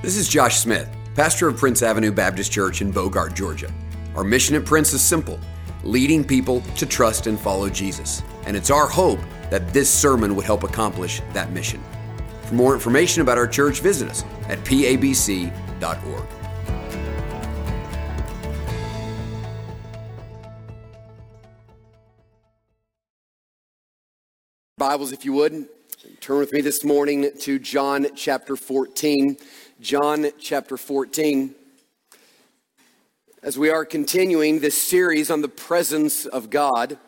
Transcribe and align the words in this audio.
This 0.00 0.16
is 0.16 0.28
Josh 0.28 0.60
Smith, 0.60 0.88
pastor 1.16 1.48
of 1.48 1.56
Prince 1.56 1.82
Avenue 1.82 2.12
Baptist 2.12 2.52
Church 2.52 2.82
in 2.82 2.92
Bogart, 2.92 3.34
Georgia. 3.34 3.68
Our 4.14 4.22
mission 4.22 4.54
at 4.54 4.64
Prince 4.64 4.92
is 4.92 5.02
simple 5.02 5.40
leading 5.82 6.22
people 6.22 6.60
to 6.76 6.86
trust 6.86 7.26
and 7.26 7.36
follow 7.38 7.68
Jesus. 7.68 8.22
And 8.46 8.56
it's 8.56 8.70
our 8.70 8.86
hope 8.86 9.18
that 9.50 9.72
this 9.72 9.90
sermon 9.92 10.36
would 10.36 10.44
help 10.44 10.62
accomplish 10.62 11.20
that 11.32 11.50
mission. 11.50 11.82
For 12.42 12.54
more 12.54 12.74
information 12.74 13.22
about 13.22 13.38
our 13.38 13.48
church, 13.48 13.80
visit 13.80 14.08
us 14.08 14.22
at 14.48 14.60
pabc.org. 14.60 16.24
Bibles, 24.76 25.10
if 25.10 25.24
you 25.24 25.32
would, 25.32 25.66
turn 26.20 26.38
with 26.38 26.52
me 26.52 26.60
this 26.60 26.84
morning 26.84 27.32
to 27.40 27.58
John 27.58 28.06
chapter 28.14 28.54
14. 28.54 29.36
John 29.80 30.26
chapter 30.40 30.76
14. 30.76 31.54
As 33.44 33.56
we 33.56 33.70
are 33.70 33.84
continuing 33.84 34.58
this 34.58 34.76
series 34.76 35.30
on 35.30 35.40
the 35.40 35.48
presence 35.48 36.26
of 36.26 36.50
God, 36.50 36.98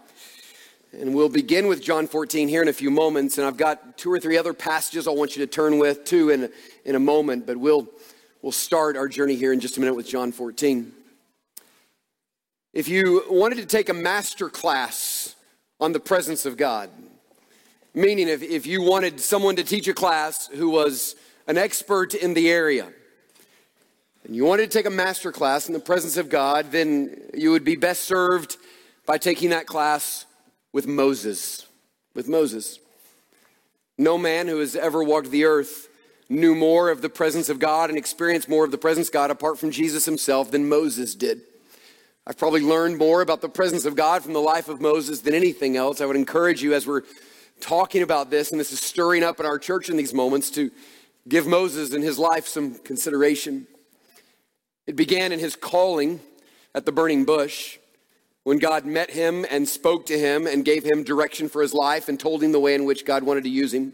and 0.92 1.12
we'll 1.12 1.28
begin 1.28 1.66
with 1.66 1.82
John 1.82 2.06
14 2.06 2.46
here 2.46 2.62
in 2.62 2.68
a 2.68 2.72
few 2.72 2.92
moments, 2.92 3.38
and 3.38 3.46
I've 3.48 3.56
got 3.56 3.98
two 3.98 4.12
or 4.12 4.20
three 4.20 4.38
other 4.38 4.54
passages 4.54 5.08
I 5.08 5.10
want 5.10 5.36
you 5.36 5.44
to 5.44 5.50
turn 5.50 5.80
with 5.80 6.04
too 6.04 6.30
in, 6.30 6.48
in 6.84 6.94
a 6.94 7.00
moment, 7.00 7.44
but 7.44 7.56
we'll, 7.56 7.88
we'll 8.40 8.52
start 8.52 8.96
our 8.96 9.08
journey 9.08 9.34
here 9.34 9.52
in 9.52 9.58
just 9.58 9.76
a 9.76 9.80
minute 9.80 9.94
with 9.94 10.06
John 10.06 10.30
14. 10.30 10.92
If 12.72 12.88
you 12.88 13.24
wanted 13.28 13.56
to 13.56 13.66
take 13.66 13.88
a 13.88 13.94
master 13.94 14.48
class 14.48 15.34
on 15.80 15.90
the 15.90 15.98
presence 15.98 16.46
of 16.46 16.56
God, 16.56 16.88
meaning 17.94 18.28
if, 18.28 18.44
if 18.44 18.64
you 18.64 18.80
wanted 18.80 19.18
someone 19.18 19.56
to 19.56 19.64
teach 19.64 19.88
a 19.88 19.92
class 19.92 20.46
who 20.46 20.70
was 20.70 21.16
an 21.50 21.58
expert 21.58 22.14
in 22.14 22.32
the 22.34 22.48
area, 22.48 22.86
and 24.22 24.36
you 24.36 24.44
wanted 24.44 24.70
to 24.70 24.78
take 24.78 24.86
a 24.86 24.90
master 24.90 25.32
class 25.32 25.66
in 25.66 25.72
the 25.74 25.80
presence 25.80 26.16
of 26.16 26.28
God, 26.28 26.70
then 26.70 27.20
you 27.34 27.50
would 27.50 27.64
be 27.64 27.74
best 27.74 28.04
served 28.04 28.56
by 29.04 29.18
taking 29.18 29.50
that 29.50 29.66
class 29.66 30.26
with 30.72 30.86
Moses. 30.86 31.66
With 32.14 32.28
Moses. 32.28 32.78
No 33.98 34.16
man 34.16 34.46
who 34.46 34.60
has 34.60 34.76
ever 34.76 35.02
walked 35.02 35.32
the 35.32 35.44
earth 35.44 35.88
knew 36.28 36.54
more 36.54 36.88
of 36.88 37.02
the 37.02 37.08
presence 37.08 37.48
of 37.48 37.58
God 37.58 37.90
and 37.90 37.98
experienced 37.98 38.48
more 38.48 38.64
of 38.64 38.70
the 38.70 38.78
presence 38.78 39.08
of 39.08 39.12
God 39.12 39.32
apart 39.32 39.58
from 39.58 39.72
Jesus 39.72 40.04
himself 40.04 40.52
than 40.52 40.68
Moses 40.68 41.16
did. 41.16 41.40
I've 42.28 42.38
probably 42.38 42.60
learned 42.60 42.96
more 42.96 43.22
about 43.22 43.40
the 43.40 43.48
presence 43.48 43.84
of 43.86 43.96
God 43.96 44.22
from 44.22 44.34
the 44.34 44.40
life 44.40 44.68
of 44.68 44.80
Moses 44.80 45.22
than 45.22 45.34
anything 45.34 45.76
else. 45.76 46.00
I 46.00 46.06
would 46.06 46.14
encourage 46.14 46.62
you 46.62 46.74
as 46.74 46.86
we're 46.86 47.02
talking 47.60 48.02
about 48.02 48.30
this, 48.30 48.52
and 48.52 48.60
this 48.60 48.70
is 48.70 48.78
stirring 48.78 49.24
up 49.24 49.40
in 49.40 49.46
our 49.46 49.58
church 49.58 49.90
in 49.90 49.96
these 49.96 50.14
moments, 50.14 50.48
to 50.52 50.70
give 51.28 51.46
Moses 51.46 51.92
and 51.92 52.02
his 52.02 52.18
life 52.18 52.46
some 52.46 52.74
consideration. 52.76 53.66
It 54.86 54.96
began 54.96 55.32
in 55.32 55.38
his 55.38 55.56
calling 55.56 56.20
at 56.74 56.86
the 56.86 56.92
burning 56.92 57.24
bush 57.24 57.78
when 58.44 58.58
God 58.58 58.86
met 58.86 59.10
him 59.10 59.46
and 59.50 59.68
spoke 59.68 60.06
to 60.06 60.18
him 60.18 60.46
and 60.46 60.64
gave 60.64 60.84
him 60.84 61.04
direction 61.04 61.48
for 61.48 61.62
his 61.62 61.74
life 61.74 62.08
and 62.08 62.18
told 62.18 62.42
him 62.42 62.52
the 62.52 62.60
way 62.60 62.74
in 62.74 62.84
which 62.84 63.04
God 63.04 63.22
wanted 63.22 63.44
to 63.44 63.50
use 63.50 63.72
him. 63.72 63.92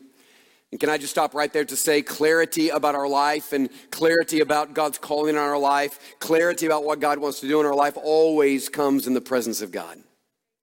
And 0.71 0.81
can 0.81 0.89
I 0.89 0.99
just 0.99 1.13
stop 1.13 1.35
right 1.35 1.53
there 1.53 1.65
to 1.65 1.77
say 1.77 2.03
clarity 2.03 2.71
about 2.71 2.95
our 2.95 3.09
life 3.09 3.53
and 3.53 3.71
clarity 3.91 4.41
about 4.41 4.75
God's 4.75 4.99
calling 4.99 5.37
on 5.37 5.43
our 5.43 5.59
life, 5.59 6.17
clarity 6.19 6.67
about 6.67 6.85
what 6.85 7.01
God 7.01 7.19
wants 7.19 7.41
to 7.41 7.49
do 7.49 7.61
in 7.61 7.67
our 7.67 7.75
life 7.75 7.97
always 8.03 8.69
comes 8.69 9.07
in 9.07 9.15
the 9.15 9.21
presence 9.21 9.63
of 9.63 9.71
God. 9.71 9.99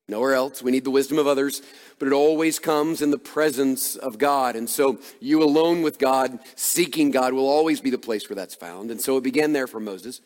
Nowhere 0.10 0.34
else. 0.34 0.62
We 0.62 0.72
need 0.72 0.84
the 0.84 0.92
wisdom 0.92 1.18
of 1.18 1.28
others, 1.28 1.62
but 1.98 2.08
it 2.08 2.14
always 2.14 2.60
comes 2.60 3.02
in 3.02 3.12
the 3.12 3.18
presence 3.18 3.96
of 3.96 4.18
God. 4.18 4.56
And 4.56 4.70
so 4.70 5.00
you 5.22 5.42
alone 5.42 5.82
with 5.82 5.98
God, 5.98 6.40
seeking 6.56 7.10
God, 7.10 7.34
will 7.34 7.48
always 7.48 7.80
be 7.80 7.90
the 7.90 7.98
place 7.98 8.30
where 8.30 8.36
that's 8.36 8.56
found. 8.56 8.92
And 8.92 9.00
so 9.00 9.16
it 9.18 9.24
began 9.24 9.54
there 9.54 9.68
for 9.68 9.80
Moses. 9.80 10.20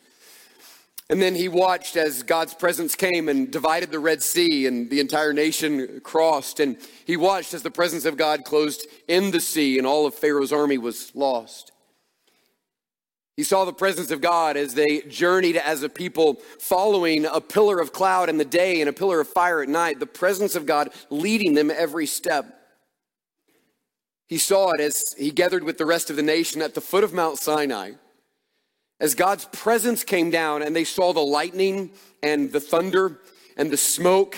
And 1.10 1.22
then 1.22 1.34
he 1.34 1.48
watched 1.48 1.96
as 1.96 2.22
God's 2.22 2.52
presence 2.52 2.94
came 2.94 3.28
and 3.30 3.50
divided 3.50 3.90
the 3.90 3.98
Red 3.98 4.22
Sea, 4.22 4.66
and 4.66 4.90
the 4.90 5.00
entire 5.00 5.32
nation 5.32 6.00
crossed. 6.02 6.60
And 6.60 6.76
he 7.06 7.16
watched 7.16 7.54
as 7.54 7.62
the 7.62 7.70
presence 7.70 8.04
of 8.04 8.18
God 8.18 8.44
closed 8.44 8.86
in 9.06 9.30
the 9.30 9.40
sea, 9.40 9.78
and 9.78 9.86
all 9.86 10.06
of 10.06 10.14
Pharaoh's 10.14 10.52
army 10.52 10.76
was 10.76 11.14
lost. 11.14 11.72
He 13.38 13.44
saw 13.44 13.64
the 13.64 13.72
presence 13.72 14.10
of 14.10 14.20
God 14.20 14.56
as 14.56 14.74
they 14.74 15.02
journeyed 15.02 15.56
as 15.56 15.84
a 15.84 15.88
people, 15.88 16.40
following 16.58 17.24
a 17.24 17.40
pillar 17.40 17.78
of 17.78 17.92
cloud 17.92 18.28
in 18.28 18.36
the 18.36 18.44
day 18.44 18.80
and 18.80 18.90
a 18.90 18.92
pillar 18.92 19.20
of 19.20 19.28
fire 19.28 19.62
at 19.62 19.68
night, 19.68 20.00
the 20.00 20.06
presence 20.06 20.56
of 20.56 20.66
God 20.66 20.90
leading 21.08 21.54
them 21.54 21.70
every 21.70 22.04
step. 22.04 22.46
He 24.26 24.38
saw 24.38 24.72
it 24.72 24.80
as 24.80 25.14
he 25.16 25.30
gathered 25.30 25.62
with 25.62 25.78
the 25.78 25.86
rest 25.86 26.10
of 26.10 26.16
the 26.16 26.22
nation 26.22 26.60
at 26.60 26.74
the 26.74 26.80
foot 26.80 27.04
of 27.04 27.12
Mount 27.12 27.38
Sinai. 27.38 27.92
As 28.98 29.14
God's 29.14 29.44
presence 29.44 30.02
came 30.02 30.30
down 30.30 30.60
and 30.60 30.74
they 30.74 30.82
saw 30.82 31.12
the 31.12 31.20
lightning 31.20 31.92
and 32.24 32.50
the 32.50 32.58
thunder 32.58 33.20
and 33.56 33.70
the 33.70 33.76
smoke 33.76 34.36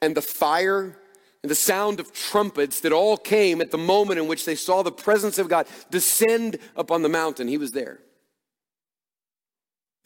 and 0.00 0.16
the 0.16 0.20
fire 0.20 0.98
and 1.44 1.48
the 1.48 1.54
sound 1.54 2.00
of 2.00 2.12
trumpets 2.12 2.80
that 2.80 2.92
all 2.92 3.16
came 3.16 3.60
at 3.60 3.70
the 3.70 3.78
moment 3.78 4.18
in 4.18 4.26
which 4.26 4.44
they 4.44 4.56
saw 4.56 4.82
the 4.82 4.90
presence 4.90 5.38
of 5.38 5.48
God 5.48 5.68
descend 5.92 6.58
upon 6.74 7.02
the 7.02 7.08
mountain, 7.08 7.46
he 7.46 7.56
was 7.56 7.70
there. 7.70 8.00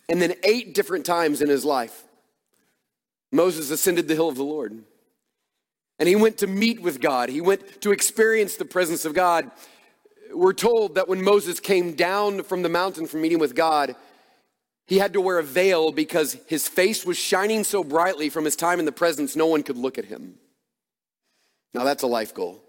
And 0.08 0.22
then, 0.22 0.34
eight 0.44 0.74
different 0.74 1.04
times 1.04 1.42
in 1.42 1.48
his 1.48 1.64
life, 1.64 2.04
Moses 3.32 3.70
ascended 3.70 4.06
the 4.06 4.14
hill 4.14 4.28
of 4.28 4.36
the 4.36 4.44
Lord. 4.44 4.84
And 5.98 6.08
he 6.08 6.16
went 6.16 6.38
to 6.38 6.46
meet 6.46 6.80
with 6.80 7.00
God, 7.00 7.28
he 7.28 7.40
went 7.40 7.80
to 7.82 7.92
experience 7.92 8.56
the 8.56 8.64
presence 8.64 9.04
of 9.04 9.14
God. 9.14 9.50
We're 10.32 10.52
told 10.52 10.96
that 10.96 11.08
when 11.08 11.22
Moses 11.22 11.60
came 11.60 11.94
down 11.94 12.42
from 12.42 12.62
the 12.62 12.68
mountain 12.68 13.06
from 13.06 13.22
meeting 13.22 13.38
with 13.38 13.54
God, 13.54 13.94
he 14.86 14.98
had 14.98 15.12
to 15.14 15.20
wear 15.20 15.38
a 15.38 15.42
veil 15.42 15.92
because 15.92 16.36
his 16.46 16.68
face 16.68 17.06
was 17.06 17.16
shining 17.16 17.64
so 17.64 17.82
brightly 17.82 18.28
from 18.28 18.44
his 18.44 18.54
time 18.54 18.78
in 18.78 18.84
the 18.84 18.92
presence, 18.92 19.34
no 19.34 19.46
one 19.46 19.62
could 19.62 19.76
look 19.76 19.98
at 19.98 20.04
him. 20.04 20.34
Now, 21.74 21.84
that's 21.84 22.02
a 22.02 22.06
life 22.06 22.34
goal. 22.34 22.62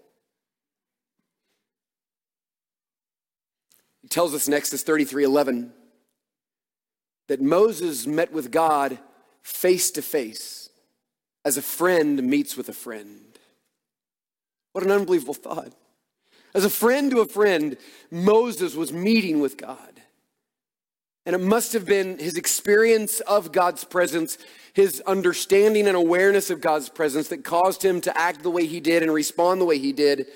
He 4.02 4.08
tells 4.08 4.34
us 4.34 4.48
next 4.48 4.68
Exodus 4.68 4.82
33 4.84 5.24
11 5.24 5.72
that 7.28 7.40
Moses 7.40 8.06
met 8.06 8.32
with 8.32 8.50
God 8.50 8.98
face 9.42 9.90
to 9.92 10.02
face 10.02 10.70
as 11.44 11.56
a 11.56 11.62
friend 11.62 12.22
meets 12.22 12.56
with 12.56 12.68
a 12.68 12.74
friend. 12.74 13.38
What 14.72 14.84
an 14.84 14.90
unbelievable 14.90 15.34
thought. 15.34 15.72
As 16.54 16.64
a 16.64 16.70
friend 16.70 17.10
to 17.10 17.20
a 17.20 17.26
friend, 17.26 17.76
Moses 18.10 18.74
was 18.74 18.92
meeting 18.92 19.40
with 19.40 19.56
God. 19.56 20.00
And 21.26 21.34
it 21.34 21.40
must 21.40 21.74
have 21.74 21.84
been 21.84 22.18
his 22.18 22.36
experience 22.36 23.20
of 23.20 23.52
God's 23.52 23.84
presence, 23.84 24.38
his 24.72 25.02
understanding 25.06 25.86
and 25.86 25.96
awareness 25.96 26.48
of 26.48 26.62
God's 26.62 26.88
presence 26.88 27.28
that 27.28 27.44
caused 27.44 27.84
him 27.84 28.00
to 28.02 28.18
act 28.18 28.42
the 28.42 28.50
way 28.50 28.66
he 28.66 28.80
did 28.80 29.02
and 29.02 29.12
respond 29.12 29.60
the 29.60 29.66
way 29.66 29.78
he 29.78 29.92
did 29.92 30.26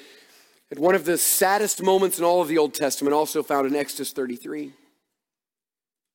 at 0.71 0.79
one 0.79 0.95
of 0.95 1.05
the 1.05 1.19
saddest 1.19 1.83
moments 1.83 2.19
in 2.19 2.25
all 2.25 2.43
of 2.43 2.49
the 2.49 2.59
Old 2.59 2.75
Testament, 2.75 3.15
also 3.15 3.43
found 3.43 3.67
in 3.67 3.77
Exodus 3.77 4.13
33. 4.13 4.73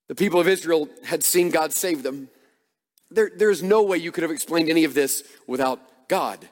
The 0.07 0.16
people 0.16 0.40
of 0.40 0.47
Israel 0.47 0.90
had 1.03 1.23
seen 1.23 1.50
God 1.50 1.73
save 1.73 2.03
them. 2.03 2.29
There, 3.12 3.31
there's 3.35 3.63
no 3.63 3.84
way 3.84 3.97
you 3.97 4.12
could 4.12 4.23
have 4.23 4.31
explained 4.31 4.69
any 4.69 4.84
of 4.84 4.94
this 4.94 5.23
without 5.47 5.79
God. 6.07 6.47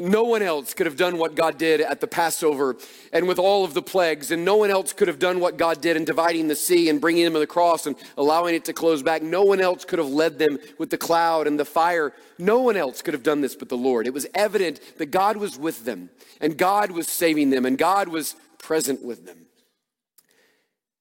No 0.00 0.24
one 0.24 0.42
else 0.42 0.74
could 0.74 0.86
have 0.86 0.96
done 0.96 1.16
what 1.16 1.36
God 1.36 1.58
did 1.58 1.80
at 1.80 2.00
the 2.00 2.08
Passover 2.08 2.76
and 3.12 3.28
with 3.28 3.38
all 3.38 3.64
of 3.64 3.72
the 3.72 3.82
plagues, 3.82 4.32
and 4.32 4.44
no 4.44 4.56
one 4.56 4.70
else 4.70 4.92
could 4.92 5.06
have 5.06 5.20
done 5.20 5.38
what 5.38 5.56
God 5.56 5.80
did 5.80 5.96
in 5.96 6.04
dividing 6.04 6.48
the 6.48 6.56
sea 6.56 6.88
and 6.88 7.00
bringing 7.00 7.24
them 7.24 7.34
to 7.34 7.38
the 7.38 7.46
cross 7.46 7.86
and 7.86 7.94
allowing 8.16 8.56
it 8.56 8.64
to 8.64 8.72
close 8.72 9.02
back. 9.02 9.22
No 9.22 9.44
one 9.44 9.60
else 9.60 9.84
could 9.84 10.00
have 10.00 10.08
led 10.08 10.40
them 10.40 10.58
with 10.78 10.90
the 10.90 10.98
cloud 10.98 11.46
and 11.46 11.58
the 11.58 11.64
fire. 11.64 12.12
No 12.36 12.60
one 12.60 12.76
else 12.76 13.00
could 13.00 13.14
have 13.14 13.22
done 13.22 13.42
this 13.42 13.54
but 13.54 13.68
the 13.68 13.76
Lord. 13.76 14.08
It 14.08 14.14
was 14.14 14.26
evident 14.34 14.80
that 14.98 15.06
God 15.06 15.36
was 15.36 15.56
with 15.56 15.84
them, 15.84 16.10
and 16.40 16.58
God 16.58 16.90
was 16.90 17.06
saving 17.06 17.50
them, 17.50 17.64
and 17.64 17.78
God 17.78 18.08
was 18.08 18.34
present 18.58 19.04
with 19.04 19.24
them. 19.24 19.46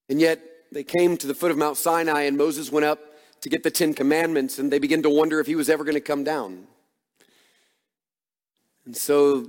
And 0.09 0.21
yet, 0.21 0.43
they 0.71 0.83
came 0.83 1.17
to 1.17 1.27
the 1.27 1.35
foot 1.35 1.51
of 1.51 1.57
Mount 1.57 1.77
Sinai, 1.77 2.23
and 2.23 2.37
Moses 2.37 2.71
went 2.71 2.85
up 2.85 2.99
to 3.41 3.49
get 3.49 3.63
the 3.63 3.71
Ten 3.71 3.93
Commandments, 3.93 4.59
and 4.59 4.71
they 4.71 4.79
began 4.79 5.03
to 5.03 5.09
wonder 5.09 5.39
if 5.39 5.47
he 5.47 5.55
was 5.55 5.69
ever 5.69 5.83
going 5.83 5.95
to 5.95 6.01
come 6.01 6.23
down. 6.23 6.67
And 8.85 8.95
so 8.95 9.47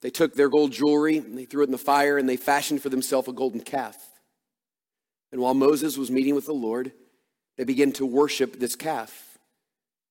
they 0.00 0.10
took 0.10 0.34
their 0.34 0.48
gold 0.48 0.72
jewelry 0.72 1.18
and 1.18 1.38
they 1.38 1.44
threw 1.44 1.62
it 1.62 1.66
in 1.66 1.72
the 1.72 1.78
fire, 1.78 2.18
and 2.18 2.28
they 2.28 2.36
fashioned 2.36 2.82
for 2.82 2.88
themselves 2.88 3.28
a 3.28 3.32
golden 3.32 3.60
calf. 3.60 3.96
And 5.30 5.40
while 5.40 5.54
Moses 5.54 5.96
was 5.96 6.10
meeting 6.10 6.34
with 6.34 6.46
the 6.46 6.52
Lord, 6.52 6.92
they 7.56 7.64
began 7.64 7.92
to 7.92 8.06
worship 8.06 8.58
this 8.58 8.76
calf. 8.76 9.38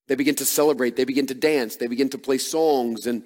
They 0.07 0.15
began 0.15 0.35
to 0.35 0.45
celebrate, 0.45 0.95
they 0.95 1.05
began 1.05 1.27
to 1.27 1.33
dance, 1.33 1.75
they 1.75 1.87
began 1.87 2.09
to 2.09 2.17
play 2.17 2.37
songs, 2.37 3.07
and 3.07 3.23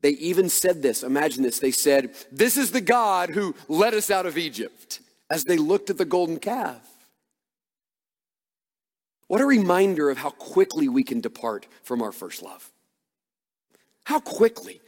they 0.00 0.10
even 0.10 0.48
said 0.48 0.82
this. 0.82 1.02
Imagine 1.02 1.42
this. 1.42 1.58
They 1.58 1.70
said, 1.70 2.14
This 2.30 2.56
is 2.56 2.70
the 2.70 2.80
God 2.80 3.30
who 3.30 3.54
led 3.68 3.94
us 3.94 4.10
out 4.10 4.26
of 4.26 4.38
Egypt 4.38 5.00
as 5.34 5.42
they 5.42 5.56
looked 5.56 5.90
at 5.90 5.98
the 5.98 6.04
golden 6.04 6.38
calf. 6.38 6.88
What 9.26 9.40
a 9.40 9.46
reminder 9.46 10.08
of 10.08 10.16
how 10.16 10.30
quickly 10.30 10.88
we 10.88 11.02
can 11.02 11.20
depart 11.20 11.66
from 11.82 12.02
our 12.02 12.12
first 12.12 12.40
love. 12.40 12.70
How 14.04 14.20
quickly. 14.20 14.80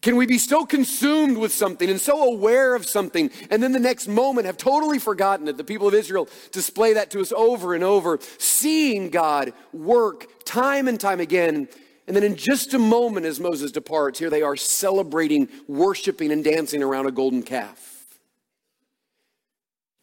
Can 0.00 0.14
we 0.14 0.26
be 0.26 0.38
so 0.38 0.64
consumed 0.64 1.36
with 1.36 1.52
something 1.52 1.90
and 1.90 2.00
so 2.00 2.22
aware 2.22 2.76
of 2.76 2.86
something, 2.86 3.32
and 3.50 3.60
then 3.60 3.72
the 3.72 3.80
next 3.80 4.06
moment 4.06 4.46
have 4.46 4.56
totally 4.56 5.00
forgotten 5.00 5.48
it? 5.48 5.56
The 5.56 5.64
people 5.64 5.88
of 5.88 5.94
Israel 5.94 6.28
display 6.52 6.92
that 6.92 7.10
to 7.10 7.20
us 7.20 7.32
over 7.32 7.74
and 7.74 7.82
over, 7.82 8.20
seeing 8.38 9.10
God 9.10 9.52
work 9.72 10.44
time 10.44 10.86
and 10.86 11.00
time 11.00 11.18
again. 11.18 11.68
And 12.06 12.14
then 12.14 12.22
in 12.22 12.36
just 12.36 12.74
a 12.74 12.78
moment, 12.78 13.26
as 13.26 13.40
Moses 13.40 13.72
departs, 13.72 14.20
here 14.20 14.30
they 14.30 14.42
are 14.42 14.56
celebrating, 14.56 15.48
worshiping, 15.66 16.30
and 16.30 16.44
dancing 16.44 16.80
around 16.80 17.06
a 17.06 17.10
golden 17.10 17.42
calf. 17.42 17.89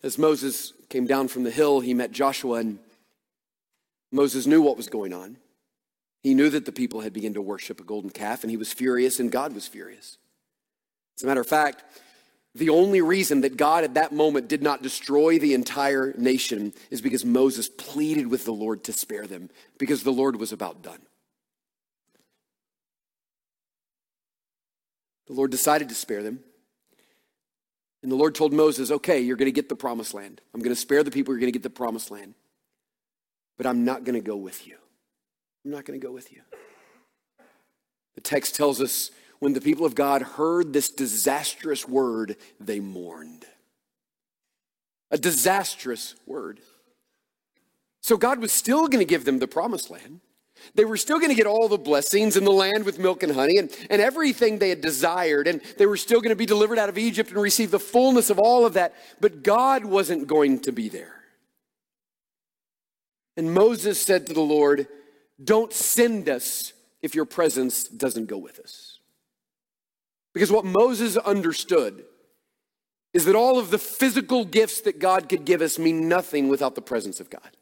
As 0.03 0.17
Moses 0.17 0.73
came 0.89 1.05
down 1.05 1.27
from 1.27 1.43
the 1.43 1.51
hill, 1.51 1.79
he 1.79 1.93
met 1.93 2.11
Joshua, 2.11 2.59
and 2.59 2.79
Moses 4.11 4.45
knew 4.45 4.61
what 4.61 4.77
was 4.77 4.87
going 4.87 5.13
on. 5.13 5.37
He 6.21 6.33
knew 6.33 6.49
that 6.49 6.65
the 6.65 6.71
people 6.71 7.01
had 7.01 7.13
begun 7.13 7.33
to 7.33 7.41
worship 7.41 7.79
a 7.79 7.83
golden 7.83 8.09
calf, 8.09 8.43
and 8.43 8.51
he 8.51 8.57
was 8.57 8.73
furious, 8.73 9.19
and 9.19 9.31
God 9.31 9.53
was 9.53 9.67
furious. 9.67 10.17
As 11.17 11.23
a 11.23 11.27
matter 11.27 11.41
of 11.41 11.47
fact, 11.47 11.83
the 12.53 12.69
only 12.69 13.01
reason 13.01 13.41
that 13.41 13.57
God 13.57 13.83
at 13.83 13.95
that 13.95 14.11
moment 14.11 14.47
did 14.47 14.63
not 14.63 14.81
destroy 14.81 15.39
the 15.39 15.53
entire 15.53 16.13
nation 16.17 16.73
is 16.89 17.01
because 17.01 17.23
Moses 17.23 17.69
pleaded 17.69 18.27
with 18.27 18.45
the 18.45 18.53
Lord 18.53 18.83
to 18.85 18.93
spare 18.93 19.27
them, 19.27 19.49
because 19.77 20.03
the 20.03 20.11
Lord 20.11 20.37
was 20.37 20.51
about 20.51 20.81
done. 20.81 21.01
The 25.27 25.33
Lord 25.33 25.51
decided 25.51 25.89
to 25.89 25.95
spare 25.95 26.23
them. 26.23 26.39
And 28.03 28.11
the 28.11 28.15
Lord 28.15 28.35
told 28.35 28.53
Moses, 28.53 28.91
okay, 28.91 29.19
you're 29.19 29.37
going 29.37 29.47
to 29.47 29.51
get 29.51 29.69
the 29.69 29.75
promised 29.75 30.13
land. 30.13 30.41
I'm 30.53 30.61
going 30.61 30.75
to 30.75 30.79
spare 30.79 31.03
the 31.03 31.11
people, 31.11 31.33
you're 31.33 31.39
going 31.39 31.51
to 31.51 31.57
get 31.57 31.63
the 31.63 31.69
promised 31.69 32.11
land. 32.11 32.35
But 33.57 33.65
I'm 33.65 33.85
not 33.85 34.03
going 34.03 34.15
to 34.15 34.25
go 34.25 34.35
with 34.35 34.67
you. 34.67 34.77
I'm 35.65 35.71
not 35.71 35.85
going 35.85 35.99
to 35.99 36.05
go 36.05 36.13
with 36.13 36.31
you. 36.31 36.41
The 38.15 38.21
text 38.21 38.55
tells 38.55 38.81
us 38.81 39.11
when 39.39 39.53
the 39.53 39.61
people 39.61 39.85
of 39.85 39.95
God 39.95 40.21
heard 40.21 40.73
this 40.73 40.89
disastrous 40.89 41.87
word, 41.87 42.35
they 42.59 42.79
mourned. 42.79 43.45
A 45.11 45.17
disastrous 45.17 46.15
word. 46.25 46.59
So 48.01 48.17
God 48.17 48.39
was 48.39 48.51
still 48.51 48.87
going 48.87 49.05
to 49.05 49.09
give 49.09 49.25
them 49.25 49.39
the 49.39 49.47
promised 49.47 49.89
land. 49.89 50.21
They 50.75 50.85
were 50.85 50.97
still 50.97 51.17
going 51.17 51.29
to 51.29 51.35
get 51.35 51.47
all 51.47 51.67
the 51.67 51.77
blessings 51.77 52.37
in 52.37 52.43
the 52.43 52.51
land 52.51 52.85
with 52.85 52.99
milk 52.99 53.23
and 53.23 53.31
honey 53.31 53.57
and, 53.57 53.69
and 53.89 54.01
everything 54.01 54.59
they 54.59 54.69
had 54.69 54.81
desired. 54.81 55.47
And 55.47 55.61
they 55.77 55.85
were 55.85 55.97
still 55.97 56.21
going 56.21 56.29
to 56.29 56.35
be 56.35 56.45
delivered 56.45 56.79
out 56.79 56.89
of 56.89 56.97
Egypt 56.97 57.31
and 57.31 57.41
receive 57.41 57.71
the 57.71 57.79
fullness 57.79 58.29
of 58.29 58.39
all 58.39 58.65
of 58.65 58.73
that. 58.73 58.93
But 59.19 59.43
God 59.43 59.85
wasn't 59.85 60.27
going 60.27 60.59
to 60.61 60.71
be 60.71 60.89
there. 60.89 61.13
And 63.35 63.53
Moses 63.53 64.01
said 64.01 64.27
to 64.27 64.33
the 64.33 64.41
Lord, 64.41 64.87
don't 65.43 65.71
send 65.71 66.27
us 66.27 66.73
if 67.01 67.13
your 67.13 67.25
presence 67.25 67.83
doesn't 67.83 68.25
go 68.25 68.37
with 68.37 68.59
us. 68.59 68.99
Because 70.33 70.51
what 70.51 70.65
Moses 70.65 71.17
understood 71.17 72.03
is 73.13 73.25
that 73.25 73.35
all 73.35 73.57
of 73.57 73.71
the 73.71 73.79
physical 73.79 74.45
gifts 74.45 74.81
that 74.81 74.99
God 74.99 75.29
could 75.29 75.45
give 75.45 75.61
us 75.61 75.79
mean 75.79 76.07
nothing 76.07 76.47
without 76.47 76.75
the 76.75 76.81
presence 76.81 77.19
of 77.19 77.29
God. 77.29 77.56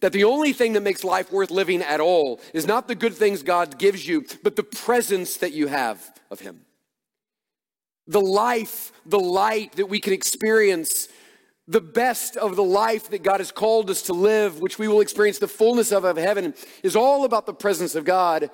That 0.00 0.12
the 0.12 0.24
only 0.24 0.52
thing 0.52 0.72
that 0.74 0.82
makes 0.82 1.04
life 1.04 1.32
worth 1.32 1.50
living 1.50 1.82
at 1.82 2.00
all 2.00 2.40
is 2.54 2.66
not 2.66 2.88
the 2.88 2.94
good 2.94 3.14
things 3.14 3.42
God 3.42 3.78
gives 3.78 4.06
you, 4.06 4.24
but 4.42 4.56
the 4.56 4.62
presence 4.62 5.36
that 5.38 5.52
you 5.52 5.66
have 5.66 6.02
of 6.30 6.40
Him. 6.40 6.60
The 8.06 8.20
life, 8.20 8.92
the 9.04 9.20
light 9.20 9.72
that 9.72 9.86
we 9.86 10.00
can 10.00 10.12
experience 10.12 11.08
the 11.68 11.80
best 11.80 12.36
of 12.36 12.56
the 12.56 12.64
life 12.64 13.10
that 13.10 13.22
God 13.22 13.38
has 13.38 13.52
called 13.52 13.90
us 13.90 14.02
to 14.02 14.12
live, 14.12 14.60
which 14.60 14.78
we 14.78 14.88
will 14.88 15.00
experience 15.00 15.38
the 15.38 15.46
fullness 15.46 15.92
of 15.92 16.04
of 16.04 16.16
heaven, 16.16 16.54
is 16.82 16.96
all 16.96 17.24
about 17.24 17.46
the 17.46 17.54
presence 17.54 17.94
of 17.94 18.04
God. 18.04 18.50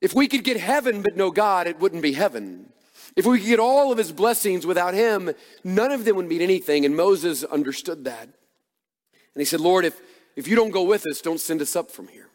If 0.00 0.14
we 0.14 0.26
could 0.26 0.42
get 0.42 0.56
heaven 0.56 1.02
but 1.02 1.16
no 1.16 1.30
God, 1.30 1.66
it 1.66 1.78
wouldn't 1.78 2.02
be 2.02 2.14
heaven. 2.14 2.72
If 3.16 3.26
we 3.26 3.38
could 3.38 3.46
get 3.46 3.60
all 3.60 3.92
of 3.92 3.98
his 3.98 4.12
blessings 4.12 4.66
without 4.66 4.94
him, 4.94 5.32
none 5.62 5.92
of 5.92 6.04
them 6.04 6.16
would 6.16 6.28
mean 6.28 6.40
anything. 6.40 6.84
And 6.84 6.96
Moses 6.96 7.44
understood 7.44 8.04
that. 8.04 8.22
And 8.22 9.40
he 9.40 9.44
said, 9.44 9.60
Lord, 9.60 9.84
if, 9.84 10.00
if 10.40 10.48
you 10.48 10.56
don't 10.56 10.70
go 10.70 10.82
with 10.82 11.06
us, 11.06 11.20
don't 11.20 11.38
send 11.38 11.60
us 11.60 11.76
up 11.76 11.90
from 11.90 12.08
here. 12.08 12.26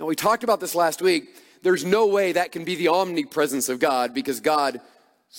Now, 0.00 0.06
we 0.06 0.16
talked 0.16 0.42
about 0.44 0.60
this 0.60 0.74
last 0.74 1.02
week. 1.02 1.36
There's 1.62 1.84
no 1.84 2.06
way 2.06 2.32
that 2.32 2.52
can 2.52 2.64
be 2.64 2.74
the 2.74 2.88
omnipresence 2.88 3.68
of 3.68 3.80
God 3.80 4.14
because 4.14 4.40
God's 4.40 4.80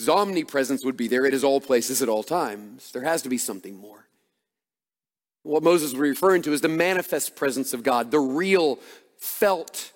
omnipresence 0.07 0.85
would 0.85 0.95
be 0.95 1.07
there 1.07 1.25
It 1.25 1.33
is 1.33 1.44
all 1.44 1.59
places 1.59 2.03
at 2.03 2.09
all 2.09 2.21
times. 2.21 2.91
There 2.91 3.01
has 3.01 3.23
to 3.23 3.29
be 3.29 3.39
something 3.39 3.75
more. 3.75 4.06
What 5.41 5.63
Moses 5.63 5.94
was 5.94 6.00
referring 6.00 6.44
to 6.44 6.53
is 6.53 6.61
the 6.61 6.69
manifest 6.69 7.35
presence 7.35 7.73
of 7.73 7.81
God, 7.81 8.11
the 8.11 8.19
real, 8.19 8.77
felt, 9.17 9.91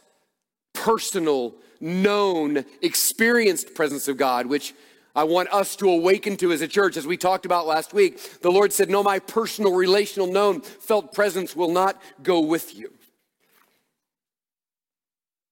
personal, 0.74 1.54
known, 1.80 2.66
experienced 2.82 3.76
presence 3.76 4.08
of 4.08 4.18
God, 4.18 4.48
which 4.48 4.74
I 5.16 5.26
want 5.26 5.50
us 5.54 5.76
to 5.78 5.90
awaken 5.90 6.38
to 6.38 6.52
as 6.52 6.62
a 6.62 6.68
church. 6.68 6.98
As 6.98 7.06
we 7.06 7.18
talked 7.18 7.46
about 7.46 7.68
last 7.68 7.94
week, 7.94 8.42
the 8.42 8.52
Lord 8.52 8.74
said, 8.74 8.90
No, 8.90 9.04
my 9.04 9.20
personal, 9.20 9.74
relational, 9.74 10.28
known, 10.28 10.62
felt 10.62 11.14
presence 11.14 11.56
will 11.56 11.72
not 11.72 12.02
go 12.24 12.40
with 12.40 12.76
you. 12.76 12.92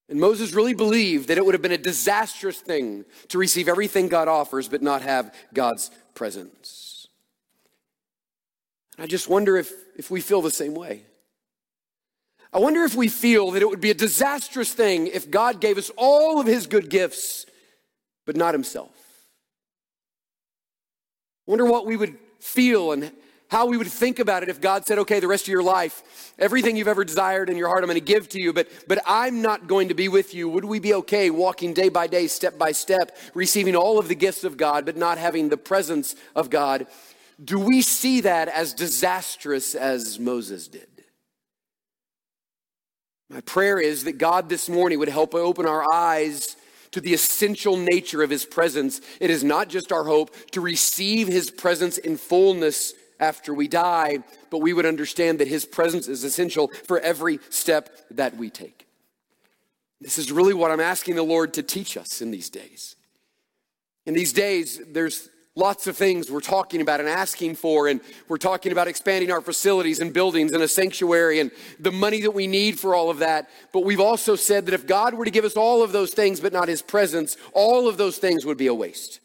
And 0.09 0.19
Moses 0.19 0.53
really 0.53 0.73
believed 0.73 1.29
that 1.29 1.37
it 1.37 1.45
would 1.45 1.53
have 1.53 1.61
been 1.61 1.71
a 1.71 1.77
disastrous 1.77 2.59
thing 2.59 3.05
to 3.29 3.37
receive 3.37 3.69
everything 3.69 4.09
God 4.09 4.27
offers 4.27 4.67
but 4.67 4.81
not 4.81 5.03
have 5.03 5.33
God's 5.53 5.89
presence. 6.15 7.07
And 8.97 9.05
I 9.05 9.07
just 9.07 9.29
wonder 9.29 9.55
if, 9.55 9.71
if 9.95 10.11
we 10.11 10.19
feel 10.21 10.41
the 10.41 10.51
same 10.51 10.73
way. 10.73 11.03
I 12.51 12.59
wonder 12.59 12.83
if 12.83 12.95
we 12.95 13.07
feel 13.07 13.51
that 13.51 13.61
it 13.61 13.69
would 13.69 13.79
be 13.79 13.91
a 13.91 13.95
disastrous 13.95 14.73
thing 14.73 15.07
if 15.07 15.31
God 15.31 15.61
gave 15.61 15.77
us 15.77 15.89
all 15.95 16.41
of 16.41 16.47
his 16.47 16.67
good 16.67 16.89
gifts 16.89 17.45
but 18.25 18.35
not 18.35 18.53
himself. 18.53 19.00
Wonder 21.51 21.65
what 21.65 21.85
we 21.85 21.97
would 21.97 22.17
feel 22.39 22.93
and 22.93 23.11
how 23.49 23.65
we 23.65 23.75
would 23.75 23.87
think 23.87 24.19
about 24.19 24.41
it 24.41 24.47
if 24.47 24.61
God 24.61 24.85
said, 24.85 24.99
okay, 24.99 25.19
the 25.19 25.27
rest 25.27 25.43
of 25.43 25.47
your 25.49 25.61
life, 25.61 26.33
everything 26.39 26.77
you've 26.77 26.87
ever 26.87 27.03
desired 27.03 27.49
in 27.49 27.57
your 27.57 27.67
heart, 27.67 27.83
I'm 27.83 27.89
going 27.89 27.99
to 27.99 28.05
give 28.05 28.29
to 28.29 28.41
you, 28.41 28.53
but, 28.53 28.69
but 28.87 28.99
I'm 29.05 29.41
not 29.41 29.67
going 29.67 29.89
to 29.89 29.93
be 29.93 30.07
with 30.07 30.33
you. 30.33 30.47
Would 30.47 30.63
we 30.63 30.79
be 30.79 30.93
okay 30.93 31.29
walking 31.29 31.73
day 31.73 31.89
by 31.89 32.07
day, 32.07 32.27
step 32.27 32.57
by 32.57 32.71
step, 32.71 33.17
receiving 33.33 33.75
all 33.75 33.99
of 33.99 34.07
the 34.07 34.15
gifts 34.15 34.45
of 34.45 34.55
God, 34.55 34.85
but 34.85 34.95
not 34.95 35.17
having 35.17 35.49
the 35.49 35.57
presence 35.57 36.15
of 36.37 36.49
God? 36.49 36.87
Do 37.43 37.59
we 37.59 37.81
see 37.81 38.21
that 38.21 38.47
as 38.47 38.73
disastrous 38.73 39.75
as 39.75 40.19
Moses 40.19 40.69
did? 40.69 40.87
My 43.29 43.41
prayer 43.41 43.77
is 43.77 44.05
that 44.05 44.17
God 44.17 44.47
this 44.47 44.69
morning 44.69 44.99
would 44.99 45.09
help 45.09 45.35
open 45.35 45.65
our 45.65 45.83
eyes 45.93 46.55
to 46.91 47.01
the 47.01 47.13
essential 47.13 47.77
nature 47.77 48.21
of 48.21 48.29
his 48.29 48.45
presence. 48.45 49.01
It 49.19 49.29
is 49.29 49.43
not 49.43 49.69
just 49.69 49.91
our 49.91 50.03
hope 50.03 50.35
to 50.51 50.61
receive 50.61 51.27
his 51.27 51.49
presence 51.49 51.97
in 51.97 52.17
fullness 52.17 52.93
after 53.21 53.53
we 53.53 53.67
die, 53.67 54.19
but 54.49 54.57
we 54.57 54.73
would 54.73 54.85
understand 54.85 55.39
that 55.39 55.47
His 55.47 55.63
presence 55.63 56.07
is 56.07 56.23
essential 56.23 56.69
for 56.87 56.99
every 56.99 57.39
step 57.49 57.89
that 58.09 58.35
we 58.35 58.49
take. 58.49 58.87
This 60.01 60.17
is 60.17 60.31
really 60.31 60.55
what 60.55 60.71
I'm 60.71 60.79
asking 60.79 61.15
the 61.15 61.23
Lord 61.23 61.53
to 61.53 61.63
teach 61.63 61.95
us 61.95 62.21
in 62.21 62.31
these 62.31 62.49
days. 62.49 62.95
In 64.07 64.15
these 64.15 64.33
days, 64.33 64.81
there's 64.87 65.29
lots 65.55 65.85
of 65.87 65.97
things 65.97 66.31
we're 66.31 66.39
talking 66.39 66.81
about 66.81 66.99
and 66.99 67.09
asking 67.09 67.55
for, 67.55 67.87
and 67.87 67.99
we're 68.27 68.37
talking 68.37 68.71
about 68.71 68.87
expanding 68.87 69.31
our 69.31 69.41
facilities 69.41 69.99
and 69.99 70.13
buildings 70.13 70.53
and 70.53 70.63
a 70.63 70.67
sanctuary 70.67 71.39
and 71.39 71.51
the 71.79 71.91
money 71.91 72.21
that 72.21 72.31
we 72.31 72.47
need 72.47 72.79
for 72.79 72.95
all 72.95 73.09
of 73.09 73.19
that. 73.19 73.49
But 73.73 73.83
we've 73.83 73.99
also 73.99 74.35
said 74.35 74.65
that 74.65 74.73
if 74.73 74.87
God 74.87 75.13
were 75.13 75.25
to 75.25 75.31
give 75.31 75.45
us 75.45 75.57
all 75.57 75.83
of 75.83 75.91
those 75.91 76.13
things 76.13 76.39
but 76.39 76.53
not 76.53 76.67
His 76.67 76.81
presence, 76.81 77.35
all 77.53 77.87
of 77.87 77.97
those 77.97 78.17
things 78.17 78.45
would 78.45 78.57
be 78.57 78.67
a 78.67 78.73
waste. 78.73 79.19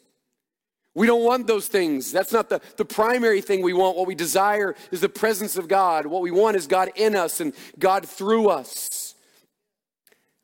We 0.93 1.05
don't 1.05 1.23
want 1.23 1.45
those 1.45 1.67
things. 1.67 2.11
That's 2.11 2.33
not 2.33 2.49
the, 2.49 2.59
the 2.75 2.83
primary 2.83 3.39
thing 3.39 3.61
we 3.61 3.73
want. 3.73 3.95
What 3.95 4.07
we 4.07 4.15
desire 4.15 4.75
is 4.91 4.99
the 4.99 5.07
presence 5.07 5.55
of 5.55 5.67
God. 5.67 6.07
What 6.07 6.23
we 6.23 6.31
want 6.31 6.57
is 6.57 6.65
God 6.65 6.89
in 6.95 7.15
us 7.15 7.39
and 7.39 7.53
God 7.77 8.07
through 8.07 8.49
us. 8.49 9.13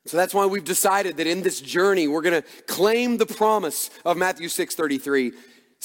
So 0.06 0.16
that's 0.16 0.32
why 0.32 0.46
we've 0.46 0.64
decided 0.64 1.16
that 1.16 1.26
in 1.26 1.42
this 1.42 1.60
journey, 1.60 2.06
we're 2.06 2.22
going 2.22 2.40
to 2.40 2.48
claim 2.66 3.16
the 3.16 3.26
promise 3.26 3.90
of 4.04 4.16
Matthew 4.16 4.48
6 4.48 4.74
33. 4.74 5.32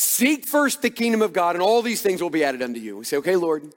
Seek 0.02 0.46
first 0.46 0.82
the 0.82 0.90
kingdom 0.90 1.22
of 1.22 1.34
God, 1.34 1.58
and 1.58 1.62
all 1.62 1.82
these 1.82 2.02
things 2.02 2.22
will 2.22 2.30
be 2.30 2.42
added 2.42 2.62
unto 2.62 2.80
you. 2.80 3.00
We 3.00 3.04
say, 3.04 3.18
okay, 3.18 3.36
Lord, 3.36 3.74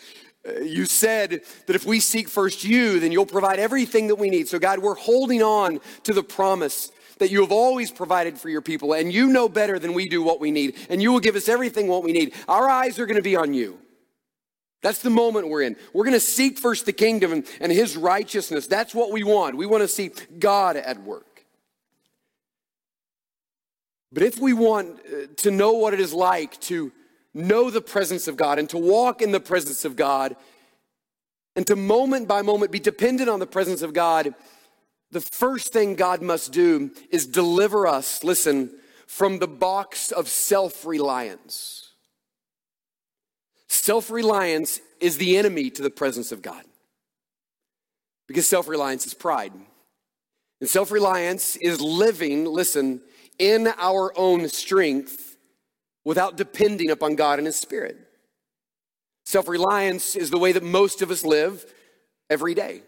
you 0.62 0.86
said 0.86 1.42
that 1.66 1.76
if 1.76 1.84
we 1.84 2.00
seek 2.00 2.30
first 2.30 2.64
you, 2.64 2.98
then 2.98 3.12
you'll 3.12 3.26
provide 3.26 3.58
everything 3.58 4.06
that 4.06 4.14
we 4.14 4.30
need. 4.30 4.48
So, 4.48 4.58
God, 4.58 4.78
we're 4.78 4.94
holding 4.94 5.42
on 5.42 5.80
to 6.04 6.14
the 6.14 6.22
promise 6.22 6.90
that 7.18 7.30
you 7.30 7.42
have 7.42 7.52
always 7.52 7.90
provided 7.90 8.38
for 8.38 8.48
your 8.48 8.62
people, 8.62 8.94
and 8.94 9.12
you 9.12 9.26
know 9.26 9.46
better 9.46 9.78
than 9.78 9.92
we 9.92 10.08
do 10.08 10.22
what 10.22 10.40
we 10.40 10.50
need, 10.50 10.74
and 10.88 11.02
you 11.02 11.12
will 11.12 11.20
give 11.20 11.36
us 11.36 11.50
everything 11.50 11.86
what 11.86 12.02
we 12.02 12.12
need. 12.12 12.32
Our 12.48 12.66
eyes 12.66 12.98
are 12.98 13.04
going 13.04 13.16
to 13.16 13.22
be 13.22 13.36
on 13.36 13.52
you. 13.52 13.78
That's 14.80 15.02
the 15.02 15.10
moment 15.10 15.50
we're 15.50 15.64
in. 15.64 15.76
We're 15.92 16.04
going 16.04 16.14
to 16.14 16.20
seek 16.20 16.58
first 16.58 16.86
the 16.86 16.94
kingdom 16.94 17.30
and, 17.30 17.46
and 17.60 17.70
his 17.70 17.94
righteousness. 17.94 18.66
That's 18.66 18.94
what 18.94 19.12
we 19.12 19.22
want. 19.22 19.58
We 19.58 19.66
want 19.66 19.82
to 19.82 19.88
see 19.88 20.12
God 20.38 20.76
at 20.76 21.02
work. 21.02 21.27
But 24.12 24.22
if 24.22 24.38
we 24.38 24.52
want 24.52 25.00
uh, 25.00 25.26
to 25.36 25.50
know 25.50 25.72
what 25.72 25.94
it 25.94 26.00
is 26.00 26.12
like 26.12 26.60
to 26.62 26.92
know 27.34 27.70
the 27.70 27.80
presence 27.80 28.26
of 28.26 28.36
God 28.36 28.58
and 28.58 28.68
to 28.70 28.78
walk 28.78 29.20
in 29.20 29.32
the 29.32 29.40
presence 29.40 29.84
of 29.84 29.96
God 29.96 30.34
and 31.54 31.66
to 31.66 31.76
moment 31.76 32.28
by 32.28 32.42
moment 32.42 32.72
be 32.72 32.80
dependent 32.80 33.28
on 33.28 33.40
the 33.40 33.46
presence 33.46 33.82
of 33.82 33.92
God, 33.92 34.34
the 35.10 35.20
first 35.20 35.72
thing 35.72 35.94
God 35.94 36.22
must 36.22 36.52
do 36.52 36.90
is 37.10 37.26
deliver 37.26 37.86
us, 37.86 38.22
listen, 38.24 38.70
from 39.06 39.38
the 39.38 39.48
box 39.48 40.12
of 40.12 40.28
self 40.28 40.84
reliance. 40.84 41.92
Self 43.68 44.10
reliance 44.10 44.80
is 45.00 45.18
the 45.18 45.36
enemy 45.36 45.70
to 45.70 45.82
the 45.82 45.90
presence 45.90 46.32
of 46.32 46.42
God 46.42 46.64
because 48.26 48.46
self 48.46 48.68
reliance 48.68 49.06
is 49.06 49.14
pride. 49.14 49.52
And 50.60 50.68
self 50.68 50.90
reliance 50.90 51.56
is 51.56 51.80
living, 51.80 52.44
listen, 52.44 53.00
in 53.38 53.68
our 53.78 54.12
own 54.16 54.48
strength 54.48 55.36
without 56.04 56.36
depending 56.36 56.90
upon 56.90 57.14
God 57.14 57.38
and 57.38 57.46
His 57.46 57.56
Spirit. 57.56 57.98
Self 59.24 59.48
reliance 59.48 60.16
is 60.16 60.30
the 60.30 60.38
way 60.38 60.52
that 60.52 60.62
most 60.62 61.02
of 61.02 61.10
us 61.10 61.24
live 61.24 61.64
every 62.30 62.54
day. 62.54 62.82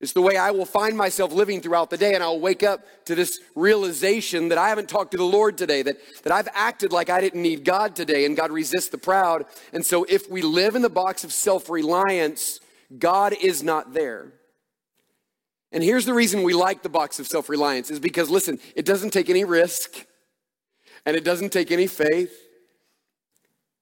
It's 0.00 0.12
the 0.12 0.22
way 0.22 0.36
I 0.36 0.52
will 0.52 0.64
find 0.64 0.96
myself 0.96 1.32
living 1.32 1.60
throughout 1.60 1.90
the 1.90 1.96
day, 1.96 2.14
and 2.14 2.22
I'll 2.22 2.38
wake 2.38 2.62
up 2.62 2.84
to 3.06 3.16
this 3.16 3.40
realization 3.56 4.48
that 4.50 4.58
I 4.58 4.68
haven't 4.68 4.88
talked 4.88 5.10
to 5.10 5.16
the 5.16 5.24
Lord 5.24 5.58
today, 5.58 5.82
that, 5.82 5.96
that 6.22 6.32
I've 6.32 6.48
acted 6.54 6.92
like 6.92 7.10
I 7.10 7.20
didn't 7.20 7.42
need 7.42 7.64
God 7.64 7.96
today, 7.96 8.24
and 8.24 8.36
God 8.36 8.52
resists 8.52 8.90
the 8.90 8.98
proud. 8.98 9.44
And 9.72 9.84
so, 9.84 10.04
if 10.04 10.30
we 10.30 10.42
live 10.42 10.76
in 10.76 10.82
the 10.82 10.88
box 10.88 11.24
of 11.24 11.32
self 11.32 11.68
reliance, 11.68 12.60
God 12.96 13.34
is 13.40 13.62
not 13.62 13.92
there. 13.92 14.32
And 15.70 15.84
here's 15.84 16.06
the 16.06 16.14
reason 16.14 16.42
we 16.42 16.54
like 16.54 16.82
the 16.82 16.88
box 16.88 17.20
of 17.20 17.26
self 17.26 17.48
reliance 17.48 17.90
is 17.90 18.00
because, 18.00 18.30
listen, 18.30 18.58
it 18.74 18.86
doesn't 18.86 19.10
take 19.10 19.28
any 19.28 19.44
risk 19.44 20.06
and 21.04 21.16
it 21.16 21.24
doesn't 21.24 21.52
take 21.52 21.70
any 21.70 21.86
faith 21.86 22.47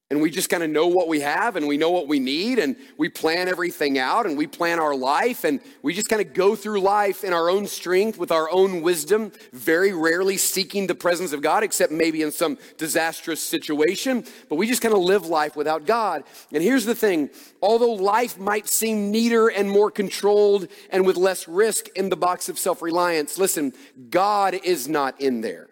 and 0.08 0.22
we 0.22 0.30
just 0.30 0.48
kind 0.48 0.62
of 0.62 0.70
know 0.70 0.86
what 0.86 1.08
we 1.08 1.18
have 1.20 1.56
and 1.56 1.66
we 1.66 1.76
know 1.76 1.90
what 1.90 2.06
we 2.06 2.20
need 2.20 2.60
and 2.60 2.76
we 2.96 3.08
plan 3.08 3.48
everything 3.48 3.98
out 3.98 4.25
and 4.25 4.38
we 4.38 4.46
plan 4.46 4.78
our 4.78 4.94
life 4.94 5.42
and 5.42 5.60
we 5.82 5.92
just 5.92 6.08
kind 6.08 6.22
of 6.22 6.32
go 6.32 6.54
through 6.54 6.80
life 6.80 7.25
in 7.25 7.32
our 7.32 7.50
own 7.50 7.66
strength 7.66 8.16
with 8.16 8.30
our 8.30 8.48
own 8.50 8.82
wisdom, 8.82 9.32
very 9.52 9.92
rarely 9.92 10.36
seeking 10.36 10.86
the 10.86 10.94
presence 10.94 11.32
of 11.32 11.42
God, 11.42 11.64
except 11.64 11.90
maybe 11.90 12.22
in 12.22 12.30
some 12.30 12.56
disastrous 12.78 13.42
situation. 13.42 14.25
But 14.48 14.56
we 14.56 14.68
just 14.68 14.80
kind 14.80 14.94
of 14.94 15.00
live 15.00 15.26
life 15.26 15.56
without 15.56 15.86
God. 15.86 16.22
And 16.52 16.62
here's 16.62 16.84
the 16.84 16.94
thing 16.94 17.28
although 17.60 17.94
life 17.94 18.38
might 18.38 18.68
seem 18.68 19.10
neater 19.10 19.48
and 19.48 19.68
more 19.68 19.90
controlled 19.90 20.68
and 20.90 21.04
with 21.04 21.16
less 21.16 21.48
risk 21.48 21.88
in 21.96 22.10
the 22.10 22.16
box 22.16 22.48
of 22.48 22.60
self 22.60 22.80
reliance, 22.80 23.38
listen, 23.38 23.72
God 24.08 24.54
is 24.54 24.86
not 24.86 25.20
in 25.20 25.40
there 25.40 25.65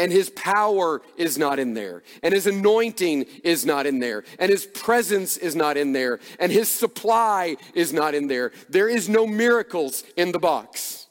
and 0.00 0.10
his 0.10 0.30
power 0.30 1.02
is 1.18 1.36
not 1.36 1.58
in 1.58 1.74
there, 1.74 2.02
and 2.22 2.32
his 2.32 2.46
anointing 2.46 3.26
is 3.44 3.66
not 3.66 3.84
in 3.84 3.98
there, 3.98 4.24
and 4.38 4.50
his 4.50 4.64
presence 4.64 5.36
is 5.36 5.54
not 5.54 5.76
in 5.76 5.92
there, 5.92 6.20
and 6.38 6.50
his 6.50 6.70
supply 6.70 7.58
is 7.74 7.92
not 7.92 8.14
in 8.14 8.26
there. 8.26 8.50
There 8.70 8.88
is 8.88 9.10
no 9.10 9.26
miracles 9.26 10.02
in 10.16 10.32
the 10.32 10.38
box. 10.38 11.06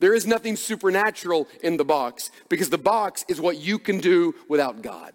There 0.00 0.14
is 0.14 0.26
nothing 0.26 0.56
supernatural 0.56 1.48
in 1.62 1.76
the 1.76 1.84
box 1.84 2.30
because 2.48 2.70
the 2.70 2.78
box 2.78 3.26
is 3.28 3.42
what 3.42 3.58
you 3.58 3.78
can 3.78 4.00
do 4.00 4.34
without 4.48 4.80
God. 4.80 5.12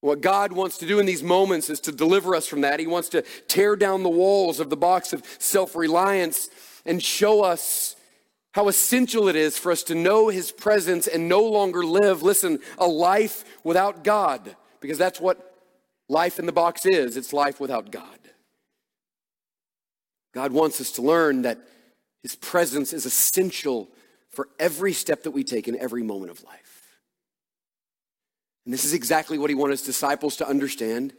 What 0.00 0.22
God 0.22 0.52
wants 0.52 0.78
to 0.78 0.86
do 0.86 0.98
in 0.98 1.04
these 1.04 1.22
moments 1.22 1.68
is 1.68 1.80
to 1.80 1.92
deliver 1.92 2.34
us 2.34 2.46
from 2.46 2.62
that. 2.62 2.80
He 2.80 2.86
wants 2.86 3.10
to 3.10 3.22
tear 3.48 3.76
down 3.76 4.02
the 4.02 4.08
walls 4.08 4.60
of 4.60 4.70
the 4.70 4.76
box 4.78 5.12
of 5.12 5.22
self 5.38 5.76
reliance 5.76 6.48
and 6.86 7.02
show 7.02 7.42
us 7.44 7.96
how 8.52 8.68
essential 8.68 9.28
it 9.28 9.36
is 9.36 9.58
for 9.58 9.70
us 9.70 9.82
to 9.84 9.94
know 9.94 10.28
His 10.28 10.50
presence 10.50 11.06
and 11.06 11.28
no 11.28 11.42
longer 11.42 11.84
live, 11.84 12.22
listen, 12.22 12.58
a 12.78 12.86
life 12.86 13.44
without 13.64 14.04
God, 14.04 14.56
because 14.80 14.98
that's 14.98 15.20
what 15.20 15.54
life 16.08 16.38
in 16.38 16.46
the 16.46 16.52
box 16.52 16.86
is 16.86 17.16
it's 17.16 17.32
life 17.32 17.60
without 17.60 17.90
God. 17.90 18.18
God 20.34 20.52
wants 20.52 20.80
us 20.80 20.92
to 20.92 21.02
learn 21.02 21.42
that 21.42 21.58
His 22.22 22.36
presence 22.36 22.92
is 22.92 23.06
essential 23.06 23.88
for 24.30 24.48
every 24.58 24.92
step 24.92 25.24
that 25.24 25.32
we 25.32 25.44
take 25.44 25.68
in 25.68 25.78
every 25.78 26.02
moment 26.02 26.30
of 26.30 26.42
life. 26.44 26.98
And 28.64 28.72
this 28.72 28.84
is 28.84 28.92
exactly 28.92 29.38
what 29.38 29.50
He 29.50 29.56
wanted 29.56 29.72
His 29.72 29.82
disciples 29.82 30.36
to 30.36 30.48
understand 30.48 31.12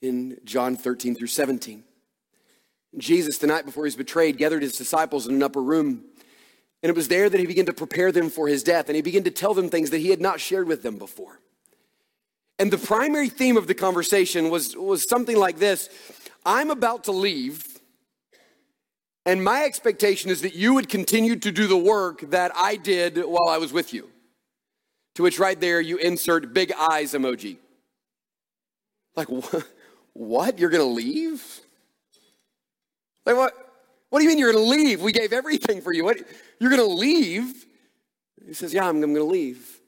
in 0.00 0.38
John 0.44 0.76
13 0.76 1.14
through 1.14 1.28
17. 1.28 1.84
Jesus, 2.96 3.38
the 3.38 3.46
night 3.46 3.66
before 3.66 3.84
he 3.84 3.88
was 3.88 3.96
betrayed, 3.96 4.38
gathered 4.38 4.62
his 4.62 4.76
disciples 4.76 5.26
in 5.26 5.34
an 5.34 5.42
upper 5.42 5.62
room 5.62 6.04
and 6.82 6.90
it 6.90 6.96
was 6.96 7.08
there 7.08 7.28
that 7.28 7.40
he 7.40 7.46
began 7.46 7.66
to 7.66 7.72
prepare 7.72 8.12
them 8.12 8.30
for 8.30 8.48
his 8.48 8.62
death, 8.62 8.88
and 8.88 8.96
he 8.96 9.02
began 9.02 9.24
to 9.24 9.30
tell 9.30 9.54
them 9.54 9.68
things 9.68 9.90
that 9.90 9.98
he 9.98 10.10
had 10.10 10.20
not 10.20 10.40
shared 10.40 10.68
with 10.68 10.82
them 10.82 10.96
before. 10.96 11.40
And 12.58 12.70
the 12.70 12.78
primary 12.78 13.28
theme 13.28 13.56
of 13.56 13.66
the 13.66 13.74
conversation 13.74 14.50
was, 14.50 14.76
was 14.76 15.08
something 15.08 15.36
like 15.36 15.58
this 15.58 15.88
I'm 16.44 16.70
about 16.70 17.04
to 17.04 17.12
leave, 17.12 17.66
and 19.26 19.42
my 19.42 19.64
expectation 19.64 20.30
is 20.30 20.42
that 20.42 20.54
you 20.54 20.74
would 20.74 20.88
continue 20.88 21.36
to 21.36 21.52
do 21.52 21.66
the 21.66 21.76
work 21.76 22.30
that 22.30 22.52
I 22.54 22.76
did 22.76 23.18
while 23.18 23.48
I 23.48 23.58
was 23.58 23.72
with 23.72 23.92
you. 23.92 24.08
To 25.16 25.22
which, 25.22 25.38
right 25.38 25.60
there, 25.60 25.80
you 25.80 25.98
insert 25.98 26.54
big 26.54 26.72
eyes 26.72 27.12
emoji. 27.12 27.58
Like, 29.16 29.28
what? 30.12 30.58
You're 30.58 30.70
gonna 30.70 30.84
leave? 30.84 31.60
Like, 33.26 33.36
what? 33.36 33.67
What 34.10 34.20
do 34.20 34.24
you 34.24 34.30
mean 34.30 34.38
you're 34.38 34.52
gonna 34.52 34.64
leave? 34.64 35.02
We 35.02 35.12
gave 35.12 35.32
everything 35.32 35.80
for 35.80 35.92
you. 35.92 36.04
What? 36.04 36.18
You're 36.58 36.70
going 36.70 36.82
to 36.82 36.94
leave? 36.94 37.66
He 38.46 38.54
says, 38.54 38.74
Yeah, 38.74 38.88
I'm, 38.88 39.02
I'm 39.02 39.14
going 39.14 39.16
to 39.16 39.24
leave. 39.24 39.80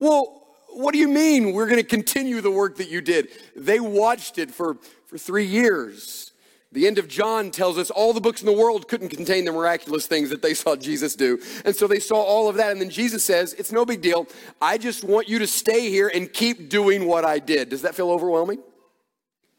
Well, 0.00 0.46
what 0.70 0.92
do 0.92 0.98
you 0.98 1.08
mean 1.08 1.52
we're 1.52 1.66
going 1.66 1.82
to 1.82 1.86
continue 1.86 2.40
the 2.40 2.50
work 2.50 2.76
that 2.76 2.88
you 2.88 3.00
did? 3.00 3.28
They 3.56 3.80
watched 3.80 4.38
it 4.38 4.50
for, 4.50 4.76
for 5.06 5.18
three 5.18 5.46
years. 5.46 6.32
The 6.70 6.86
end 6.86 6.98
of 6.98 7.08
John 7.08 7.50
tells 7.50 7.78
us 7.78 7.90
all 7.90 8.12
the 8.12 8.20
books 8.20 8.42
in 8.42 8.46
the 8.46 8.52
world 8.52 8.88
couldn't 8.88 9.08
contain 9.08 9.46
the 9.46 9.52
miraculous 9.52 10.06
things 10.06 10.28
that 10.28 10.42
they 10.42 10.52
saw 10.52 10.76
Jesus 10.76 11.16
do. 11.16 11.40
And 11.64 11.74
so 11.74 11.86
they 11.86 11.98
saw 11.98 12.16
all 12.16 12.48
of 12.48 12.56
that. 12.56 12.72
And 12.72 12.80
then 12.80 12.90
Jesus 12.90 13.24
says, 13.24 13.54
It's 13.54 13.72
no 13.72 13.84
big 13.84 14.02
deal. 14.02 14.26
I 14.60 14.78
just 14.78 15.04
want 15.04 15.28
you 15.28 15.38
to 15.38 15.46
stay 15.46 15.88
here 15.90 16.10
and 16.12 16.32
keep 16.32 16.68
doing 16.68 17.06
what 17.06 17.24
I 17.24 17.38
did. 17.38 17.70
Does 17.70 17.82
that 17.82 17.94
feel 17.94 18.10
overwhelming? 18.10 18.62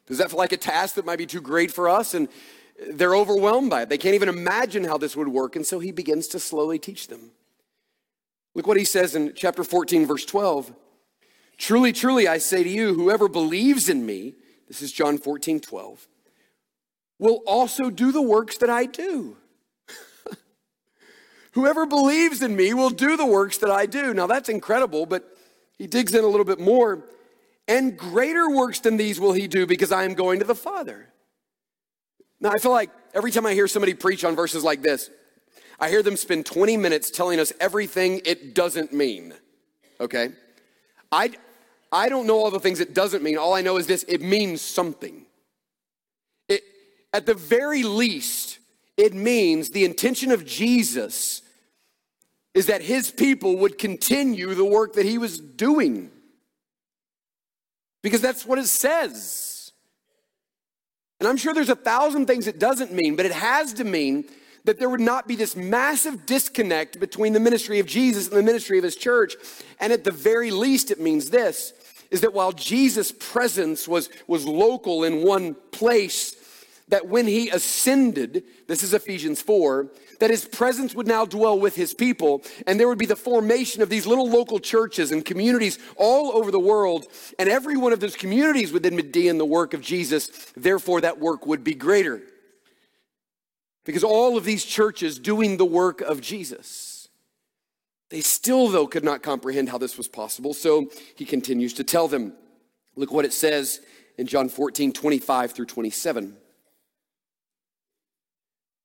Does 0.05 0.17
that 0.19 0.29
feel 0.29 0.39
like 0.39 0.53
a 0.53 0.57
task 0.57 0.95
that 0.95 1.05
might 1.05 1.17
be 1.17 1.27
too 1.27 1.41
great 1.41 1.71
for 1.71 1.87
us? 1.87 2.13
And 2.13 2.29
they're 2.87 3.15
overwhelmed 3.15 3.69
by 3.69 3.83
it. 3.83 3.89
They 3.89 3.97
can't 3.97 4.15
even 4.15 4.29
imagine 4.29 4.83
how 4.83 4.97
this 4.97 5.15
would 5.15 5.27
work. 5.27 5.55
And 5.55 5.65
so 5.65 5.79
he 5.79 5.91
begins 5.91 6.27
to 6.29 6.39
slowly 6.39 6.79
teach 6.79 7.07
them. 7.07 7.31
Look 8.55 8.67
what 8.67 8.77
he 8.77 8.85
says 8.85 9.15
in 9.15 9.33
chapter 9.35 9.63
14, 9.63 10.05
verse 10.05 10.25
12. 10.25 10.73
Truly, 11.57 11.91
truly, 11.91 12.27
I 12.27 12.37
say 12.37 12.63
to 12.63 12.69
you, 12.69 12.93
whoever 12.93 13.27
believes 13.27 13.89
in 13.89 14.05
me, 14.05 14.35
this 14.67 14.81
is 14.81 14.91
John 14.91 15.17
14, 15.17 15.59
12, 15.59 16.07
will 17.19 17.41
also 17.45 17.89
do 17.89 18.11
the 18.11 18.21
works 18.21 18.57
that 18.59 18.69
I 18.69 18.85
do. 18.85 19.35
whoever 21.51 21.85
believes 21.85 22.41
in 22.41 22.55
me 22.55 22.73
will 22.73 22.89
do 22.89 23.17
the 23.17 23.25
works 23.25 23.57
that 23.57 23.69
I 23.69 23.85
do. 23.85 24.13
Now 24.13 24.25
that's 24.25 24.47
incredible, 24.47 25.05
but 25.05 25.35
he 25.77 25.85
digs 25.85 26.15
in 26.15 26.23
a 26.23 26.27
little 26.27 26.45
bit 26.45 26.59
more. 26.59 27.05
And 27.67 27.97
greater 27.97 28.49
works 28.49 28.79
than 28.79 28.97
these 28.97 29.19
will 29.19 29.33
he 29.33 29.47
do 29.47 29.67
because 29.67 29.91
I 29.91 30.05
am 30.05 30.13
going 30.13 30.39
to 30.39 30.45
the 30.45 30.55
Father. 30.55 31.09
Now, 32.41 32.51
I 32.51 32.57
feel 32.57 32.71
like 32.71 32.89
every 33.13 33.31
time 33.31 33.45
I 33.45 33.53
hear 33.53 33.67
somebody 33.67 33.93
preach 33.93 34.23
on 34.23 34.35
verses 34.35 34.63
like 34.63 34.81
this, 34.81 35.09
I 35.79 35.89
hear 35.89 36.03
them 36.03 36.17
spend 36.17 36.45
20 36.45 36.77
minutes 36.77 37.09
telling 37.09 37.39
us 37.39 37.53
everything 37.59 38.21
it 38.25 38.53
doesn't 38.53 38.93
mean. 38.93 39.33
Okay? 39.99 40.31
I, 41.11 41.31
I 41.91 42.09
don't 42.09 42.27
know 42.27 42.37
all 42.37 42.51
the 42.51 42.59
things 42.59 42.79
it 42.79 42.93
doesn't 42.93 43.23
mean. 43.23 43.37
All 43.37 43.53
I 43.53 43.61
know 43.61 43.77
is 43.77 43.87
this 43.87 44.03
it 44.07 44.21
means 44.21 44.61
something. 44.61 45.25
It, 46.47 46.63
at 47.13 47.25
the 47.25 47.33
very 47.33 47.83
least, 47.83 48.59
it 48.97 49.13
means 49.13 49.69
the 49.69 49.85
intention 49.85 50.31
of 50.31 50.45
Jesus 50.45 51.41
is 52.53 52.65
that 52.65 52.81
his 52.81 53.11
people 53.11 53.57
would 53.57 53.77
continue 53.77 54.53
the 54.53 54.65
work 54.65 54.93
that 54.93 55.05
he 55.05 55.17
was 55.17 55.39
doing. 55.39 56.11
Because 58.01 58.21
that's 58.21 58.45
what 58.45 58.59
it 58.59 58.67
says. 58.67 59.48
And 61.19 61.27
I'm 61.27 61.37
sure 61.37 61.53
there's 61.53 61.69
a 61.69 61.75
thousand 61.75 62.27
things 62.27 62.47
it 62.47 62.59
doesn't 62.59 62.93
mean, 62.93 63.15
but 63.15 63.25
it 63.25 63.33
has 63.33 63.73
to 63.73 63.83
mean 63.83 64.25
that 64.65 64.79
there 64.79 64.89
would 64.89 65.01
not 65.01 65.27
be 65.27 65.35
this 65.35 65.55
massive 65.55 66.25
disconnect 66.25 66.99
between 66.99 67.33
the 67.33 67.39
ministry 67.39 67.79
of 67.79 67.85
Jesus 67.85 68.27
and 68.27 68.37
the 68.37 68.43
ministry 68.43 68.77
of 68.77 68.83
his 68.83 68.95
church. 68.95 69.35
And 69.79 69.91
at 69.91 70.03
the 70.03 70.11
very 70.11 70.51
least, 70.51 70.91
it 70.91 70.99
means 70.99 71.29
this 71.29 71.73
is 72.11 72.21
that 72.21 72.33
while 72.33 72.51
Jesus' 72.51 73.11
presence 73.11 73.87
was, 73.87 74.09
was 74.25 74.45
local 74.45 75.03
in 75.03 75.23
one 75.23 75.55
place, 75.71 76.35
that 76.87 77.07
when 77.07 77.27
he 77.27 77.49
ascended, 77.49 78.43
this 78.67 78.81
is 78.81 78.93
Ephesians 78.93 79.41
4, 79.41 79.87
that 80.19 80.29
his 80.29 80.45
presence 80.45 80.93
would 80.93 81.07
now 81.07 81.25
dwell 81.25 81.57
with 81.57 81.75
his 81.75 81.93
people, 81.93 82.43
and 82.67 82.79
there 82.79 82.87
would 82.87 82.97
be 82.97 83.05
the 83.05 83.15
formation 83.15 83.81
of 83.81 83.89
these 83.89 84.05
little 84.05 84.29
local 84.29 84.59
churches 84.59 85.11
and 85.11 85.25
communities 85.25 85.79
all 85.95 86.31
over 86.33 86.51
the 86.51 86.59
world, 86.59 87.07
and 87.37 87.49
every 87.49 87.77
one 87.77 87.93
of 87.93 87.99
those 87.99 88.15
communities 88.15 88.71
would 88.71 88.83
then 88.83 88.95
be 89.11 89.27
in 89.27 89.37
the 89.37 89.45
work 89.45 89.73
of 89.73 89.81
Jesus. 89.81 90.27
Therefore, 90.55 91.01
that 91.01 91.19
work 91.19 91.45
would 91.45 91.63
be 91.63 91.73
greater. 91.73 92.21
Because 93.85 94.03
all 94.03 94.37
of 94.37 94.43
these 94.43 94.65
churches 94.65 95.17
doing 95.17 95.57
the 95.57 95.65
work 95.65 96.01
of 96.01 96.21
Jesus. 96.21 97.07
They 98.09 98.21
still, 98.21 98.67
though, 98.67 98.87
could 98.87 99.03
not 99.03 99.23
comprehend 99.23 99.69
how 99.69 99.77
this 99.77 99.97
was 99.97 100.07
possible, 100.07 100.53
so 100.53 100.91
he 101.15 101.25
continues 101.25 101.73
to 101.75 101.83
tell 101.83 102.07
them. 102.07 102.33
Look 102.95 103.11
what 103.11 103.25
it 103.25 103.33
says 103.33 103.81
in 104.17 104.27
John 104.27 104.49
14, 104.49 104.91
25 104.91 105.51
through 105.53 105.67
27. 105.67 106.35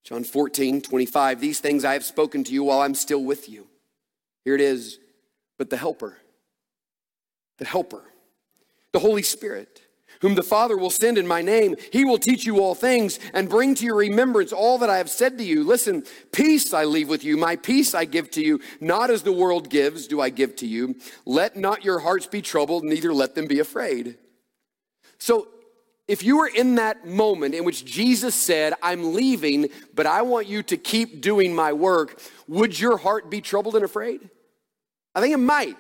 John 0.05 0.23
14, 0.23 0.83
25. 0.83 1.41
These 1.41 1.61
things 1.61 1.85
I 1.85 1.95
have 1.95 2.05
spoken 2.05 2.45
to 2.45 2.53
you 2.53 2.65
while 2.65 2.81
I'm 2.81 2.95
still 2.95 3.25
with 3.25 3.49
you. 3.49 3.67
Here 4.45 4.55
it 4.55 4.61
is. 4.61 4.99
But 5.57 5.71
the 5.71 5.77
Helper, 5.77 6.19
the 7.59 7.65
Helper, 7.65 8.03
the 8.93 8.99
Holy 8.99 9.23
Spirit, 9.23 9.81
whom 10.21 10.35
the 10.35 10.43
Father 10.43 10.77
will 10.77 10.91
send 10.91 11.17
in 11.17 11.27
my 11.27 11.43
name, 11.43 11.77
he 11.93 12.05
will 12.05 12.19
teach 12.19 12.45
you 12.45 12.61
all 12.61 12.75
things 12.75 13.19
and 13.33 13.49
bring 13.49 13.75
to 13.77 13.85
your 13.85 13.97
remembrance 13.97 14.53
all 14.53 14.79
that 14.79 14.91
I 14.91 14.99
have 14.99 15.11
said 15.11 15.39
to 15.39 15.45
you. 15.45 15.65
Listen, 15.65 16.05
peace 16.33 16.75
I 16.75 16.85
leave 16.85 17.09
with 17.09 17.25
you, 17.25 17.37
my 17.37 17.57
peace 17.57 17.95
I 17.95 18.05
give 18.05 18.31
to 18.33 18.43
you. 18.43 18.61
Not 18.81 19.11
as 19.11 19.23
the 19.23 19.33
world 19.33 19.71
gives, 19.71 20.07
do 20.07 20.21
I 20.21 20.31
give 20.31 20.57
to 20.57 20.67
you. 20.67 20.97
Let 21.25 21.57
not 21.57 21.85
your 21.85 22.01
hearts 22.01 22.27
be 22.27 22.43
troubled, 22.43 22.85
neither 22.85 23.15
let 23.15 23.35
them 23.35 23.47
be 23.47 23.61
afraid. 23.61 24.19
So 25.19 25.49
if 26.07 26.23
you 26.23 26.37
were 26.37 26.49
in 26.49 26.75
that 26.75 27.07
moment 27.07 27.55
in 27.55 27.65
which 27.65 27.85
Jesus 27.85 28.35
said, 28.35 28.75
I'm 28.83 29.15
leaving, 29.15 29.69
but 29.95 30.07
I 30.07 30.23
want 30.23 30.47
you 30.47 30.63
to 30.65 30.77
keep 30.77 31.23
doing 31.23 31.55
my 31.55 31.73
work, 31.73 32.21
would 32.47 32.79
your 32.79 32.99
heart 32.99 33.31
be 33.31 33.41
troubled 33.41 33.75
and 33.75 33.85
afraid? 33.85 34.29
I 35.15 35.21
think 35.21 35.33
it 35.33 35.39
might. 35.39 35.77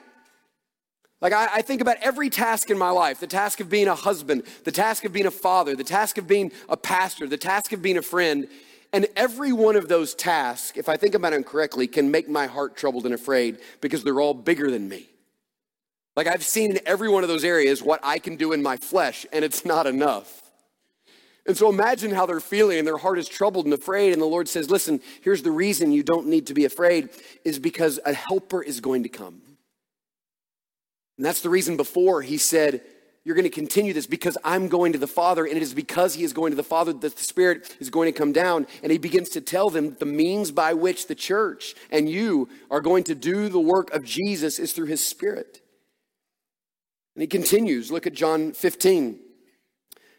Like, 1.21 1.33
I, 1.33 1.49
I, 1.54 1.62
think 1.62 1.81
about 1.81 1.97
every 2.02 2.28
task 2.28 2.71
in 2.71 2.76
my 2.76 2.90
life 2.90 3.21
the 3.21 3.26
task 3.26 3.61
of 3.61 3.71
being 3.71 3.88
a 3.88 3.95
husband, 3.95 4.45
the 4.64 4.73
task 4.73 5.04
of 5.04 5.12
being 5.12 5.26
a 5.26 5.31
father, 5.31 5.75
the 5.75 5.85
task 5.85 6.19
of 6.19 6.26
being 6.26 6.52
a 6.69 6.76
pastor, 6.76 7.26
the 7.26 7.38
task 7.38 7.73
of 7.73 7.81
being 7.81 7.97
a 7.97 8.02
friend. 8.02 8.49
And 8.93 9.09
every 9.16 9.52
one 9.52 9.75
of 9.75 9.88
those 9.88 10.14
tasks, 10.14 10.78
if 10.78 10.88
I 10.88 10.97
think 10.97 11.14
about 11.14 11.33
them 11.33 11.43
correctly, 11.43 11.87
can 11.87 12.11
make 12.11 12.28
my 12.28 12.47
heart 12.47 12.76
troubled 12.76 13.07
and 13.07 13.14
afraid 13.14 13.59
because 13.81 14.04
they're 14.04 14.21
all 14.21 14.35
bigger 14.35 14.71
than 14.71 14.88
me. 14.88 15.09
Like 16.16 16.26
I've 16.26 16.44
seen 16.44 16.73
in 16.73 16.80
every 16.87 17.09
one 17.09 17.25
of 17.25 17.28
those 17.28 17.44
areas 17.44 17.83
what 17.83 18.00
I 18.02 18.18
can 18.18 18.37
do 18.37 18.52
in 18.52 18.62
my 18.62 18.76
flesh, 18.76 19.26
and 19.33 19.44
it's 19.44 19.64
not 19.64 19.87
enough. 19.87 20.42
And 21.47 21.56
so 21.56 21.68
imagine 21.68 22.11
how 22.11 22.25
they're 22.25 22.40
feeling, 22.40 22.78
and 22.78 22.87
their 22.87 22.97
heart 22.97 23.18
is 23.18 23.28
troubled 23.28 23.66
and 23.66 23.75
afraid. 23.75 24.12
And 24.12 24.23
the 24.23 24.26
Lord 24.26 24.49
says, 24.49 24.71
Listen, 24.71 25.00
here's 25.23 25.42
the 25.42 25.50
reason 25.50 25.92
you 25.92 26.02
don't 26.02 26.28
need 26.28 26.47
to 26.47 26.54
be 26.54 26.64
afraid, 26.64 27.11
is 27.44 27.59
because 27.59 28.00
a 28.06 28.14
helper 28.14 28.62
is 28.62 28.80
going 28.80 29.02
to 29.02 29.09
come. 29.09 29.42
And 31.16 31.25
that's 31.25 31.42
the 31.42 31.50
reason 31.50 31.76
before 31.76 32.23
he 32.23 32.38
said, 32.38 32.80
You're 33.25 33.35
going 33.35 33.44
to 33.44 33.50
continue 33.50 33.92
this 33.92 34.06
because 34.06 34.38
I'm 34.42 34.68
going 34.68 34.94
to 34.94 34.99
the 34.99 35.06
Father, 35.06 35.44
and 35.44 35.56
it 35.56 35.62
is 35.62 35.75
because 35.75 36.14
he 36.14 36.25
is 36.25 36.33
going 36.33 36.52
to 36.52 36.56
the 36.56 36.62
Father 36.62 36.94
that 36.94 37.16
the 37.16 37.23
Spirit 37.23 37.76
is 37.78 37.90
going 37.90 38.11
to 38.11 38.18
come 38.18 38.33
down. 38.33 38.66
And 38.83 38.90
he 38.90 38.97
begins 38.97 39.28
to 39.30 39.42
tell 39.42 39.68
them 39.68 39.97
the 39.99 40.06
means 40.06 40.50
by 40.50 40.73
which 40.73 41.09
the 41.09 41.14
church 41.14 41.75
and 41.90 42.09
you 42.09 42.49
are 42.71 42.80
going 42.80 43.04
to 43.04 43.14
do 43.14 43.50
the 43.50 43.61
work 43.61 43.92
of 43.92 44.04
Jesus 44.04 44.59
is 44.59 44.73
through 44.73 44.87
his 44.87 45.04
Spirit. 45.04 45.61
And 47.14 47.23
he 47.23 47.26
continues. 47.26 47.90
Look 47.90 48.06
at 48.06 48.14
John 48.14 48.52
15. 48.52 49.21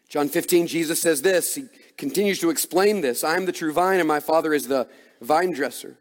John 0.08 0.28
15, 0.28 0.66
Jesus 0.66 1.00
says 1.00 1.22
this. 1.22 1.54
He 1.54 1.64
continues 1.98 2.38
to 2.40 2.50
explain 2.50 3.00
this 3.00 3.24
I 3.24 3.36
am 3.36 3.46
the 3.46 3.52
true 3.52 3.72
vine, 3.72 3.98
and 3.98 4.08
my 4.08 4.20
Father 4.20 4.54
is 4.54 4.68
the 4.68 4.88
vine 5.20 5.52
dresser. 5.52 5.96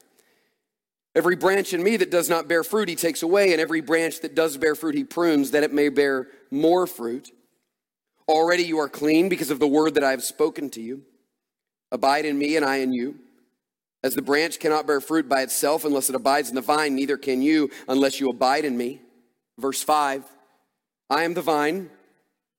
Every 1.15 1.37
branch 1.37 1.73
in 1.73 1.81
me 1.81 1.95
that 1.97 2.11
does 2.11 2.29
not 2.29 2.47
bear 2.47 2.63
fruit, 2.63 2.89
he 2.89 2.95
takes 2.95 3.23
away, 3.23 3.53
and 3.53 3.61
every 3.61 3.79
branch 3.79 4.19
that 4.19 4.35
does 4.35 4.57
bear 4.57 4.75
fruit, 4.75 4.95
he 4.95 5.05
prunes, 5.05 5.51
that 5.51 5.63
it 5.63 5.73
may 5.73 5.87
bear 5.87 6.27
more 6.51 6.85
fruit. 6.85 7.31
Already 8.27 8.63
you 8.63 8.79
are 8.79 8.89
clean 8.89 9.29
because 9.29 9.49
of 9.49 9.59
the 9.59 9.67
word 9.67 9.95
that 9.95 10.03
I 10.03 10.11
have 10.11 10.23
spoken 10.23 10.69
to 10.71 10.81
you. 10.81 11.03
Abide 11.91 12.25
in 12.25 12.37
me, 12.37 12.57
and 12.57 12.65
I 12.65 12.77
in 12.77 12.91
you. 12.91 13.15
As 14.03 14.13
the 14.13 14.21
branch 14.21 14.59
cannot 14.59 14.85
bear 14.85 14.99
fruit 14.99 15.29
by 15.29 15.41
itself 15.41 15.85
unless 15.85 16.09
it 16.09 16.15
abides 16.15 16.49
in 16.49 16.55
the 16.55 16.61
vine, 16.61 16.95
neither 16.95 17.17
can 17.17 17.41
you 17.41 17.71
unless 17.87 18.19
you 18.19 18.29
abide 18.29 18.65
in 18.65 18.77
me. 18.77 19.01
Verse 19.57 19.81
5 19.81 20.23
I 21.09 21.23
am 21.23 21.33
the 21.33 21.41
vine, 21.41 21.89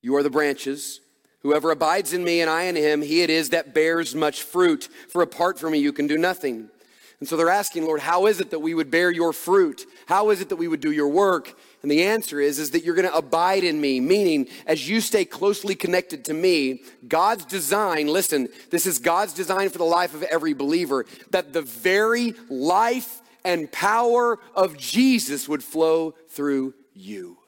you 0.03 0.15
are 0.17 0.23
the 0.23 0.31
branches. 0.31 1.00
Whoever 1.41 1.71
abides 1.71 2.12
in 2.12 2.25
me 2.25 2.41
and 2.41 2.50
I 2.50 2.62
in 2.62 2.76
him, 2.76 3.03
he 3.03 3.23
it 3.23 3.31
is 3.31 3.50
that 3.50 3.73
bears 3.75 4.15
much 4.15 4.43
fruit. 4.43 4.88
For 5.09 5.23
apart 5.23 5.59
from 5.59 5.73
me, 5.73 5.79
you 5.79 5.93
can 5.93 6.07
do 6.07 6.19
nothing. 6.19 6.71
And 7.19 7.29
so 7.29 7.37
they're 7.37 7.49
asking, 7.49 7.85
Lord, 7.85 8.00
how 8.00 8.26
is 8.26 8.41
it 8.41 8.50
that 8.50 8.59
we 8.59 8.75
would 8.75 8.91
bear 8.91 9.11
your 9.11 9.33
fruit? 9.33 9.87
How 10.07 10.31
is 10.31 10.41
it 10.41 10.50
that 10.50 10.57
we 10.57 10.69
would 10.69 10.81
do 10.81 10.93
your 10.93 11.09
work? 11.09 11.57
And 11.83 11.91
the 11.91 12.03
answer 12.03 12.41
is, 12.41 12.59
is 12.59 12.73
that 12.73 12.85
you're 12.85 12.95
going 12.95 13.09
to 13.09 13.17
abide 13.17 13.65
in 13.65 13.81
me, 13.81 14.00
meaning 14.00 14.49
as 14.67 14.88
you 14.88 15.00
stay 15.00 15.25
closely 15.25 15.75
connected 15.75 16.25
to 16.26 16.35
me, 16.35 16.83
God's 17.09 17.47
design, 17.47 18.09
listen, 18.09 18.49
this 18.70 18.87
is 18.87 18.99
God's 18.99 19.33
design 19.33 19.70
for 19.70 19.79
the 19.79 19.85
life 19.85 20.14
of 20.14 20.25
every 20.25 20.53
believer, 20.53 21.07
that 21.31 21.53
the 21.53 21.62
very 21.62 22.35
life 22.51 23.23
and 23.44 23.70
power 23.73 24.38
of 24.55 24.77
Jesus 24.77 25.49
would 25.49 25.64
flow 25.64 26.14
through 26.29 26.75
you. 26.92 27.38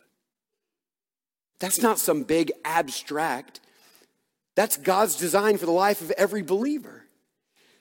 That's 1.61 1.83
not 1.83 1.99
some 1.99 2.23
big 2.23 2.53
abstract. 2.65 3.61
That's 4.55 4.77
God's 4.77 5.17
design 5.17 5.59
for 5.59 5.67
the 5.67 5.73
life 5.73 6.01
of 6.01 6.11
every 6.13 6.43
believer. 6.43 7.05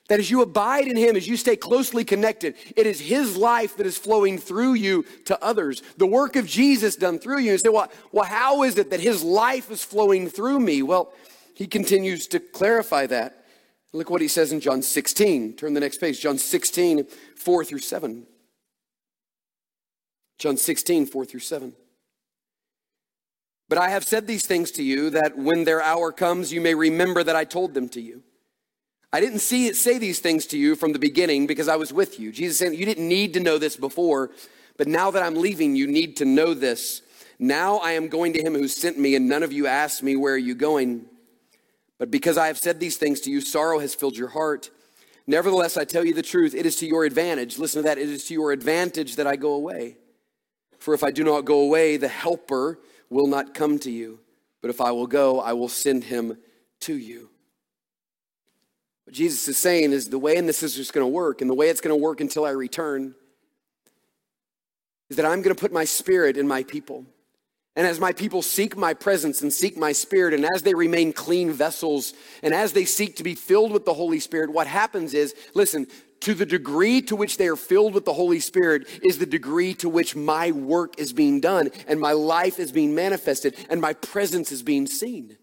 That 0.08 0.20
as 0.20 0.30
you 0.30 0.40
abide 0.40 0.86
in 0.86 0.96
Him, 0.96 1.16
as 1.16 1.28
you 1.28 1.36
stay 1.36 1.54
closely 1.54 2.02
connected, 2.02 2.54
it 2.76 2.86
is 2.86 2.98
His 2.98 3.36
life 3.36 3.76
that 3.76 3.86
is 3.86 3.98
flowing 3.98 4.38
through 4.38 4.74
you 4.74 5.04
to 5.26 5.42
others. 5.44 5.82
The 5.98 6.06
work 6.06 6.34
of 6.36 6.46
Jesus 6.46 6.96
done 6.96 7.18
through 7.18 7.40
you. 7.40 7.52
You 7.52 7.58
say, 7.58 7.68
well, 7.68 7.90
well, 8.10 8.24
how 8.24 8.62
is 8.62 8.78
it 8.78 8.90
that 8.90 9.00
His 9.00 9.22
life 9.22 9.70
is 9.70 9.84
flowing 9.84 10.28
through 10.28 10.60
me? 10.60 10.82
Well, 10.82 11.12
He 11.54 11.66
continues 11.66 12.26
to 12.28 12.40
clarify 12.40 13.06
that. 13.06 13.44
Look 13.92 14.08
what 14.08 14.22
He 14.22 14.28
says 14.28 14.50
in 14.50 14.60
John 14.60 14.80
16. 14.80 15.56
Turn 15.56 15.74
the 15.74 15.80
next 15.80 15.98
page. 15.98 16.20
John 16.20 16.38
16, 16.38 17.06
4 17.36 17.64
through 17.64 17.78
7. 17.80 18.26
John 20.38 20.56
16, 20.56 21.06
4 21.06 21.24
through 21.26 21.40
7. 21.40 21.74
But 23.68 23.78
I 23.78 23.90
have 23.90 24.04
said 24.04 24.26
these 24.26 24.46
things 24.46 24.70
to 24.72 24.82
you 24.82 25.10
that 25.10 25.36
when 25.36 25.64
their 25.64 25.82
hour 25.82 26.10
comes, 26.10 26.52
you 26.52 26.60
may 26.60 26.74
remember 26.74 27.22
that 27.22 27.36
I 27.36 27.44
told 27.44 27.74
them 27.74 27.88
to 27.90 28.00
you. 28.00 28.22
I 29.12 29.20
didn't 29.20 29.38
see 29.40 29.66
it 29.66 29.76
say 29.76 29.98
these 29.98 30.20
things 30.20 30.46
to 30.46 30.58
you 30.58 30.74
from 30.74 30.92
the 30.92 30.98
beginning 30.98 31.46
because 31.46 31.68
I 31.68 31.76
was 31.76 31.92
with 31.92 32.20
you. 32.20 32.30
Jesus 32.32 32.58
said, 32.58 32.74
You 32.74 32.86
didn't 32.86 33.08
need 33.08 33.34
to 33.34 33.40
know 33.40 33.58
this 33.58 33.76
before, 33.76 34.30
but 34.76 34.86
now 34.86 35.10
that 35.10 35.22
I'm 35.22 35.34
leaving, 35.34 35.76
you 35.76 35.86
need 35.86 36.16
to 36.18 36.24
know 36.24 36.54
this. 36.54 37.02
Now 37.38 37.76
I 37.78 37.92
am 37.92 38.08
going 38.08 38.32
to 38.34 38.42
him 38.42 38.54
who 38.54 38.68
sent 38.68 38.98
me, 38.98 39.14
and 39.14 39.28
none 39.28 39.42
of 39.42 39.52
you 39.52 39.66
asked 39.66 40.02
me, 40.02 40.16
Where 40.16 40.34
are 40.34 40.38
you 40.38 40.54
going? 40.54 41.06
But 41.98 42.10
because 42.10 42.38
I 42.38 42.46
have 42.46 42.58
said 42.58 42.80
these 42.80 42.96
things 42.96 43.20
to 43.22 43.30
you, 43.30 43.40
sorrow 43.40 43.78
has 43.80 43.94
filled 43.94 44.16
your 44.16 44.28
heart. 44.28 44.70
Nevertheless, 45.26 45.76
I 45.76 45.84
tell 45.84 46.04
you 46.04 46.14
the 46.14 46.22
truth, 46.22 46.54
it 46.54 46.64
is 46.64 46.76
to 46.76 46.86
your 46.86 47.04
advantage. 47.04 47.58
Listen 47.58 47.82
to 47.82 47.88
that. 47.88 47.98
It 47.98 48.08
is 48.08 48.24
to 48.24 48.34
your 48.34 48.52
advantage 48.52 49.16
that 49.16 49.26
I 49.26 49.36
go 49.36 49.52
away. 49.52 49.96
For 50.78 50.94
if 50.94 51.02
I 51.02 51.10
do 51.10 51.24
not 51.24 51.44
go 51.44 51.60
away, 51.60 51.96
the 51.96 52.08
helper, 52.08 52.78
will 53.10 53.26
not 53.26 53.54
come 53.54 53.78
to 53.80 53.90
you, 53.90 54.20
but 54.60 54.70
if 54.70 54.80
I 54.80 54.90
will 54.92 55.06
go, 55.06 55.40
I 55.40 55.52
will 55.52 55.68
send 55.68 56.04
him 56.04 56.38
to 56.80 56.94
you. 56.94 57.30
What 59.04 59.14
Jesus 59.14 59.48
is 59.48 59.56
saying 59.56 59.92
is 59.92 60.10
the 60.10 60.18
way 60.18 60.36
and 60.36 60.48
this 60.48 60.62
is 60.62 60.74
just 60.74 60.92
going 60.92 61.04
to 61.04 61.08
work, 61.08 61.40
and 61.40 61.48
the 61.48 61.54
way 61.54 61.68
it's 61.68 61.80
going 61.80 61.96
to 61.96 62.02
work 62.02 62.20
until 62.20 62.44
I 62.44 62.50
return 62.50 63.14
is 65.08 65.16
that 65.16 65.24
I'm 65.24 65.40
going 65.42 65.54
to 65.54 65.60
put 65.60 65.72
my 65.72 65.84
spirit 65.84 66.36
in 66.36 66.46
my 66.46 66.62
people. 66.62 67.06
And 67.74 67.86
as 67.86 68.00
my 68.00 68.12
people 68.12 68.42
seek 68.42 68.76
my 68.76 68.92
presence 68.92 69.40
and 69.40 69.52
seek 69.52 69.76
my 69.76 69.92
spirit, 69.92 70.34
and 70.34 70.44
as 70.54 70.62
they 70.62 70.74
remain 70.74 71.12
clean 71.12 71.52
vessels, 71.52 72.12
and 72.42 72.52
as 72.52 72.72
they 72.72 72.84
seek 72.84 73.16
to 73.16 73.22
be 73.22 73.36
filled 73.36 73.70
with 73.70 73.84
the 73.84 73.94
Holy 73.94 74.18
Spirit, 74.18 74.50
what 74.52 74.66
happens 74.66 75.14
is 75.14 75.34
listen, 75.54 75.86
to 76.20 76.34
the 76.34 76.46
degree 76.46 77.00
to 77.02 77.16
which 77.16 77.36
they 77.36 77.48
are 77.48 77.56
filled 77.56 77.94
with 77.94 78.04
the 78.04 78.12
Holy 78.12 78.40
Spirit 78.40 78.86
is 79.02 79.18
the 79.18 79.26
degree 79.26 79.74
to 79.74 79.88
which 79.88 80.16
my 80.16 80.50
work 80.50 80.98
is 80.98 81.12
being 81.12 81.40
done 81.40 81.70
and 81.86 82.00
my 82.00 82.12
life 82.12 82.58
is 82.58 82.72
being 82.72 82.94
manifested 82.94 83.54
and 83.70 83.80
my 83.80 83.92
presence 83.92 84.50
is 84.52 84.62
being 84.62 84.86
seen. 84.86 85.36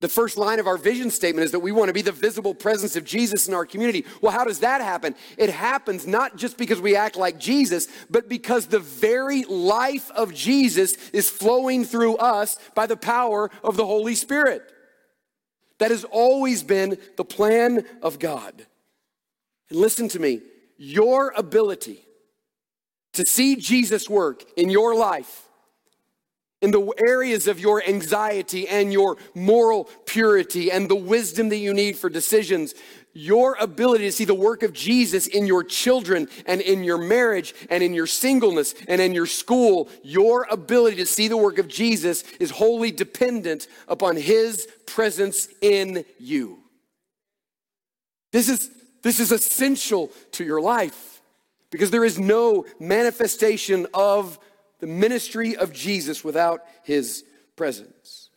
The 0.00 0.08
first 0.08 0.38
line 0.38 0.58
of 0.58 0.66
our 0.66 0.78
vision 0.78 1.10
statement 1.10 1.44
is 1.44 1.52
that 1.52 1.60
we 1.60 1.72
want 1.72 1.88
to 1.88 1.94
be 1.94 2.00
the 2.00 2.10
visible 2.10 2.54
presence 2.54 2.96
of 2.96 3.04
Jesus 3.04 3.46
in 3.46 3.52
our 3.52 3.66
community. 3.66 4.06
Well, 4.22 4.32
how 4.32 4.44
does 4.44 4.60
that 4.60 4.80
happen? 4.80 5.14
It 5.36 5.50
happens 5.50 6.06
not 6.06 6.36
just 6.36 6.56
because 6.56 6.80
we 6.80 6.96
act 6.96 7.16
like 7.16 7.38
Jesus, 7.38 7.86
but 8.08 8.26
because 8.26 8.66
the 8.66 8.78
very 8.78 9.44
life 9.44 10.10
of 10.12 10.32
Jesus 10.32 10.96
is 11.10 11.28
flowing 11.28 11.84
through 11.84 12.16
us 12.16 12.56
by 12.74 12.86
the 12.86 12.96
power 12.96 13.50
of 13.62 13.76
the 13.76 13.84
Holy 13.84 14.14
Spirit. 14.14 14.62
That 15.78 15.90
has 15.90 16.04
always 16.04 16.62
been 16.62 16.96
the 17.16 17.24
plan 17.24 17.84
of 18.02 18.18
God. 18.18 18.66
And 19.70 19.78
listen 19.78 20.08
to 20.08 20.18
me 20.18 20.42
your 20.76 21.32
ability 21.36 22.04
to 23.12 23.26
see 23.26 23.56
Jesus 23.56 24.08
work 24.08 24.44
in 24.56 24.70
your 24.70 24.94
life, 24.94 25.48
in 26.62 26.70
the 26.70 26.92
areas 27.04 27.48
of 27.48 27.58
your 27.60 27.82
anxiety 27.86 28.68
and 28.68 28.92
your 28.92 29.16
moral 29.34 29.84
purity 30.06 30.70
and 30.70 30.88
the 30.88 30.96
wisdom 30.96 31.48
that 31.50 31.56
you 31.56 31.74
need 31.74 31.98
for 31.98 32.08
decisions, 32.08 32.74
your 33.12 33.56
ability 33.60 34.04
to 34.04 34.12
see 34.12 34.24
the 34.24 34.34
work 34.34 34.62
of 34.62 34.72
Jesus 34.72 35.26
in 35.26 35.46
your 35.46 35.64
children 35.64 36.28
and 36.46 36.60
in 36.60 36.84
your 36.84 36.98
marriage 36.98 37.54
and 37.68 37.82
in 37.82 37.92
your 37.92 38.06
singleness 38.06 38.74
and 38.88 39.00
in 39.00 39.12
your 39.12 39.26
school, 39.26 39.88
your 40.02 40.46
ability 40.50 40.96
to 40.96 41.06
see 41.06 41.28
the 41.28 41.36
work 41.36 41.58
of 41.58 41.68
Jesus 41.68 42.22
is 42.38 42.50
wholly 42.50 42.90
dependent 42.90 43.66
upon 43.88 44.16
his 44.16 44.68
presence 44.86 45.48
in 45.60 46.04
you. 46.18 46.58
This 48.32 48.48
is 48.48 48.70
this 49.02 49.20
is 49.20 49.32
essential 49.32 50.10
to 50.32 50.44
your 50.44 50.60
life 50.60 51.22
because 51.70 51.90
there 51.90 52.04
is 52.04 52.18
no 52.18 52.66
manifestation 52.78 53.86
of 53.94 54.38
the 54.80 54.86
ministry 54.86 55.56
of 55.56 55.72
Jesus 55.72 56.24
without 56.24 56.64
his 56.82 57.24
presence. 57.56 58.30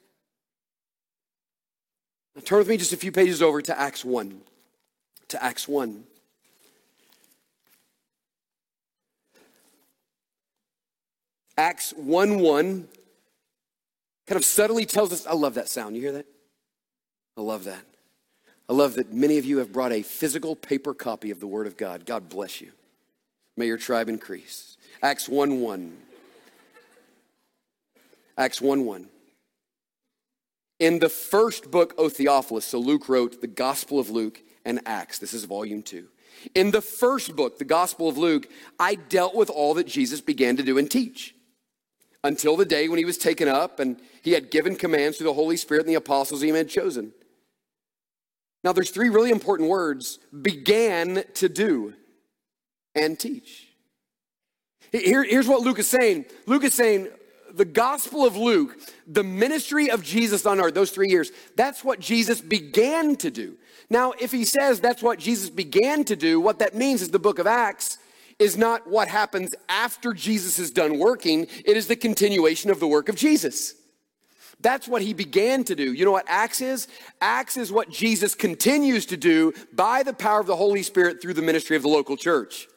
Now 2.36 2.42
turn 2.44 2.60
with 2.60 2.68
me 2.68 2.78
just 2.78 2.94
a 2.94 2.98
few 2.98 3.12
pages 3.12 3.42
over 3.42 3.62
to 3.62 3.80
Acts 3.80 4.06
1. 4.06 4.42
to 5.30 5.44
Acts 5.44 5.68
1. 5.68 6.04
Acts 11.58 11.94
1 11.96 12.40
1 12.40 12.88
kind 14.26 14.38
of 14.38 14.46
subtly 14.46 14.86
tells 14.86 15.12
us, 15.12 15.28
I 15.28 15.34
love 15.34 15.56
that 15.56 15.70
sound. 15.70 15.96
You 15.96 16.02
hear 16.02 16.12
that? 16.14 16.26
I 17.38 17.42
love 17.42 17.66
that. 17.66 17.84
I 18.70 18.74
love 18.74 18.96
that 18.96 19.14
many 19.14 19.38
of 19.38 19.46
you 19.46 19.58
have 19.58 19.74
brought 19.74 19.92
a 19.92 20.04
physical 20.04 20.56
paper 20.56 20.94
copy 20.94 21.32
of 21.32 21.40
the 21.40 21.48
Word 21.48 21.68
of 21.68 21.78
God. 21.78 22.06
God 22.06 22.30
bless 22.30 22.62
you. 22.62 22.72
May 23.58 23.68
your 23.68 23.78
tribe 23.78 24.10
increase. 24.10 24.78
Acts 25.02 25.28
1 25.28 25.62
1. 25.62 25.98
Acts 28.38 28.62
1 28.62 28.86
1. 28.86 29.08
In 30.80 31.00
the 31.00 31.10
first 31.10 31.72
book, 31.72 31.94
O 31.98 32.10
Theophilus, 32.10 32.66
so 32.66 32.80
Luke 32.80 33.08
wrote 33.08 33.42
the 33.42 33.48
Gospel 33.48 34.00
of 34.00 34.10
Luke 34.10 34.42
and 34.66 34.82
Acts. 34.86 35.20
This 35.20 35.34
is 35.34 35.44
volume 35.44 35.84
2. 35.84 36.08
In 36.56 36.72
the 36.72 36.82
first 36.82 37.36
book, 37.36 37.58
the 37.58 37.66
Gospel 37.66 38.10
of 38.10 38.18
Luke, 38.18 38.48
I 38.80 38.96
dealt 38.96 39.36
with 39.36 39.50
all 39.50 39.74
that 39.76 39.88
Jesus 39.88 40.20
began 40.20 40.58
to 40.58 40.64
do 40.64 40.78
and 40.78 40.90
teach 40.90 41.36
until 42.24 42.58
the 42.58 42.66
day 42.66 42.88
when 42.88 42.98
he 42.98 43.06
was 43.06 43.18
taken 43.18 43.48
up 43.48 43.80
and 43.80 44.00
he 44.22 44.32
had 44.32 44.50
given 44.50 44.76
commands 44.76 45.18
to 45.18 45.24
the 45.24 45.34
Holy 45.34 45.58
Spirit 45.58 45.82
and 45.82 45.90
the 45.90 45.96
apostles 45.96 46.42
he 46.42 46.50
had 46.50 46.70
chosen. 46.70 47.14
Now, 48.64 48.72
there's 48.72 48.92
three 48.92 49.10
really 49.10 49.32
important 49.32 49.70
words 49.70 50.20
began 50.42 51.24
to 51.36 51.50
do 51.50 51.94
and 52.96 53.20
teach. 53.20 53.68
Here, 54.92 55.24
here's 55.24 55.48
what 55.48 55.62
Luke 55.62 55.80
is 55.80 55.90
saying 55.90 56.26
Luke 56.46 56.64
is 56.64 56.74
saying, 56.74 57.10
the 57.54 57.66
gospel 57.66 58.26
of 58.26 58.36
Luke, 58.36 58.78
the 59.06 59.24
ministry 59.24 59.90
of 59.90 60.04
Jesus 60.04 60.46
on 60.46 60.60
earth, 60.60 60.74
those 60.74 60.92
three 60.92 61.10
years, 61.10 61.32
that's 61.56 61.84
what 61.84 62.00
Jesus 62.00 62.42
began 62.42 63.16
to 63.18 63.30
do. 63.30 63.56
Now, 63.90 64.14
if 64.20 64.32
he 64.32 64.44
says 64.44 64.80
that's 64.80 65.04
what 65.04 65.20
Jesus 65.20 65.50
began 65.50 66.04
to 66.06 66.16
do, 66.16 66.40
what 66.40 66.60
that 66.60 66.74
means 66.74 67.02
is 67.02 67.10
the 67.10 67.20
book 67.20 67.38
of 67.38 67.46
Acts 67.46 68.00
is 68.40 68.58
not 68.58 68.90
what 68.90 69.08
happens 69.08 69.54
after 69.70 70.14
Jesus 70.14 70.58
is 70.58 70.72
done 70.72 70.98
working, 70.98 71.48
it 71.66 71.78
is 71.78 71.88
the 71.88 71.96
continuation 71.96 72.72
of 72.72 72.80
the 72.80 72.88
work 72.88 73.08
of 73.08 73.16
Jesus. 73.16 73.76
That's 74.64 74.88
what 74.88 75.02
he 75.02 75.14
began 75.14 75.66
to 75.66 75.76
do. 75.76 75.94
You 75.94 76.06
know 76.06 76.12
what 76.12 76.26
Acts 76.28 76.62
is? 76.62 76.88
Acts 77.22 77.58
is 77.58 77.72
what 77.72 77.90
Jesus 77.90 78.34
continues 78.34 79.06
to 79.08 79.18
do 79.18 79.54
by 79.74 80.04
the 80.04 80.14
power 80.14 80.40
of 80.40 80.48
the 80.48 80.56
Holy 80.56 80.84
Spirit 80.84 81.22
through 81.22 81.34
the 81.34 81.42
ministry 81.42 81.76
of 81.76 81.84
the 81.84 81.90
local 81.90 82.16
church. 82.16 82.68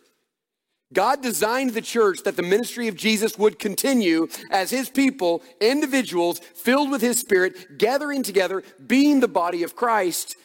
God 0.93 1.23
designed 1.23 1.71
the 1.71 1.81
church 1.81 2.23
that 2.25 2.37
the 2.37 2.43
ministry 2.43 2.89
of 2.89 2.97
Jesus 2.97 3.39
would 3.39 3.59
continue 3.59 4.29
as 4.51 4.71
his 4.71 4.89
people, 4.89 5.43
individuals 5.61 6.39
filled 6.39 6.91
with 6.91 7.03
his 7.03 7.21
spirit, 7.21 7.79
gathering 7.79 8.23
together, 8.23 8.63
being 8.85 9.21
the 9.21 9.29
body 9.29 9.63
of 9.63 9.75
Christ. 9.75 10.37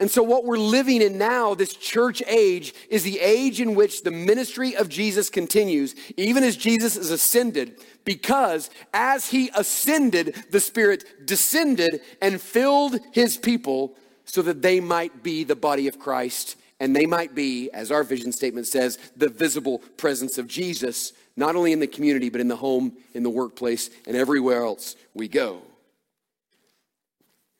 And 0.00 0.10
so, 0.10 0.22
what 0.22 0.46
we're 0.46 0.56
living 0.58 1.02
in 1.02 1.18
now, 1.18 1.54
this 1.54 1.74
church 1.74 2.22
age, 2.26 2.74
is 2.88 3.02
the 3.02 3.20
age 3.20 3.60
in 3.60 3.74
which 3.74 4.02
the 4.02 4.10
ministry 4.10 4.74
of 4.74 4.88
Jesus 4.88 5.28
continues, 5.28 5.94
even 6.16 6.42
as 6.42 6.56
Jesus 6.56 6.96
is 6.96 7.10
ascended, 7.10 7.78
because 8.06 8.70
as 8.94 9.28
he 9.28 9.50
ascended, 9.54 10.44
the 10.50 10.58
Spirit 10.58 11.26
descended 11.26 12.00
and 12.22 12.40
filled 12.40 12.98
his 13.12 13.36
people 13.36 13.94
so 14.24 14.40
that 14.40 14.62
they 14.62 14.80
might 14.80 15.22
be 15.22 15.44
the 15.44 15.54
body 15.54 15.86
of 15.86 15.98
Christ 15.98 16.56
and 16.80 16.96
they 16.96 17.04
might 17.04 17.34
be, 17.34 17.70
as 17.72 17.92
our 17.92 18.02
vision 18.02 18.32
statement 18.32 18.66
says, 18.66 18.98
the 19.14 19.28
visible 19.28 19.80
presence 19.98 20.38
of 20.38 20.48
Jesus, 20.48 21.12
not 21.36 21.54
only 21.54 21.72
in 21.72 21.80
the 21.80 21.86
community, 21.86 22.30
but 22.30 22.40
in 22.40 22.48
the 22.48 22.56
home, 22.56 22.96
in 23.12 23.22
the 23.22 23.28
workplace, 23.28 23.90
and 24.06 24.16
everywhere 24.16 24.64
else 24.64 24.96
we 25.12 25.28
go. 25.28 25.60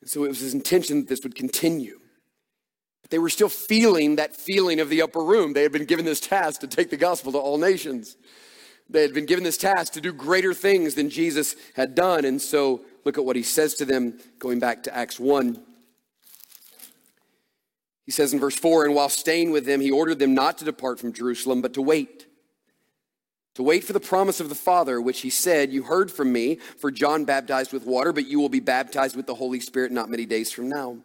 And 0.01 0.09
so 0.09 0.25
it 0.25 0.29
was 0.29 0.39
his 0.39 0.55
intention 0.55 1.01
that 1.01 1.07
this 1.07 1.21
would 1.21 1.35
continue. 1.35 2.00
They 3.11 3.19
were 3.19 3.29
still 3.29 3.49
feeling 3.49 4.15
that 4.15 4.35
feeling 4.35 4.79
of 4.79 4.89
the 4.89 5.01
upper 5.01 5.21
room. 5.21 5.51
They 5.53 5.63
had 5.63 5.73
been 5.73 5.85
given 5.85 6.05
this 6.05 6.21
task 6.21 6.61
to 6.61 6.67
take 6.67 6.89
the 6.89 6.97
gospel 6.97 7.33
to 7.33 7.37
all 7.37 7.57
nations. 7.57 8.15
They 8.89 9.01
had 9.01 9.13
been 9.13 9.25
given 9.25 9.43
this 9.43 9.57
task 9.57 9.93
to 9.93 10.01
do 10.01 10.13
greater 10.13 10.53
things 10.53 10.95
than 10.95 11.09
Jesus 11.09 11.55
had 11.75 11.93
done. 11.93 12.23
And 12.23 12.41
so 12.41 12.81
look 13.03 13.17
at 13.17 13.25
what 13.25 13.35
he 13.35 13.43
says 13.43 13.75
to 13.75 13.85
them, 13.85 14.17
going 14.39 14.59
back 14.59 14.83
to 14.83 14.95
Acts 14.95 15.19
1. 15.19 15.61
He 18.05 18.11
says 18.11 18.33
in 18.33 18.39
verse 18.39 18.55
4 18.55 18.85
And 18.85 18.95
while 18.95 19.09
staying 19.09 19.51
with 19.51 19.65
them, 19.65 19.81
he 19.81 19.91
ordered 19.91 20.19
them 20.19 20.33
not 20.33 20.57
to 20.59 20.65
depart 20.65 20.97
from 20.99 21.11
Jerusalem, 21.11 21.61
but 21.61 21.73
to 21.73 21.81
wait. 21.81 22.27
To 23.55 23.63
wait 23.63 23.83
for 23.83 23.91
the 23.91 23.99
promise 23.99 24.39
of 24.39 24.47
the 24.47 24.55
Father, 24.55 25.01
which 25.01 25.19
he 25.19 25.29
said, 25.29 25.73
You 25.73 25.83
heard 25.83 26.09
from 26.09 26.31
me, 26.31 26.55
for 26.77 26.91
John 26.91 27.25
baptized 27.25 27.73
with 27.73 27.85
water, 27.85 28.13
but 28.13 28.25
you 28.25 28.39
will 28.39 28.47
be 28.47 28.61
baptized 28.61 29.17
with 29.17 29.27
the 29.27 29.35
Holy 29.35 29.59
Spirit 29.59 29.91
not 29.91 30.09
many 30.09 30.25
days 30.25 30.49
from 30.49 30.69
now. 30.69 30.97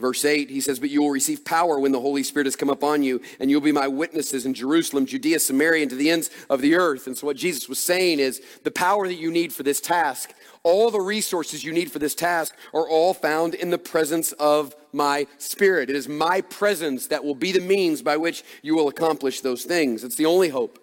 Verse 0.00 0.24
8, 0.24 0.48
he 0.48 0.60
says, 0.60 0.78
But 0.78 0.90
you 0.90 1.02
will 1.02 1.10
receive 1.10 1.44
power 1.44 1.80
when 1.80 1.90
the 1.90 2.00
Holy 2.00 2.22
Spirit 2.22 2.46
has 2.46 2.54
come 2.54 2.70
upon 2.70 3.02
you, 3.02 3.20
and 3.40 3.50
you'll 3.50 3.60
be 3.60 3.72
my 3.72 3.88
witnesses 3.88 4.46
in 4.46 4.54
Jerusalem, 4.54 5.06
Judea, 5.06 5.40
Samaria, 5.40 5.82
and 5.82 5.90
to 5.90 5.96
the 5.96 6.10
ends 6.10 6.30
of 6.48 6.60
the 6.60 6.76
earth. 6.76 7.08
And 7.08 7.18
so, 7.18 7.26
what 7.26 7.36
Jesus 7.36 7.68
was 7.68 7.80
saying 7.80 8.20
is 8.20 8.40
the 8.62 8.70
power 8.70 9.08
that 9.08 9.16
you 9.16 9.32
need 9.32 9.52
for 9.52 9.64
this 9.64 9.80
task, 9.80 10.34
all 10.62 10.92
the 10.92 11.00
resources 11.00 11.64
you 11.64 11.72
need 11.72 11.90
for 11.90 11.98
this 11.98 12.14
task, 12.14 12.54
are 12.72 12.88
all 12.88 13.12
found 13.12 13.54
in 13.54 13.70
the 13.70 13.78
presence 13.78 14.30
of 14.32 14.72
my 14.92 15.26
Spirit. 15.38 15.90
It 15.90 15.96
is 15.96 16.08
my 16.08 16.42
presence 16.42 17.08
that 17.08 17.24
will 17.24 17.34
be 17.34 17.50
the 17.50 17.60
means 17.60 18.00
by 18.00 18.16
which 18.16 18.44
you 18.62 18.76
will 18.76 18.86
accomplish 18.86 19.40
those 19.40 19.64
things. 19.64 20.04
It's 20.04 20.16
the 20.16 20.26
only 20.26 20.50
hope. 20.50 20.78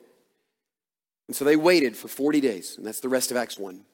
And 1.27 1.35
so, 1.37 1.45
they 1.45 1.55
waited 1.55 1.95
for 1.95 2.09
40 2.09 2.41
days, 2.41 2.75
and 2.75 2.85
that's 2.85 2.99
the 2.99 3.09
rest 3.09 3.31
of 3.31 3.37
Acts 3.37 3.57
1. 3.57 3.85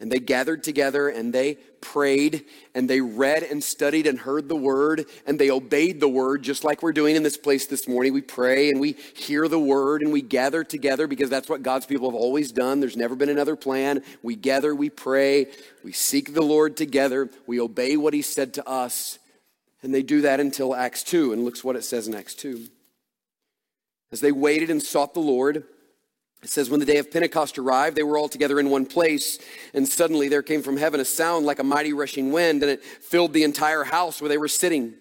And 0.00 0.10
they 0.10 0.18
gathered 0.18 0.64
together 0.64 1.08
and 1.08 1.32
they 1.32 1.54
prayed 1.80 2.44
and 2.74 2.90
they 2.90 3.00
read 3.00 3.42
and 3.44 3.62
studied 3.62 4.06
and 4.06 4.18
heard 4.18 4.48
the 4.48 4.56
word 4.56 5.06
and 5.26 5.38
they 5.38 5.50
obeyed 5.50 6.00
the 6.00 6.08
word, 6.08 6.42
just 6.42 6.64
like 6.64 6.82
we're 6.82 6.92
doing 6.92 7.14
in 7.14 7.22
this 7.22 7.36
place 7.36 7.66
this 7.66 7.86
morning. 7.86 8.12
We 8.12 8.20
pray 8.20 8.70
and 8.70 8.80
we 8.80 8.96
hear 9.14 9.46
the 9.46 9.58
word 9.58 10.02
and 10.02 10.12
we 10.12 10.20
gather 10.20 10.64
together 10.64 11.06
because 11.06 11.30
that's 11.30 11.48
what 11.48 11.62
God's 11.62 11.86
people 11.86 12.10
have 12.10 12.20
always 12.20 12.50
done. 12.50 12.80
There's 12.80 12.96
never 12.96 13.14
been 13.14 13.28
another 13.28 13.56
plan. 13.56 14.02
We 14.22 14.34
gather, 14.34 14.74
we 14.74 14.90
pray, 14.90 15.46
we 15.84 15.92
seek 15.92 16.34
the 16.34 16.42
Lord 16.42 16.76
together, 16.76 17.30
we 17.46 17.60
obey 17.60 17.96
what 17.96 18.14
He 18.14 18.22
said 18.22 18.54
to 18.54 18.68
us. 18.68 19.18
And 19.82 19.94
they 19.94 20.02
do 20.02 20.22
that 20.22 20.40
until 20.40 20.74
Acts 20.74 21.02
2. 21.04 21.32
And 21.32 21.44
looks 21.44 21.62
what 21.62 21.76
it 21.76 21.84
says 21.84 22.08
in 22.08 22.14
Acts 22.14 22.34
2. 22.34 22.66
As 24.10 24.20
they 24.20 24.32
waited 24.32 24.70
and 24.70 24.82
sought 24.82 25.12
the 25.12 25.20
Lord, 25.20 25.64
it 26.44 26.50
says, 26.50 26.68
when 26.68 26.78
the 26.78 26.86
day 26.86 26.98
of 26.98 27.10
Pentecost 27.10 27.58
arrived, 27.58 27.96
they 27.96 28.02
were 28.02 28.18
all 28.18 28.28
together 28.28 28.60
in 28.60 28.68
one 28.68 28.84
place, 28.84 29.38
and 29.72 29.88
suddenly 29.88 30.28
there 30.28 30.42
came 30.42 30.62
from 30.62 30.76
heaven 30.76 31.00
a 31.00 31.04
sound 31.04 31.46
like 31.46 31.58
a 31.58 31.64
mighty 31.64 31.94
rushing 31.94 32.32
wind, 32.32 32.62
and 32.62 32.70
it 32.70 32.84
filled 32.84 33.32
the 33.32 33.44
entire 33.44 33.82
house 33.82 34.20
where 34.20 34.28
they 34.28 34.36
were 34.36 34.46
sitting. 34.46 34.92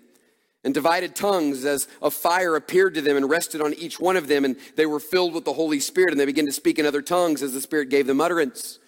And 0.64 0.74
divided 0.74 1.18
tongues 1.18 1.66
as 1.66 1.90
a 2.02 2.10
fire 2.10 2.56
appeared 2.56 2.94
to 2.94 3.02
them 3.02 3.18
and 3.18 3.30
rested 3.30 3.60
on 3.60 3.74
each 3.74 4.00
one 4.00 4.16
of 4.16 4.30
them, 4.30 4.46
and 4.46 4.56
they 4.78 4.86
were 4.86 5.02
filled 5.02 5.34
with 5.34 5.44
the 5.44 5.52
Holy 5.52 5.82
Spirit, 5.82 6.12
and 6.12 6.20
they 6.20 6.26
began 6.26 6.46
to 6.46 6.54
speak 6.54 6.80
in 6.80 6.86
other 6.86 7.02
tongues 7.02 7.44
as 7.44 7.54
the 7.54 7.60
Spirit 7.60 7.90
gave 7.90 8.08
them 8.08 8.22
utterance. 8.22 8.80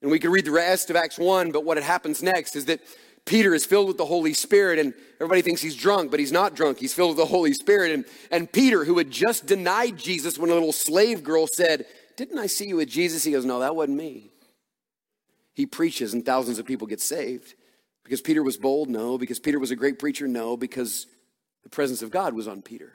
And 0.00 0.10
we 0.10 0.18
could 0.18 0.30
read 0.30 0.46
the 0.46 0.50
rest 0.50 0.88
of 0.88 0.96
Acts 0.96 1.18
1, 1.18 1.52
but 1.52 1.66
what 1.66 1.76
happens 1.76 2.22
next 2.22 2.56
is 2.56 2.64
that 2.64 2.80
Peter 3.24 3.54
is 3.54 3.64
filled 3.64 3.88
with 3.88 3.98
the 3.98 4.04
Holy 4.04 4.34
Spirit, 4.34 4.78
and 4.78 4.94
everybody 5.16 5.42
thinks 5.42 5.60
he's 5.60 5.76
drunk, 5.76 6.10
but 6.10 6.20
he's 6.20 6.32
not 6.32 6.56
drunk. 6.56 6.78
He's 6.78 6.94
filled 6.94 7.10
with 7.10 7.18
the 7.18 7.30
Holy 7.30 7.52
Spirit. 7.52 7.92
And, 7.92 8.04
and 8.30 8.50
Peter, 8.50 8.84
who 8.84 8.98
had 8.98 9.10
just 9.10 9.46
denied 9.46 9.96
Jesus 9.96 10.38
when 10.38 10.50
a 10.50 10.54
little 10.54 10.72
slave 10.72 11.22
girl 11.22 11.46
said, 11.46 11.86
Didn't 12.16 12.38
I 12.38 12.46
see 12.46 12.66
you 12.66 12.76
with 12.76 12.88
Jesus? 12.88 13.22
He 13.22 13.32
goes, 13.32 13.44
No, 13.44 13.60
that 13.60 13.76
wasn't 13.76 13.98
me. 13.98 14.30
He 15.54 15.66
preaches, 15.66 16.14
and 16.14 16.24
thousands 16.24 16.58
of 16.58 16.66
people 16.66 16.86
get 16.86 17.00
saved. 17.00 17.54
Because 18.04 18.20
Peter 18.20 18.42
was 18.42 18.56
bold? 18.56 18.88
No. 18.88 19.18
Because 19.18 19.38
Peter 19.38 19.58
was 19.58 19.70
a 19.70 19.76
great 19.76 19.98
preacher? 19.98 20.26
No. 20.26 20.56
Because 20.56 21.06
the 21.62 21.68
presence 21.68 22.02
of 22.02 22.10
God 22.10 22.34
was 22.34 22.48
on 22.48 22.62
Peter. 22.62 22.92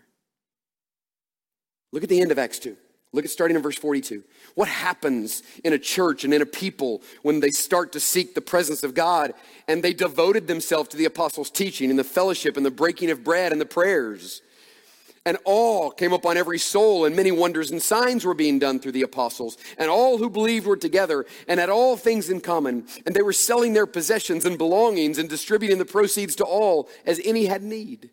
Look 1.93 2.03
at 2.03 2.09
the 2.09 2.19
end 2.19 2.31
of 2.31 2.39
Acts 2.39 2.59
2. 2.59 2.75
Look 3.13 3.25
at 3.25 3.31
starting 3.31 3.55
in 3.55 3.63
verse 3.63 3.77
42. 3.77 4.23
What 4.55 4.67
happens 4.67 5.41
in 5.63 5.73
a 5.73 5.79
church 5.79 6.23
and 6.23 6.33
in 6.33 6.41
a 6.41 6.45
people 6.45 7.01
when 7.21 7.39
they 7.39 7.51
start 7.51 7.93
to 7.93 7.99
seek 7.99 8.35
the 8.35 8.41
presence 8.41 8.83
of 8.83 8.93
God 8.93 9.33
and 9.67 9.81
they 9.81 9.93
devoted 9.93 10.47
themselves 10.47 10.89
to 10.89 10.97
the 10.97 11.05
apostles' 11.05 11.49
teaching 11.49 11.89
and 11.89 11.97
the 11.97 12.03
fellowship 12.03 12.57
and 12.57 12.65
the 12.65 12.71
breaking 12.71 13.09
of 13.09 13.23
bread 13.23 13.51
and 13.51 13.61
the 13.61 13.65
prayers? 13.65 14.41
And 15.25 15.37
awe 15.43 15.89
came 15.89 16.13
upon 16.13 16.37
every 16.37 16.57
soul, 16.57 17.03
and 17.03 17.13
many 17.13 17.31
wonders 17.31 17.69
and 17.69 17.81
signs 17.81 18.23
were 18.23 18.33
being 18.33 18.59
done 18.59 18.79
through 18.79 18.93
the 18.93 19.01
apostles. 19.01 19.57
And 19.77 19.89
all 19.89 20.17
who 20.17 20.29
believed 20.29 20.65
were 20.65 20.77
together 20.77 21.25
and 21.49 21.59
had 21.59 21.69
all 21.69 21.97
things 21.97 22.29
in 22.29 22.39
common. 22.39 22.87
And 23.05 23.13
they 23.13 23.21
were 23.21 23.33
selling 23.33 23.73
their 23.73 23.85
possessions 23.85 24.45
and 24.45 24.57
belongings 24.57 25.17
and 25.17 25.27
distributing 25.27 25.79
the 25.79 25.85
proceeds 25.85 26.33
to 26.37 26.45
all 26.45 26.87
as 27.05 27.19
any 27.25 27.47
had 27.47 27.61
need. 27.61 28.09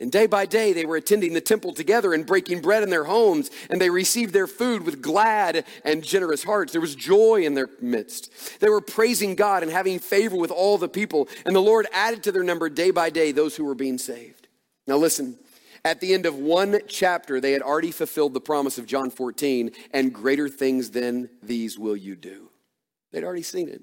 And 0.00 0.12
day 0.12 0.26
by 0.26 0.46
day, 0.46 0.72
they 0.72 0.86
were 0.86 0.96
attending 0.96 1.32
the 1.32 1.40
temple 1.40 1.72
together 1.72 2.14
and 2.14 2.24
breaking 2.24 2.60
bread 2.60 2.84
in 2.84 2.90
their 2.90 3.04
homes, 3.04 3.50
and 3.68 3.80
they 3.80 3.90
received 3.90 4.32
their 4.32 4.46
food 4.46 4.84
with 4.84 5.02
glad 5.02 5.64
and 5.84 6.04
generous 6.04 6.44
hearts. 6.44 6.70
There 6.70 6.80
was 6.80 6.94
joy 6.94 7.42
in 7.42 7.54
their 7.54 7.68
midst. 7.80 8.60
They 8.60 8.68
were 8.68 8.80
praising 8.80 9.34
God 9.34 9.64
and 9.64 9.72
having 9.72 9.98
favor 9.98 10.36
with 10.36 10.52
all 10.52 10.78
the 10.78 10.88
people, 10.88 11.28
and 11.44 11.54
the 11.54 11.60
Lord 11.60 11.88
added 11.92 12.22
to 12.24 12.32
their 12.32 12.44
number 12.44 12.68
day 12.68 12.92
by 12.92 13.10
day 13.10 13.32
those 13.32 13.56
who 13.56 13.64
were 13.64 13.74
being 13.74 13.98
saved. 13.98 14.46
Now, 14.86 14.96
listen, 14.96 15.36
at 15.84 16.00
the 16.00 16.14
end 16.14 16.26
of 16.26 16.36
one 16.36 16.80
chapter, 16.86 17.40
they 17.40 17.52
had 17.52 17.62
already 17.62 17.90
fulfilled 17.90 18.34
the 18.34 18.40
promise 18.40 18.78
of 18.78 18.86
John 18.86 19.10
14, 19.10 19.72
and 19.92 20.14
greater 20.14 20.48
things 20.48 20.90
than 20.90 21.28
these 21.42 21.76
will 21.76 21.96
you 21.96 22.14
do. 22.14 22.50
They'd 23.10 23.24
already 23.24 23.42
seen 23.42 23.68
it. 23.68 23.82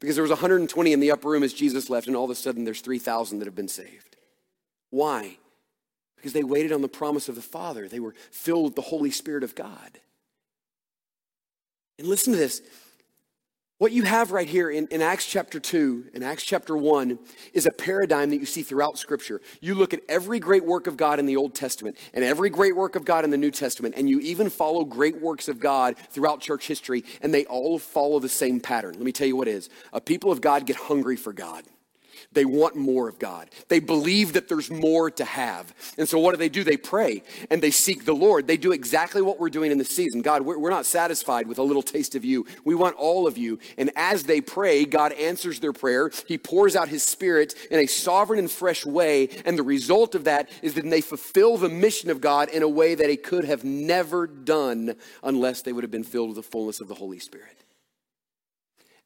Because 0.00 0.14
there 0.14 0.22
was 0.22 0.30
120 0.30 0.92
in 0.92 1.00
the 1.00 1.10
upper 1.10 1.30
room 1.30 1.42
as 1.42 1.52
Jesus 1.52 1.90
left, 1.90 2.06
and 2.06 2.14
all 2.14 2.24
of 2.24 2.30
a 2.30 2.34
sudden 2.36 2.64
there's 2.64 2.80
3,000 2.80 3.40
that 3.40 3.46
have 3.46 3.56
been 3.56 3.66
saved. 3.66 4.16
Why? 4.92 5.38
Because 6.16 6.34
they 6.34 6.44
waited 6.44 6.70
on 6.70 6.82
the 6.82 6.88
promise 6.88 7.30
of 7.30 7.34
the 7.34 7.40
Father. 7.40 7.88
They 7.88 7.98
were 7.98 8.14
filled 8.30 8.64
with 8.64 8.74
the 8.76 8.82
Holy 8.82 9.10
Spirit 9.10 9.42
of 9.42 9.54
God. 9.54 9.98
And 11.98 12.06
listen 12.06 12.34
to 12.34 12.38
this 12.38 12.60
what 13.78 13.90
you 13.90 14.02
have 14.04 14.32
right 14.32 14.46
here 14.46 14.70
in, 14.70 14.86
in 14.88 15.02
Acts 15.02 15.26
chapter 15.26 15.58
2 15.58 16.10
and 16.14 16.22
Acts 16.22 16.44
chapter 16.44 16.76
1 16.76 17.18
is 17.54 17.66
a 17.66 17.72
paradigm 17.72 18.30
that 18.30 18.36
you 18.36 18.46
see 18.46 18.62
throughout 18.62 18.98
Scripture. 18.98 19.40
You 19.60 19.74
look 19.74 19.94
at 19.94 20.02
every 20.10 20.38
great 20.38 20.64
work 20.64 20.86
of 20.86 20.96
God 20.96 21.18
in 21.18 21.26
the 21.26 21.36
Old 21.36 21.54
Testament 21.54 21.96
and 22.12 22.22
every 22.22 22.50
great 22.50 22.76
work 22.76 22.94
of 22.94 23.04
God 23.06 23.24
in 23.24 23.30
the 23.30 23.36
New 23.38 23.50
Testament, 23.50 23.94
and 23.96 24.08
you 24.08 24.20
even 24.20 24.50
follow 24.50 24.84
great 24.84 25.20
works 25.20 25.48
of 25.48 25.58
God 25.58 25.96
throughout 26.10 26.40
church 26.40 26.68
history, 26.68 27.02
and 27.22 27.34
they 27.34 27.44
all 27.46 27.78
follow 27.78 28.20
the 28.20 28.28
same 28.28 28.60
pattern. 28.60 28.92
Let 28.92 29.02
me 29.02 29.10
tell 29.10 29.26
you 29.26 29.36
what 29.36 29.48
it 29.48 29.54
is. 29.54 29.70
A 29.92 30.00
people 30.00 30.30
of 30.30 30.40
God 30.40 30.64
get 30.64 30.76
hungry 30.76 31.16
for 31.16 31.32
God. 31.32 31.64
They 32.34 32.44
want 32.44 32.76
more 32.76 33.08
of 33.08 33.18
God. 33.18 33.50
They 33.68 33.80
believe 33.80 34.32
that 34.32 34.48
there's 34.48 34.70
more 34.70 35.10
to 35.10 35.24
have. 35.24 35.74
And 35.98 36.08
so, 36.08 36.18
what 36.18 36.32
do 36.32 36.38
they 36.38 36.48
do? 36.48 36.64
They 36.64 36.76
pray 36.76 37.22
and 37.50 37.62
they 37.62 37.70
seek 37.70 38.04
the 38.04 38.14
Lord. 38.14 38.46
They 38.46 38.56
do 38.56 38.72
exactly 38.72 39.22
what 39.22 39.38
we're 39.38 39.50
doing 39.50 39.70
in 39.70 39.78
this 39.78 39.90
season. 39.90 40.22
God, 40.22 40.42
we're, 40.42 40.72
not 40.72 40.86
satisfied 40.86 41.46
with 41.46 41.58
a 41.58 41.62
little 41.62 41.82
taste 41.82 42.14
of 42.14 42.24
you. 42.24 42.46
We 42.64 42.74
want 42.74 42.96
all 42.96 43.26
of 43.26 43.36
you. 43.36 43.58
And 43.76 43.90
as 43.94 44.22
they 44.24 44.40
pray, 44.40 44.86
God 44.86 45.12
answers 45.12 45.60
their 45.60 45.74
prayer. 45.74 46.10
He 46.26 46.38
pours 46.38 46.74
out 46.74 46.88
His 46.88 47.02
Spirit 47.02 47.54
in 47.70 47.78
a 47.78 47.86
sovereign 47.86 48.38
and 48.38 48.50
fresh 48.50 48.86
way. 48.86 49.28
And 49.44 49.58
the 49.58 49.62
result 49.62 50.14
of 50.14 50.24
that 50.24 50.48
is 50.62 50.72
that 50.74 50.88
they 50.88 51.02
fulfill 51.02 51.58
the 51.58 51.68
mission 51.68 52.08
of 52.08 52.22
God 52.22 52.48
in 52.48 52.62
a 52.62 52.68
way 52.68 52.94
that 52.94 53.10
He 53.10 53.18
could 53.18 53.44
have 53.44 53.64
never 53.64 54.26
done 54.26 54.96
unless 55.22 55.60
they 55.60 55.74
would 55.74 55.84
have 55.84 55.90
been 55.90 56.04
filled 56.04 56.30
with 56.30 56.36
the 56.36 56.42
fullness 56.42 56.80
of 56.80 56.88
the 56.88 56.94
Holy 56.94 57.18
Spirit. 57.18 57.62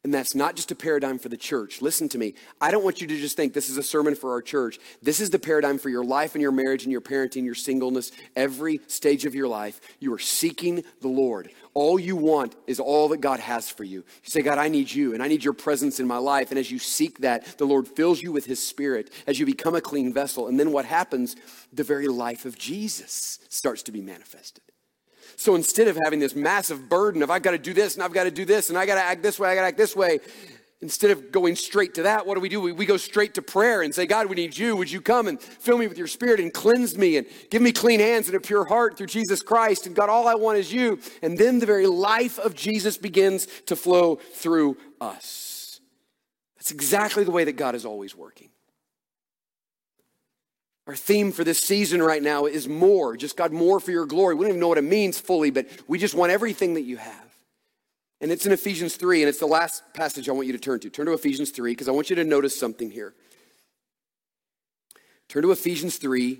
And 0.03 0.13
that's 0.13 0.35
not 0.35 0.55
just 0.55 0.71
a 0.71 0.75
paradigm 0.75 1.17
for 1.17 1.27
the 1.27 1.37
church. 1.37 1.81
Listen 1.81 2.07
to 2.09 2.17
me. 2.17 2.35
I 2.61 2.71
don't 2.71 2.83
want 2.83 3.01
you 3.01 3.07
to 3.07 3.17
just 3.17 3.35
think 3.35 3.53
this 3.53 3.69
is 3.69 3.77
a 3.77 3.83
sermon 3.83 4.15
for 4.15 4.31
our 4.31 4.41
church. 4.41 4.79
This 5.01 5.19
is 5.19 5.31
the 5.31 5.39
paradigm 5.39 5.79
for 5.79 5.89
your 5.89 6.05
life 6.05 6.33
and 6.33 6.41
your 6.41 6.51
marriage 6.51 6.83
and 6.83 6.91
your 6.91 7.01
parenting, 7.01 7.43
your 7.43 7.55
singleness, 7.55 8.11
every 8.35 8.79
stage 8.87 9.25
of 9.25 9.35
your 9.35 9.47
life. 9.47 9.81
You 9.99 10.13
are 10.13 10.19
seeking 10.19 10.83
the 11.01 11.07
Lord. 11.07 11.49
All 11.73 11.99
you 11.99 12.15
want 12.15 12.55
is 12.67 12.79
all 12.79 13.09
that 13.09 13.21
God 13.21 13.39
has 13.39 13.69
for 13.69 13.83
you. 13.83 13.97
You 13.97 14.29
say, 14.29 14.41
God, 14.41 14.59
I 14.59 14.69
need 14.69 14.91
you 14.91 15.13
and 15.13 15.21
I 15.21 15.27
need 15.27 15.43
your 15.43 15.53
presence 15.53 15.99
in 15.99 16.07
my 16.07 16.17
life. 16.17 16.51
And 16.51 16.59
as 16.59 16.71
you 16.71 16.79
seek 16.79 17.19
that, 17.19 17.57
the 17.57 17.65
Lord 17.65 17.87
fills 17.87 18.21
you 18.21 18.31
with 18.31 18.45
his 18.45 18.65
spirit 18.65 19.11
as 19.25 19.39
you 19.39 19.45
become 19.45 19.75
a 19.75 19.81
clean 19.81 20.13
vessel. 20.13 20.47
And 20.47 20.59
then 20.59 20.71
what 20.71 20.85
happens? 20.85 21.35
The 21.73 21.83
very 21.83 22.07
life 22.07 22.45
of 22.45 22.57
Jesus 22.57 23.39
starts 23.49 23.83
to 23.83 23.91
be 23.91 24.01
manifested. 24.01 24.63
So 25.37 25.53
instead 25.53 25.87
of 25.87 25.97
having 26.03 26.19
this 26.19 26.35
massive 26.35 26.89
burden 26.89 27.21
of 27.21 27.29
I've 27.29 27.43
got 27.43 27.51
to 27.51 27.59
do 27.59 27.73
this 27.73 27.93
and 27.93 28.03
I've 28.03 28.11
got 28.11 28.23
to 28.23 28.31
do 28.31 28.43
this 28.43 28.69
and 28.69 28.77
I 28.77 28.85
got 28.85 28.95
to 28.95 29.01
act 29.01 29.21
this 29.21 29.39
way, 29.39 29.49
I 29.49 29.55
got 29.55 29.61
to 29.61 29.67
act 29.67 29.77
this 29.77 29.95
way, 29.95 30.19
instead 30.81 31.11
of 31.11 31.31
going 31.31 31.55
straight 31.55 31.93
to 31.93 32.03
that, 32.03 32.25
what 32.25 32.33
do 32.35 32.41
we 32.41 32.49
do? 32.49 32.59
We, 32.59 32.71
we 32.71 32.85
go 32.87 32.97
straight 32.97 33.35
to 33.35 33.43
prayer 33.43 33.83
and 33.83 33.93
say, 33.93 34.07
God, 34.07 34.27
we 34.27 34.35
need 34.35 34.57
you. 34.57 34.75
Would 34.75 34.91
you 34.91 34.99
come 34.99 35.27
and 35.27 35.39
fill 35.39 35.77
me 35.77 35.87
with 35.87 35.97
your 35.97 36.07
spirit 36.07 36.39
and 36.39 36.51
cleanse 36.51 36.97
me 36.97 37.17
and 37.17 37.27
give 37.51 37.61
me 37.61 37.71
clean 37.71 37.99
hands 37.99 38.27
and 38.27 38.35
a 38.35 38.39
pure 38.39 38.65
heart 38.65 38.97
through 38.97 39.07
Jesus 39.07 39.43
Christ? 39.43 39.85
And 39.85 39.95
God, 39.95 40.09
all 40.09 40.27
I 40.27 40.35
want 40.35 40.57
is 40.57 40.73
you. 40.73 40.99
And 41.21 41.37
then 41.37 41.59
the 41.59 41.67
very 41.67 41.87
life 41.87 42.39
of 42.39 42.55
Jesus 42.55 42.97
begins 42.97 43.47
to 43.67 43.75
flow 43.75 44.15
through 44.15 44.77
us. 44.99 45.79
That's 46.57 46.71
exactly 46.71 47.23
the 47.23 47.31
way 47.31 47.43
that 47.43 47.57
God 47.57 47.75
is 47.75 47.85
always 47.85 48.15
working. 48.15 48.49
Our 50.87 50.95
theme 50.95 51.33
for 51.33 51.43
this 51.43 51.59
season 51.59 52.01
right 52.01 52.23
now 52.23 52.45
is 52.45 52.67
more, 52.67 53.17
just 53.17 53.35
God, 53.35 53.51
more 53.51 53.81
for 53.81 53.91
your 53.91 54.05
glory. 54.05 54.35
We 54.35 54.43
don't 54.43 54.51
even 54.51 54.61
know 54.61 54.69
what 54.69 54.77
it 54.77 54.85
means 54.85 55.19
fully, 55.19 55.51
but 55.51 55.67
we 55.85 55.99
just 55.99 56.15
want 56.15 56.31
everything 56.31 56.75
that 56.75 56.83
you 56.83 56.95
have. 56.95 57.35
And 58.21 58.31
it's 58.31 58.45
in 58.45 58.53
Ephesians 58.53 58.95
3, 58.95 59.21
and 59.21 59.29
it's 59.29 59.39
the 59.39 59.45
last 59.45 59.83
passage 59.93 60.29
I 60.29 60.31
want 60.31 60.47
you 60.47 60.53
to 60.53 60.59
turn 60.59 60.79
to. 60.79 60.89
Turn 60.89 61.05
to 61.07 61.13
Ephesians 61.13 61.51
3, 61.51 61.73
because 61.73 61.89
I 61.89 61.91
want 61.91 62.09
you 62.09 62.15
to 62.15 62.23
notice 62.23 62.57
something 62.57 62.89
here. 62.89 63.13
Turn 65.27 65.43
to 65.43 65.51
Ephesians 65.51 65.97
3 65.97 66.39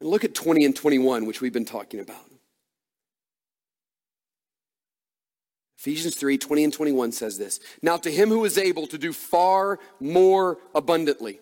and 0.00 0.08
look 0.08 0.24
at 0.24 0.34
20 0.34 0.64
and 0.64 0.74
21, 0.74 1.24
which 1.24 1.40
we've 1.40 1.52
been 1.52 1.64
talking 1.64 2.00
about. 2.00 2.16
Ephesians 5.78 6.16
3 6.16 6.38
20 6.38 6.64
and 6.64 6.72
21 6.72 7.12
says 7.12 7.36
this 7.36 7.60
Now 7.82 7.98
to 7.98 8.10
him 8.10 8.30
who 8.30 8.46
is 8.46 8.56
able 8.56 8.86
to 8.86 8.96
do 8.96 9.12
far 9.12 9.78
more 10.00 10.56
abundantly 10.74 11.40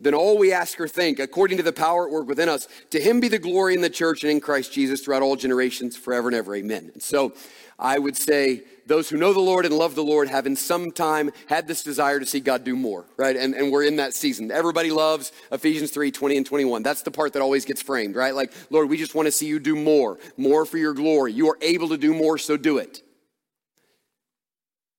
than 0.00 0.14
all 0.14 0.38
we 0.38 0.52
ask 0.52 0.80
or 0.80 0.88
think, 0.88 1.18
according 1.18 1.58
to 1.58 1.62
the 1.62 1.72
power 1.72 2.06
at 2.06 2.12
work 2.12 2.26
within 2.26 2.48
us. 2.48 2.68
To 2.90 3.00
him 3.00 3.20
be 3.20 3.28
the 3.28 3.38
glory 3.38 3.74
in 3.74 3.80
the 3.80 3.90
church 3.90 4.24
and 4.24 4.30
in 4.30 4.40
Christ 4.40 4.72
Jesus 4.72 5.02
throughout 5.02 5.22
all 5.22 5.36
generations, 5.36 5.96
forever 5.96 6.28
and 6.28 6.36
ever. 6.36 6.54
Amen. 6.54 6.90
And 6.94 7.02
so 7.02 7.34
I 7.78 7.98
would 7.98 8.16
say 8.16 8.62
those 8.86 9.08
who 9.08 9.16
know 9.16 9.32
the 9.32 9.40
Lord 9.40 9.64
and 9.64 9.76
love 9.76 9.94
the 9.94 10.02
Lord 10.02 10.28
have 10.28 10.46
in 10.46 10.56
some 10.56 10.90
time 10.90 11.30
had 11.46 11.66
this 11.66 11.82
desire 11.82 12.18
to 12.18 12.26
see 12.26 12.40
God 12.40 12.64
do 12.64 12.74
more, 12.76 13.06
right? 13.16 13.36
And, 13.36 13.54
and 13.54 13.70
we're 13.70 13.84
in 13.84 13.96
that 13.96 14.14
season. 14.14 14.50
Everybody 14.50 14.90
loves 14.90 15.32
Ephesians 15.52 15.90
3 15.90 16.10
20 16.10 16.36
and 16.38 16.46
21. 16.46 16.82
That's 16.82 17.02
the 17.02 17.10
part 17.10 17.32
that 17.34 17.42
always 17.42 17.64
gets 17.64 17.80
framed, 17.80 18.16
right? 18.16 18.34
Like, 18.34 18.52
Lord, 18.68 18.88
we 18.88 18.96
just 18.96 19.14
want 19.14 19.26
to 19.26 19.32
see 19.32 19.46
you 19.46 19.60
do 19.60 19.76
more, 19.76 20.18
more 20.36 20.66
for 20.66 20.76
your 20.76 20.92
glory. 20.92 21.32
You 21.32 21.48
are 21.50 21.58
able 21.62 21.88
to 21.90 21.96
do 21.96 22.12
more, 22.14 22.36
so 22.36 22.56
do 22.56 22.78
it. 22.78 23.02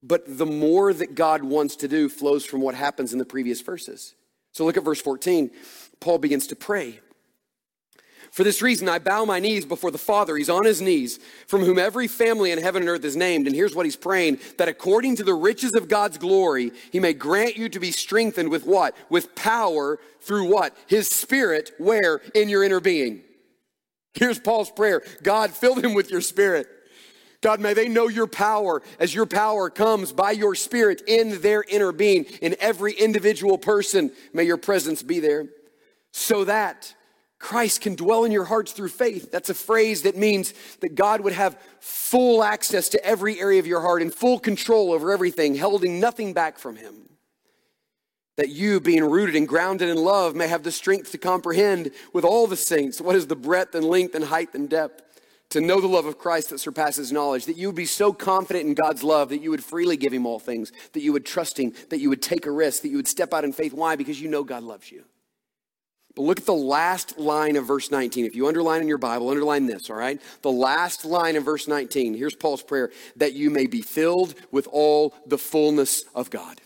But 0.03 0.37
the 0.37 0.47
more 0.47 0.93
that 0.93 1.13
God 1.13 1.43
wants 1.43 1.75
to 1.77 1.87
do 1.87 2.09
flows 2.09 2.43
from 2.45 2.61
what 2.61 2.73
happens 2.73 3.13
in 3.13 3.19
the 3.19 3.25
previous 3.25 3.61
verses. 3.61 4.15
So 4.51 4.65
look 4.65 4.77
at 4.77 4.83
verse 4.83 5.01
14. 5.01 5.51
Paul 5.99 6.17
begins 6.17 6.47
to 6.47 6.55
pray. 6.55 6.99
For 8.31 8.45
this 8.45 8.61
reason, 8.61 8.87
I 8.87 8.99
bow 8.99 9.25
my 9.25 9.39
knees 9.39 9.65
before 9.65 9.91
the 9.91 9.97
Father. 9.97 10.37
He's 10.37 10.49
on 10.49 10.63
his 10.65 10.81
knees, 10.81 11.19
from 11.47 11.61
whom 11.61 11.77
every 11.77 12.07
family 12.07 12.51
in 12.51 12.59
heaven 12.59 12.81
and 12.81 12.89
earth 12.89 13.03
is 13.03 13.17
named. 13.17 13.45
And 13.45 13.53
here's 13.53 13.75
what 13.75 13.85
he's 13.85 13.97
praying 13.97 14.39
that 14.57 14.69
according 14.69 15.17
to 15.17 15.23
the 15.25 15.33
riches 15.33 15.73
of 15.73 15.89
God's 15.89 16.17
glory, 16.17 16.71
he 16.93 17.01
may 17.01 17.13
grant 17.13 17.57
you 17.57 17.67
to 17.67 17.79
be 17.79 17.91
strengthened 17.91 18.49
with 18.49 18.65
what? 18.65 18.95
With 19.09 19.35
power 19.35 19.99
through 20.21 20.49
what? 20.49 20.77
His 20.87 21.09
spirit, 21.09 21.71
where? 21.77 22.21
In 22.33 22.47
your 22.47 22.63
inner 22.63 22.79
being. 22.79 23.21
Here's 24.13 24.39
Paul's 24.39 24.71
prayer 24.71 25.01
God, 25.23 25.51
fill 25.51 25.75
him 25.75 25.93
with 25.93 26.09
your 26.09 26.21
spirit. 26.21 26.67
God, 27.41 27.59
may 27.59 27.73
they 27.73 27.87
know 27.87 28.07
your 28.07 28.27
power 28.27 28.83
as 28.99 29.15
your 29.15 29.25
power 29.25 29.69
comes 29.71 30.13
by 30.13 30.31
your 30.31 30.53
spirit 30.53 31.01
in 31.07 31.41
their 31.41 31.63
inner 31.67 31.91
being, 31.91 32.25
in 32.41 32.55
every 32.59 32.93
individual 32.93 33.57
person. 33.57 34.11
May 34.31 34.43
your 34.43 34.57
presence 34.57 35.01
be 35.01 35.19
there 35.19 35.47
so 36.11 36.45
that 36.45 36.93
Christ 37.39 37.81
can 37.81 37.95
dwell 37.95 38.23
in 38.23 38.31
your 38.31 38.45
hearts 38.45 38.71
through 38.71 38.89
faith. 38.89 39.31
That's 39.31 39.49
a 39.49 39.55
phrase 39.55 40.03
that 40.03 40.15
means 40.15 40.53
that 40.81 40.93
God 40.93 41.21
would 41.21 41.33
have 41.33 41.59
full 41.79 42.43
access 42.43 42.89
to 42.89 43.03
every 43.03 43.39
area 43.39 43.59
of 43.59 43.65
your 43.65 43.81
heart 43.81 44.03
and 44.03 44.13
full 44.13 44.37
control 44.37 44.91
over 44.91 45.11
everything, 45.11 45.57
holding 45.57 45.99
nothing 45.99 46.33
back 46.33 46.59
from 46.59 46.75
Him. 46.75 47.09
That 48.37 48.49
you, 48.49 48.79
being 48.79 49.03
rooted 49.03 49.35
and 49.35 49.47
grounded 49.47 49.89
in 49.89 49.97
love, 49.97 50.35
may 50.35 50.47
have 50.47 50.61
the 50.61 50.71
strength 50.71 51.11
to 51.11 51.17
comprehend 51.17 51.91
with 52.13 52.23
all 52.23 52.45
the 52.45 52.55
saints 52.55 53.01
what 53.01 53.15
is 53.15 53.25
the 53.25 53.35
breadth 53.35 53.73
and 53.73 53.85
length 53.85 54.13
and 54.13 54.25
height 54.25 54.53
and 54.53 54.69
depth 54.69 55.10
to 55.51 55.61
know 55.61 55.79
the 55.79 55.87
love 55.87 56.05
of 56.05 56.17
Christ 56.17 56.49
that 56.49 56.59
surpasses 56.59 57.11
knowledge, 57.11 57.45
that 57.45 57.57
you 57.57 57.67
would 57.67 57.75
be 57.75 57.85
so 57.85 58.11
confident 58.11 58.65
in 58.65 58.73
God's 58.73 59.03
love 59.03 59.29
that 59.29 59.41
you 59.41 59.51
would 59.51 59.63
freely 59.63 59.97
give 59.97 60.13
him 60.13 60.25
all 60.25 60.39
things, 60.39 60.71
that 60.93 61.01
you 61.01 61.13
would 61.13 61.25
trust 61.25 61.59
him, 61.59 61.73
that 61.89 61.99
you 61.99 62.09
would 62.09 62.21
take 62.21 62.45
a 62.45 62.51
risk, 62.51 62.81
that 62.81 62.89
you 62.89 62.97
would 62.97 63.07
step 63.07 63.33
out 63.33 63.43
in 63.43 63.53
faith. 63.53 63.73
Why? 63.73 63.95
Because 63.95 64.19
you 64.19 64.29
know 64.29 64.43
God 64.43 64.63
loves 64.63 64.91
you. 64.91 65.03
But 66.15 66.23
look 66.23 66.39
at 66.39 66.45
the 66.45 66.53
last 66.53 67.17
line 67.17 67.55
of 67.55 67.65
verse 67.65 67.91
19. 67.91 68.25
If 68.25 68.35
you 68.35 68.47
underline 68.47 68.81
in 68.81 68.87
your 68.87 68.97
Bible, 68.97 69.29
underline 69.29 69.65
this, 69.65 69.89
all 69.89 69.95
right? 69.95 70.21
The 70.41 70.51
last 70.51 71.05
line 71.05 71.35
of 71.35 71.45
verse 71.45 71.67
19. 71.67 72.13
Here's 72.13 72.35
Paul's 72.35 72.63
prayer 72.63 72.91
that 73.17 73.33
you 73.33 73.49
may 73.49 73.67
be 73.67 73.81
filled 73.81 74.35
with 74.51 74.67
all 74.71 75.13
the 75.25 75.37
fullness 75.37 76.03
of 76.13 76.29
God. 76.29 76.59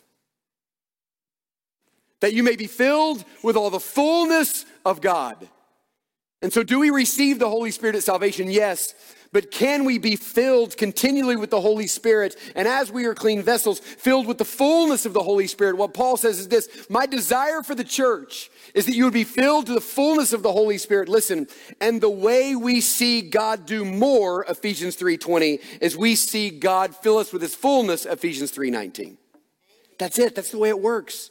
That 2.22 2.34
you 2.34 2.44
may 2.44 2.56
be 2.56 2.68
filled 2.68 3.24
with 3.44 3.56
all 3.56 3.70
the 3.70 3.80
fullness 3.80 4.66
of 4.84 5.02
God. 5.02 5.48
And 6.42 6.52
so, 6.54 6.64
do 6.64 6.80
we 6.80 6.90
receive 6.90 7.40
the 7.40 7.50
Holy 7.50 7.72
Spirit 7.72 7.96
at 7.96 8.04
salvation? 8.04 8.50
Yes. 8.50 8.94
But 9.36 9.52
can 9.52 9.84
we 9.84 9.98
be 9.98 10.16
filled 10.16 10.78
continually 10.78 11.36
with 11.36 11.50
the 11.50 11.60
Holy 11.60 11.88
Spirit? 11.88 12.38
And 12.56 12.70
as 12.70 12.90
we 12.90 13.04
are 13.04 13.14
clean 13.14 13.42
vessels, 13.42 13.80
filled 13.80 14.28
with 14.28 14.38
the 14.38 14.46
fullness 14.46 15.06
of 15.06 15.12
the 15.12 15.24
Holy 15.24 15.48
Spirit, 15.48 15.76
what 15.76 15.94
Paul 15.94 16.16
says 16.16 16.40
is 16.40 16.48
this 16.48 16.70
My 16.90 17.06
desire 17.06 17.62
for 17.62 17.76
the 17.76 17.84
church 17.84 18.50
is 18.74 18.86
that 18.86 18.96
you 18.96 19.04
would 19.04 19.14
be 19.14 19.26
filled 19.26 19.66
to 19.66 19.74
the 19.74 19.82
fullness 19.82 20.32
of 20.32 20.42
the 20.42 20.54
Holy 20.54 20.78
Spirit. 20.78 21.10
Listen, 21.10 21.48
and 21.82 22.00
the 22.00 22.10
way 22.10 22.56
we 22.56 22.80
see 22.80 23.22
God 23.22 23.66
do 23.66 23.84
more, 23.84 24.46
Ephesians 24.46 24.96
3:20, 24.96 25.60
is 25.82 25.98
we 25.98 26.16
see 26.16 26.50
God 26.50 26.96
fill 26.96 27.18
us 27.18 27.34
with 27.34 27.42
his 27.42 27.56
fullness, 27.56 28.06
Ephesians 28.06 28.52
3:19. 28.52 29.18
That's 29.98 30.18
it. 30.18 30.34
That's 30.34 30.52
the 30.52 30.60
way 30.60 30.70
it 30.70 30.80
works. 30.80 31.30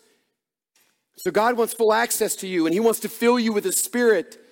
So 1.16 1.30
God 1.30 1.56
wants 1.56 1.72
full 1.72 1.94
access 1.94 2.36
to 2.36 2.46
you, 2.46 2.66
and 2.66 2.74
he 2.74 2.80
wants 2.80 3.00
to 3.00 3.08
fill 3.08 3.38
you 3.38 3.54
with 3.54 3.64
his 3.64 3.78
spirit. 3.78 4.43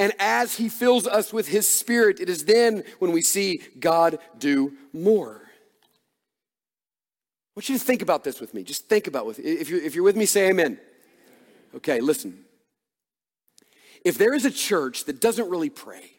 And 0.00 0.14
as 0.18 0.56
He 0.56 0.70
fills 0.70 1.06
us 1.06 1.30
with 1.30 1.48
His 1.48 1.68
Spirit, 1.68 2.20
it 2.20 2.30
is 2.30 2.46
then 2.46 2.84
when 3.00 3.12
we 3.12 3.20
see 3.20 3.60
God 3.78 4.18
do 4.38 4.72
more. 4.94 5.42
I 5.44 5.48
want 7.54 7.68
you 7.68 7.78
to 7.78 7.84
think 7.84 8.00
about 8.00 8.24
this 8.24 8.40
with 8.40 8.54
me. 8.54 8.62
Just 8.62 8.88
think 8.88 9.06
about 9.06 9.28
it. 9.28 9.44
If 9.44 9.68
you're, 9.68 9.82
if 9.82 9.94
you're 9.94 10.04
with 10.04 10.16
me, 10.16 10.24
say 10.24 10.48
amen. 10.48 10.78
Okay, 11.76 12.00
listen. 12.00 12.46
If 14.02 14.16
there 14.16 14.32
is 14.32 14.46
a 14.46 14.50
church 14.50 15.04
that 15.04 15.20
doesn't 15.20 15.50
really 15.50 15.68
pray, 15.68 16.12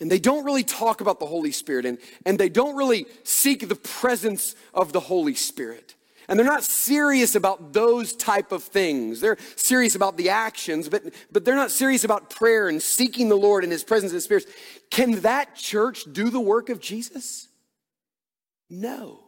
And 0.00 0.10
they 0.10 0.18
don't 0.18 0.44
really 0.44 0.64
talk 0.64 1.02
about 1.02 1.20
the 1.20 1.26
Holy 1.26 1.52
Spirit 1.52 1.84
and, 1.84 1.98
and 2.24 2.38
they 2.38 2.48
don't 2.48 2.74
really 2.74 3.06
seek 3.22 3.68
the 3.68 3.76
presence 3.76 4.54
of 4.72 4.92
the 4.92 5.00
Holy 5.00 5.34
Spirit. 5.34 5.94
And 6.30 6.38
they're 6.38 6.46
not 6.46 6.62
serious 6.62 7.34
about 7.34 7.72
those 7.72 8.14
type 8.14 8.52
of 8.52 8.62
things. 8.62 9.20
They're 9.20 9.36
serious 9.56 9.96
about 9.96 10.16
the 10.16 10.30
actions, 10.30 10.88
but, 10.88 11.02
but 11.32 11.44
they're 11.44 11.56
not 11.56 11.72
serious 11.72 12.04
about 12.04 12.30
prayer 12.30 12.68
and 12.68 12.80
seeking 12.80 13.28
the 13.28 13.36
Lord 13.36 13.64
in 13.64 13.70
His 13.72 13.82
presence 13.82 14.12
and 14.12 14.22
Spirit. 14.22 14.46
Can 14.90 15.22
that 15.22 15.56
church 15.56 16.04
do 16.12 16.30
the 16.30 16.40
work 16.40 16.68
of 16.68 16.80
Jesus? 16.80 17.48
No. 18.70 19.24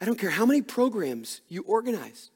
I 0.00 0.04
don't 0.04 0.16
care 0.18 0.30
how 0.30 0.46
many 0.46 0.62
programs 0.62 1.40
you 1.48 1.62
organize. 1.62 2.30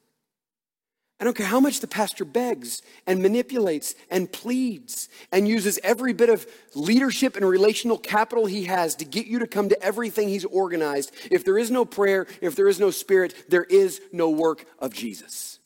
I 1.21 1.23
don't 1.23 1.37
care 1.37 1.45
how 1.45 1.59
much 1.59 1.79
the 1.79 1.87
pastor 1.87 2.25
begs 2.25 2.81
and 3.05 3.21
manipulates 3.21 3.93
and 4.09 4.31
pleads 4.31 5.07
and 5.31 5.47
uses 5.47 5.79
every 5.83 6.13
bit 6.13 6.29
of 6.29 6.47
leadership 6.73 7.35
and 7.35 7.47
relational 7.47 7.99
capital 7.99 8.47
he 8.47 8.65
has 8.65 8.95
to 8.95 9.05
get 9.05 9.27
you 9.27 9.37
to 9.39 9.47
come 9.47 9.69
to 9.69 9.81
everything 9.83 10.27
he's 10.27 10.45
organized. 10.45 11.11
If 11.29 11.45
there 11.45 11.59
is 11.59 11.69
no 11.69 11.85
prayer, 11.85 12.25
if 12.41 12.55
there 12.55 12.67
is 12.67 12.79
no 12.79 12.89
spirit, 12.89 13.35
there 13.47 13.63
is 13.63 14.01
no 14.11 14.31
work 14.31 14.65
of 14.79 14.93
Jesus. 14.93 15.59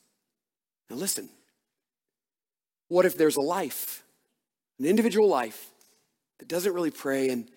Now, 0.90 0.96
listen 0.96 1.30
what 2.88 3.04
if 3.04 3.16
there's 3.16 3.36
a 3.36 3.40
life, 3.40 4.04
an 4.78 4.84
individual 4.84 5.28
life, 5.28 5.70
that 6.38 6.48
doesn't 6.48 6.72
really 6.72 6.90
pray 6.90 7.30
and 7.30 7.48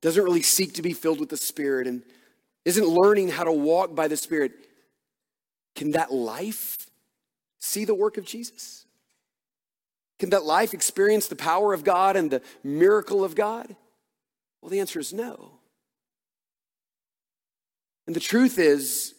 doesn't 0.00 0.22
really 0.22 0.42
seek 0.42 0.74
to 0.74 0.82
be 0.82 0.92
filled 0.92 1.20
with 1.20 1.28
the 1.28 1.36
Spirit 1.36 1.86
and 1.86 2.02
isn't 2.64 2.86
learning 2.86 3.28
how 3.28 3.44
to 3.44 3.52
walk 3.52 3.94
by 3.94 4.08
the 4.08 4.16
Spirit? 4.16 4.52
Can 5.74 5.90
that 5.92 6.12
life 6.12 6.78
see 7.60 7.84
the 7.84 7.94
work 7.94 8.16
of 8.16 8.24
Jesus? 8.24 8.84
Can 10.18 10.30
that 10.30 10.44
life 10.44 10.74
experience 10.74 11.28
the 11.28 11.36
power 11.36 11.72
of 11.72 11.84
God 11.84 12.16
and 12.16 12.30
the 12.30 12.42
miracle 12.62 13.24
of 13.24 13.34
God? 13.34 13.74
Well, 14.60 14.70
the 14.70 14.80
answer 14.80 14.98
is 14.98 15.12
no. 15.12 15.52
And 18.06 18.14
the 18.14 18.20
truth 18.20 18.58
is, 18.58 19.14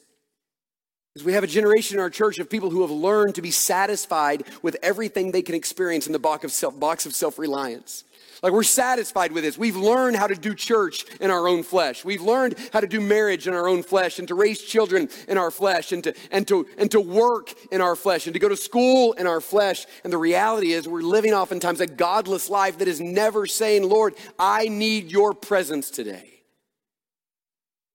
is 1.15 1.23
we 1.23 1.33
have 1.33 1.43
a 1.43 1.47
generation 1.47 1.97
in 1.97 2.01
our 2.01 2.09
church 2.09 2.39
of 2.39 2.49
people 2.49 2.69
who 2.69 2.81
have 2.81 2.91
learned 2.91 3.35
to 3.35 3.41
be 3.41 3.51
satisfied 3.51 4.43
with 4.61 4.77
everything 4.83 5.31
they 5.31 5.41
can 5.41 5.55
experience 5.55 6.07
in 6.07 6.13
the 6.13 6.19
box 6.19 6.43
of 6.43 6.51
self, 6.51 6.79
box 6.79 7.05
of 7.05 7.15
self-reliance. 7.15 8.03
Like 8.41 8.53
we're 8.53 8.63
satisfied 8.63 9.31
with 9.31 9.43
this. 9.43 9.57
We've 9.57 9.75
learned 9.75 10.15
how 10.15 10.27
to 10.27 10.35
do 10.35 10.55
church 10.55 11.05
in 11.19 11.29
our 11.29 11.47
own 11.47 11.63
flesh. 11.63 12.03
We've 12.03 12.21
learned 12.21 12.55
how 12.73 12.79
to 12.79 12.87
do 12.87 12.99
marriage 12.99 13.47
in 13.47 13.53
our 13.53 13.67
own 13.67 13.83
flesh 13.83 14.19
and 14.19 14.27
to 14.27 14.35
raise 14.35 14.61
children 14.61 15.09
in 15.27 15.37
our 15.37 15.51
flesh 15.51 15.91
and 15.91 16.03
to, 16.03 16.13
and 16.31 16.47
to, 16.47 16.65
and 16.77 16.89
to 16.91 16.99
work 16.99 17.53
in 17.71 17.81
our 17.81 17.95
flesh 17.95 18.27
and 18.27 18.33
to 18.33 18.39
go 18.39 18.49
to 18.49 18.57
school 18.57 19.13
in 19.13 19.27
our 19.27 19.41
flesh. 19.41 19.85
And 20.03 20.11
the 20.11 20.17
reality 20.17 20.73
is 20.73 20.87
we're 20.87 21.01
living 21.01 21.33
oftentimes 21.33 21.81
a 21.81 21.87
godless 21.87 22.49
life 22.49 22.77
that 22.79 22.87
is 22.87 22.99
never 22.99 23.45
saying, 23.45 23.87
Lord, 23.87 24.15
I 24.39 24.67
need 24.67 25.11
your 25.11 25.33
presence 25.33 25.91
today. 25.91 26.41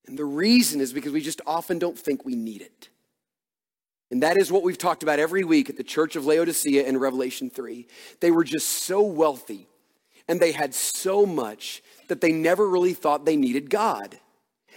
And 0.07 0.17
the 0.17 0.25
reason 0.25 0.81
is 0.81 0.93
because 0.93 1.13
we 1.13 1.21
just 1.21 1.41
often 1.47 1.79
don't 1.79 1.99
think 1.99 2.25
we 2.25 2.37
need 2.37 2.63
it. 2.63 2.89
And 4.11 4.23
that 4.23 4.37
is 4.37 4.53
what 4.53 4.63
we've 4.63 4.79
talked 4.79 5.03
about 5.03 5.19
every 5.19 5.43
week 5.43 5.69
at 5.69 5.77
the 5.77 5.83
church 5.83 6.15
of 6.15 6.27
Laodicea 6.27 6.85
in 6.85 6.97
Revelation 6.99 7.51
3. 7.51 7.89
They 8.21 8.31
were 8.31 8.45
just 8.45 8.69
so 8.69 9.03
wealthy 9.03 9.67
and 10.29 10.41
they 10.41 10.53
had 10.53 10.75
so 10.75 11.27
much 11.27 11.83
that 12.09 12.21
they 12.21 12.33
never 12.33 12.69
really 12.69 12.95
thought 12.95 13.25
they 13.25 13.37
needed 13.37 13.71
God. 13.71 14.19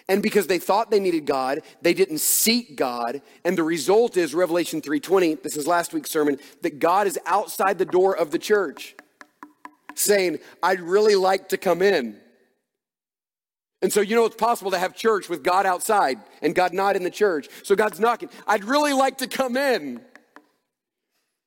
And 0.08 0.24
because 0.24 0.48
they 0.48 0.58
thought 0.58 0.90
they 0.90 1.00
needed 1.00 1.28
God, 1.28 1.62
they 1.84 1.94
didn't 1.94 2.18
seek 2.18 2.76
God. 2.76 3.22
And 3.46 3.56
the 3.56 3.64
result 3.64 4.18
is 4.18 4.34
Revelation 4.34 4.82
3:20, 4.82 5.36
this 5.36 5.56
is 5.56 5.68
last 5.68 5.94
week's 5.94 6.10
sermon, 6.10 6.40
that 6.62 6.80
God 6.80 7.06
is 7.06 7.20
outside 7.28 7.78
the 7.78 7.86
door 7.86 8.18
of 8.18 8.32
the 8.32 8.40
church 8.40 8.96
saying, 9.94 10.40
"I'd 10.64 10.82
really 10.82 11.16
like 11.16 11.50
to 11.50 11.58
come 11.58 11.84
in." 11.84 12.20
And 13.82 13.94
so 13.94 14.02
you 14.02 14.16
know 14.16 14.26
it's 14.26 14.36
possible 14.36 14.72
to 14.72 14.80
have 14.80 14.96
church 14.96 15.30
with 15.30 15.44
God 15.44 15.66
outside 15.66 16.20
and 16.42 16.56
God 16.56 16.74
not 16.74 16.96
in 16.96 17.04
the 17.04 17.12
church. 17.12 17.48
So 17.64 17.76
God's 17.76 18.00
knocking, 18.00 18.30
"I'd 18.48 18.64
really 18.64 18.94
like 18.94 19.20
to 19.20 19.28
come 19.28 19.56
in." 19.56 20.04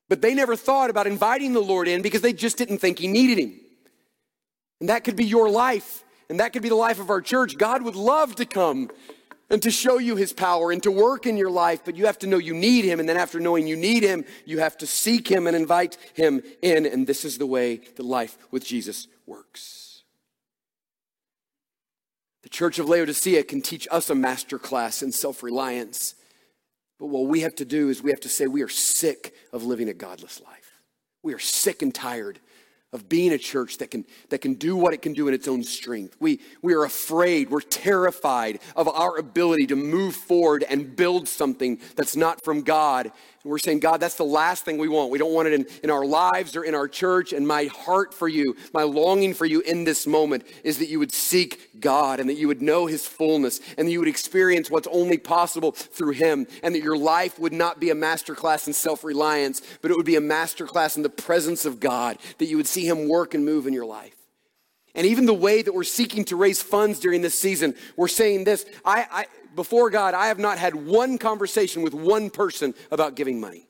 But 0.09 0.23
they 0.23 0.35
never 0.35 0.55
thought 0.55 0.89
about 0.89 1.07
inviting 1.07 1.53
the 1.53 1.61
Lord 1.61 1.89
in 1.89 2.01
because 2.01 2.21
they 2.21 2.33
just 2.33 2.59
didn't 2.59 2.79
think 2.79 3.01
he 3.01 3.09
needed 3.09 3.39
him. 3.39 3.61
And 4.83 4.89
that 4.89 5.05
could 5.05 5.15
be 5.15 5.25
your 5.25 5.49
life, 5.49 6.03
and 6.29 6.41
that 6.41 6.53
could 6.53 6.63
be 6.63 6.69
the 6.69 6.75
life 6.75 6.99
of 6.99 7.09
our 7.09 7.21
church. 7.21 7.57
God 7.57 7.85
would 7.85 7.95
love 7.95 8.35
to 8.35 8.45
come 8.45 8.91
and 9.49 9.63
to 9.63 9.71
show 9.71 9.99
you 9.99 10.17
his 10.17 10.33
power 10.33 10.73
and 10.73 10.83
to 10.83 10.91
work 10.91 11.25
in 11.25 11.37
your 11.37 11.53
life, 11.53 11.85
but 11.85 11.95
you 11.95 12.07
have 12.07 12.19
to 12.19 12.27
know 12.27 12.39
you 12.39 12.53
need 12.53 12.85
him. 12.85 12.99
And 12.99 13.09
then 13.09 13.17
after 13.17 13.39
knowing 13.39 13.69
you 13.69 13.77
need 13.77 14.03
him, 14.03 14.25
you 14.45 14.59
have 14.59 14.77
to 14.79 14.87
seek 14.89 15.29
him 15.29 15.47
and 15.47 15.55
invite 15.55 15.99
him 16.15 16.43
in. 16.63 16.85
And 16.85 17.07
this 17.07 17.25
is 17.25 17.39
the 17.39 17.47
way 17.47 17.77
that 17.95 18.03
life 18.03 18.37
with 18.51 18.65
Jesus 18.67 19.07
works. 19.25 20.03
The 22.43 22.49
church 22.49 22.81
of 22.81 22.89
Laodicea 22.89 23.45
can 23.45 23.63
teach 23.63 23.87
us 23.89 24.11
a 24.11 24.17
master 24.17 24.59
class 24.59 25.01
in 25.01 25.13
self 25.13 25.45
reliance. 25.45 26.17
But 26.99 27.07
what 27.07 27.29
we 27.29 27.43
have 27.43 27.55
to 27.55 27.65
do 27.65 27.89
is 27.89 28.03
we 28.03 28.11
have 28.11 28.19
to 28.23 28.29
say 28.29 28.49
we 28.49 28.63
are 28.63 28.69
sick 28.69 29.33
of 29.53 29.63
living 29.63 29.89
a 29.89 29.95
godless 29.95 30.41
life. 30.41 30.73
We 31.23 31.35
are 31.35 31.39
sick 31.39 31.83
and 31.83 31.95
tired 31.95 32.41
of 32.93 33.09
being 33.09 33.33
a 33.33 33.39
church 33.39 33.79
that 33.79 33.91
can, 33.91 34.05
that 34.29 34.39
can 34.39 34.55
do 34.55 34.77
what 34.77 34.93
it 34.93 35.01
can 35.01 35.15
do 35.15 35.27
in 35.29 35.35
its 35.35 35.49
own 35.49 35.63
strength. 35.63 36.17
We, 36.21 36.41
we 36.61 36.75
are 36.75 36.85
afraid, 36.85 37.51
we're 37.51 37.61
terrified 37.61 38.61
of 38.77 38.87
our 38.87 39.17
ability 39.17 39.67
to 39.69 39.77
move 39.77 40.15
forward 40.15 40.65
and 40.69 40.95
build 40.95 41.27
something 41.27 41.81
that's 41.97 42.17
not 42.17 42.45
from 42.45 42.63
God. 42.63 43.11
We're 43.45 43.59
saying, 43.59 43.81
God, 43.81 43.99
that's 43.99 44.15
the 44.15 44.25
last 44.25 44.65
thing 44.65 44.79
we 44.79 44.89
want. 44.89 45.11
We 45.11 45.19
don't 45.19 45.33
want 45.33 45.49
it 45.49 45.55
in, 45.55 45.67
in 45.83 45.91
our 45.91 46.05
lives 46.05 46.55
or 46.55 46.65
in 46.65 46.75
our 46.75 46.87
church. 46.87 47.33
And 47.33 47.47
my 47.47 47.65
heart 47.65 48.15
for 48.15 48.29
you, 48.29 48.57
my 48.73 48.85
longing 48.85 49.35
for 49.35 49.47
you 49.47 49.61
in 49.61 49.85
this 49.85 50.07
moment 50.07 50.47
is 50.63 50.79
that 50.79 50.89
you 50.89 50.99
would 51.01 51.13
seek 51.13 51.81
God 51.81 52.21
and 52.21 52.29
that 52.29 52.37
you 52.37 52.47
would 52.47 52.63
know 52.63 52.87
his 52.87 53.07
fullness 53.07 53.61
and 53.77 53.89
that 53.89 53.93
you 53.93 53.99
would 53.99 54.09
experience 54.09 54.71
what's 54.71 54.89
only 54.93 55.19
possible 55.19 55.73
through 55.73 56.13
him 56.13 56.47
and 56.63 56.75
that 56.75 56.83
your 56.83 56.97
life 56.97 57.39
would 57.39 57.53
not 57.53 57.81
be 57.81 57.91
a 57.91 57.95
masterclass 57.95 58.67
in 58.67 58.73
self-reliance, 58.73 59.61
but 59.81 59.91
it 59.91 59.97
would 59.97 60.07
be 60.07 60.17
a 60.17 60.21
masterclass 60.21 60.97
in 60.97 61.03
the 61.03 61.09
presence 61.09 61.65
of 61.65 61.81
God, 61.81 62.19
that 62.39 62.47
you 62.47 62.57
would 62.57 62.67
see 62.67 62.87
Him 62.87 63.09
work 63.09 63.35
and 63.35 63.45
move 63.45 63.67
in 63.67 63.73
your 63.73 63.87
life. 63.87 64.15
And 64.95 65.07
even 65.07 65.27
the 65.27 65.35
way 65.35 65.63
that 65.63 65.73
we're 65.73 65.85
seeking 65.85 66.25
to 66.27 66.37
raise 66.37 66.63
funds 66.63 67.01
during 67.01 67.23
this 67.23 67.39
season, 67.39 67.75
we're 67.97 68.09
saying 68.09 68.45
this 68.45 68.67
I, 68.85 69.07
I, 69.11 69.27
before 69.55 69.91
God, 69.91 70.15
I 70.15 70.29
have 70.29 70.39
not 70.39 70.59
had 70.59 70.75
one 70.75 71.19
conversation 71.19 71.83
with 71.83 71.95
one 71.95 72.31
person 72.31 72.75
about 72.91 73.17
giving 73.17 73.41
money. 73.41 73.69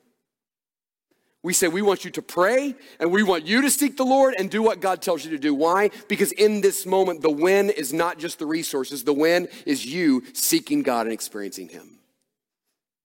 We 1.43 1.53
say 1.53 1.67
we 1.67 1.83
want 1.83 2.05
you 2.05 2.11
to 2.13 2.23
pray 2.23 2.77
and 3.01 3.11
we 3.11 3.25
want 3.25 3.47
you 3.47 3.63
to 3.63 3.71
seek 3.71 3.97
the 3.97 4.05
Lord 4.05 4.35
and 4.39 4.49
do 4.49 4.63
what 4.63 4.81
God 4.81 5.03
tells 5.03 5.25
you 5.25 5.33
to 5.33 5.39
do. 5.39 5.53
Why? 5.53 5.91
Because 6.07 6.31
in 6.31 6.61
this 6.61 6.87
moment, 6.87 7.21
the 7.21 7.31
win 7.31 7.69
is 7.69 7.93
not 7.93 8.19
just 8.19 8.39
the 8.39 8.47
resources, 8.47 9.03
the 9.03 9.13
win 9.13 9.49
is 9.67 9.85
you 9.85 10.23
seeking 10.35 10.83
God 10.83 11.07
and 11.07 11.13
experiencing 11.13 11.69
Him. 11.69 11.99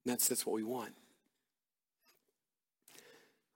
And 0.05 0.13
that's, 0.13 0.27
that's 0.27 0.45
what 0.45 0.53
we 0.53 0.63
want. 0.63 0.93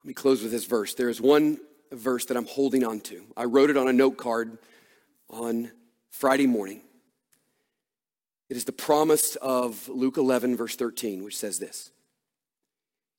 Let 0.04 0.08
me 0.08 0.14
close 0.16 0.42
with 0.42 0.52
this 0.52 0.66
verse. 0.66 0.96
There 0.96 1.10
is 1.10 1.22
one 1.22 1.60
verse 1.92 2.26
that 2.26 2.36
I'm 2.36 2.48
holding 2.48 2.84
on 2.84 3.02
to. 3.02 3.24
I 3.38 3.44
wrote 3.44 3.70
it 3.70 3.78
on 3.78 3.88
a 3.88 3.94
note 3.94 4.18
card 4.18 4.58
on 5.30 5.72
Friday 6.10 6.48
morning. 6.48 6.82
It 8.52 8.58
is 8.58 8.66
the 8.66 8.74
promise 8.74 9.38
of 9.38 9.88
Luke 9.88 10.18
11, 10.18 10.58
verse 10.58 10.76
13, 10.76 11.24
which 11.24 11.38
says 11.38 11.58
this 11.58 11.90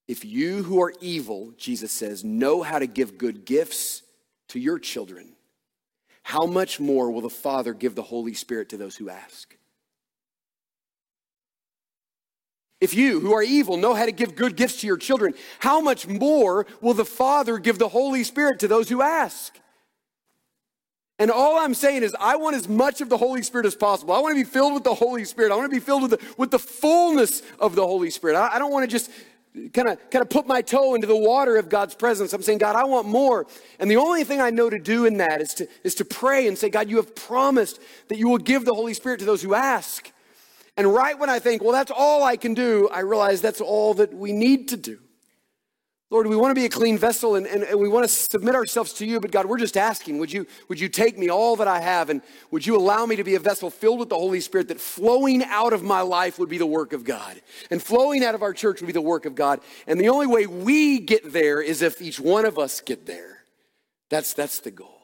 If 0.07 0.27
you 0.27 0.62
who 0.62 0.83
are 0.83 0.92
evil, 1.01 1.55
Jesus 1.57 1.90
says, 1.90 2.23
know 2.23 2.61
how 2.61 2.79
to 2.79 2.87
give 2.87 3.16
good 3.16 3.47
gifts 3.47 4.03
to 4.49 4.61
your 4.61 4.79
children, 4.79 5.33
how 6.23 6.45
much 6.45 6.79
more 6.79 7.11
will 7.11 7.23
the 7.23 7.31
Father 7.31 7.73
give 7.73 7.95
the 7.95 8.03
Holy 8.03 8.35
Spirit 8.35 8.68
to 8.68 8.77
those 8.77 8.95
who 8.97 9.09
ask? 9.09 9.57
If 12.83 12.92
you, 12.92 13.18
who 13.18 13.33
are 13.33 13.42
evil, 13.42 13.79
know 13.79 13.95
how 13.95 14.05
to 14.05 14.12
give 14.12 14.37
good 14.37 14.55
gifts 14.55 14.83
to 14.83 14.87
your 14.87 14.99
children, 14.99 15.33
how 15.61 15.81
much 15.81 16.07
more 16.07 16.66
will 16.83 16.92
the 16.92 17.07
Father 17.07 17.57
give 17.57 17.79
the 17.79 17.88
Holy 17.88 18.23
Spirit 18.23 18.59
to 18.59 18.68
those 18.68 18.90
who 18.90 19.01
ask? 19.01 19.59
And 21.18 21.31
all 21.31 21.59
I'm 21.59 21.75
saying 21.75 22.03
is, 22.03 22.16
I 22.18 22.37
want 22.37 22.57
as 22.57 22.68
much 22.68 23.01
of 23.01 23.09
the 23.09 23.16
Holy 23.16 23.42
Spirit 23.42 23.66
as 23.66 23.77
possible. 23.77 24.14
I 24.14 24.18
want 24.18 24.37
to 24.37 24.44
be 24.44 24.48
filled 24.48 24.75
with 24.75 24.85
the 24.85 24.94
Holy 24.94 25.25
Spirit. 25.25 25.53
I 25.53 25.57
want 25.57 25.70
to 25.70 25.77
be 25.77 25.85
filled 25.85 26.03
with 26.03 26.12
the, 26.12 26.35
with 26.37 26.51
the 26.51 26.59
fullness 26.59 27.42
of 27.61 27.75
the 27.75 27.87
Holy 27.87 28.11
Spirit. 28.11 28.37
I, 28.37 28.55
I 28.55 28.59
don't 28.59 28.72
want 28.72 28.85
to 28.85 28.90
just 28.90 29.11
kind 29.75 29.88
of 29.88 29.98
kind 30.11 30.22
of 30.22 30.31
put 30.31 30.46
my 30.46 30.62
toe 30.62 30.94
into 30.94 31.07
the 31.07 31.16
water 31.16 31.57
of 31.59 31.68
God's 31.68 31.95
presence. 31.95 32.32
I'm 32.32 32.43
saying, 32.43 32.59
God, 32.59 32.74
I 32.74 32.84
want 32.84 33.07
more. 33.07 33.47
And 33.78 33.91
the 33.91 33.97
only 33.97 34.24
thing 34.24 34.41
I 34.41 34.51
know 34.51 34.70
to 34.70 34.78
do 34.78 35.05
in 35.05 35.18
that 35.18 35.41
is 35.41 35.55
to, 35.55 35.68
is 35.84 35.95
to 35.97 36.05
pray 36.05 36.49
and 36.49 36.57
say, 36.57 36.70
God, 36.70 36.89
you 36.89 36.97
have 36.97 37.14
promised 37.14 37.78
that 38.09 38.18
you 38.18 38.28
will 38.28 38.39
give 38.39 38.64
the 38.64 38.74
Holy 38.74 38.95
Spirit 38.95 39.20
to 39.20 39.26
those 39.26 39.43
who 39.43 39.55
ask. 39.55 40.11
And 40.76 40.93
right 40.93 41.18
when 41.18 41.28
I 41.28 41.39
think, 41.39 41.62
well, 41.62 41.72
that's 41.72 41.93
all 41.95 42.24
I 42.24 42.37
can 42.37 42.55
do, 42.55 42.89
I 42.91 43.01
realize 43.01 43.43
that's 43.43 43.61
all 43.61 43.93
that 43.95 44.14
we 44.14 44.32
need 44.32 44.68
to 44.68 44.78
do. 44.78 44.99
Lord, 46.13 46.27
we 46.27 46.37
want 46.37 46.51
to 46.51 46.55
be 46.55 46.67
a 46.67 46.69
clean 46.69 46.99
vessel 46.99 47.37
and, 47.37 47.47
and, 47.47 47.63
and, 47.63 47.81
we 47.81 47.89
want 47.89 48.07
to 48.07 48.15
submit 48.15 48.55
ourselves 48.55 48.93
to 48.95 49.07
you, 49.07 49.19
but 49.19 49.31
God, 49.31 49.47
we're 49.47 49.57
just 49.57 49.79
asking, 49.79 50.19
would 50.19 50.31
you, 50.31 50.47
would 50.69 50.79
you 50.79 50.91
take 50.91 51.17
me 51.17 51.31
all 51.31 51.57
that 51.57 51.67
I 51.67 51.81
have 51.81 52.11
and 52.11 52.21
would 52.51 52.67
you 52.67 52.77
allow 52.77 53.07
me 53.07 53.17
to 53.17 53.25
be 53.25 53.35
a 53.35 53.39
vessel 53.39 53.71
filled 53.71 53.99
with 53.99 54.11
the 54.11 54.19
Holy 54.19 54.41
Spirit 54.41 54.69
that 54.69 54.79
flowing 54.79 55.43
out 55.43 55.73
of 55.73 55.83
my 55.83 56.03
life 56.03 56.39
would 56.39 56.51
be 56.51 56.59
the 56.59 56.67
work 56.67 56.93
of 56.93 57.05
God 57.05 57.41
and 57.71 57.83
flowing 57.83 58.23
out 58.23 58.35
of 58.35 58.43
our 58.43 58.53
church 58.53 58.83
would 58.83 58.89
be 58.89 58.93
the 58.93 59.01
work 59.01 59.25
of 59.25 59.35
God. 59.35 59.61
And 59.87 59.99
the 59.99 60.11
only 60.11 60.27
way 60.27 60.47
we 60.47 60.99
get 60.99 61.33
there 61.33 61.63
is 61.63 61.81
if 61.81 62.03
each 62.03 62.21
one 62.21 62.45
of 62.45 62.59
us 62.59 62.83
get 62.83 63.07
there. 63.07 63.39
That's, 64.11 64.35
that's 64.35 64.61
the 64.61 64.71
goal. 64.71 65.01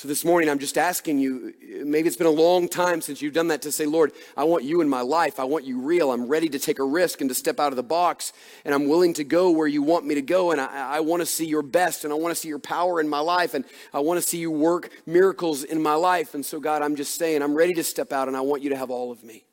So 0.00 0.08
this 0.08 0.24
morning, 0.24 0.48
I'm 0.48 0.58
just 0.58 0.78
asking 0.78 1.18
you 1.18 1.52
maybe 1.84 2.08
it's 2.08 2.16
been 2.16 2.26
a 2.26 2.30
long 2.30 2.68
time 2.68 3.02
since 3.02 3.20
you've 3.20 3.34
done 3.34 3.48
that 3.48 3.60
to 3.60 3.70
say, 3.70 3.84
Lord, 3.84 4.12
I 4.34 4.44
want 4.44 4.64
you 4.64 4.80
in 4.80 4.88
my 4.88 5.02
life. 5.02 5.38
I 5.38 5.44
want 5.44 5.66
you 5.66 5.78
real. 5.78 6.10
I'm 6.10 6.26
ready 6.26 6.48
to 6.48 6.58
take 6.58 6.78
a 6.78 6.84
risk 6.84 7.20
and 7.20 7.28
to 7.28 7.34
step 7.34 7.60
out 7.60 7.70
of 7.70 7.76
the 7.76 7.82
box. 7.82 8.32
And 8.64 8.74
I'm 8.74 8.88
willing 8.88 9.12
to 9.12 9.24
go 9.24 9.50
where 9.50 9.66
you 9.66 9.82
want 9.82 10.06
me 10.06 10.14
to 10.14 10.22
go. 10.22 10.52
And 10.52 10.58
I, 10.58 10.96
I 10.96 11.00
want 11.00 11.20
to 11.20 11.26
see 11.26 11.44
your 11.44 11.60
best. 11.60 12.04
And 12.04 12.14
I 12.14 12.16
want 12.16 12.34
to 12.34 12.40
see 12.40 12.48
your 12.48 12.58
power 12.58 12.98
in 12.98 13.10
my 13.10 13.18
life. 13.18 13.52
And 13.52 13.66
I 13.92 13.98
want 13.98 14.16
to 14.16 14.26
see 14.26 14.38
you 14.38 14.50
work 14.50 14.88
miracles 15.04 15.64
in 15.64 15.82
my 15.82 15.96
life. 15.96 16.32
And 16.32 16.46
so, 16.46 16.60
God, 16.60 16.80
I'm 16.80 16.96
just 16.96 17.16
saying, 17.16 17.42
I'm 17.42 17.52
ready 17.52 17.74
to 17.74 17.84
step 17.84 18.10
out 18.10 18.26
and 18.26 18.34
I 18.34 18.40
want 18.40 18.62
you 18.62 18.70
to 18.70 18.78
have 18.78 18.88
all 18.88 19.12
of 19.12 19.22
me. 19.22 19.44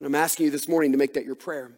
And 0.00 0.08
I'm 0.08 0.16
asking 0.16 0.46
you 0.46 0.50
this 0.50 0.66
morning 0.66 0.90
to 0.90 0.98
make 0.98 1.14
that 1.14 1.24
your 1.24 1.36
prayer. 1.36 1.70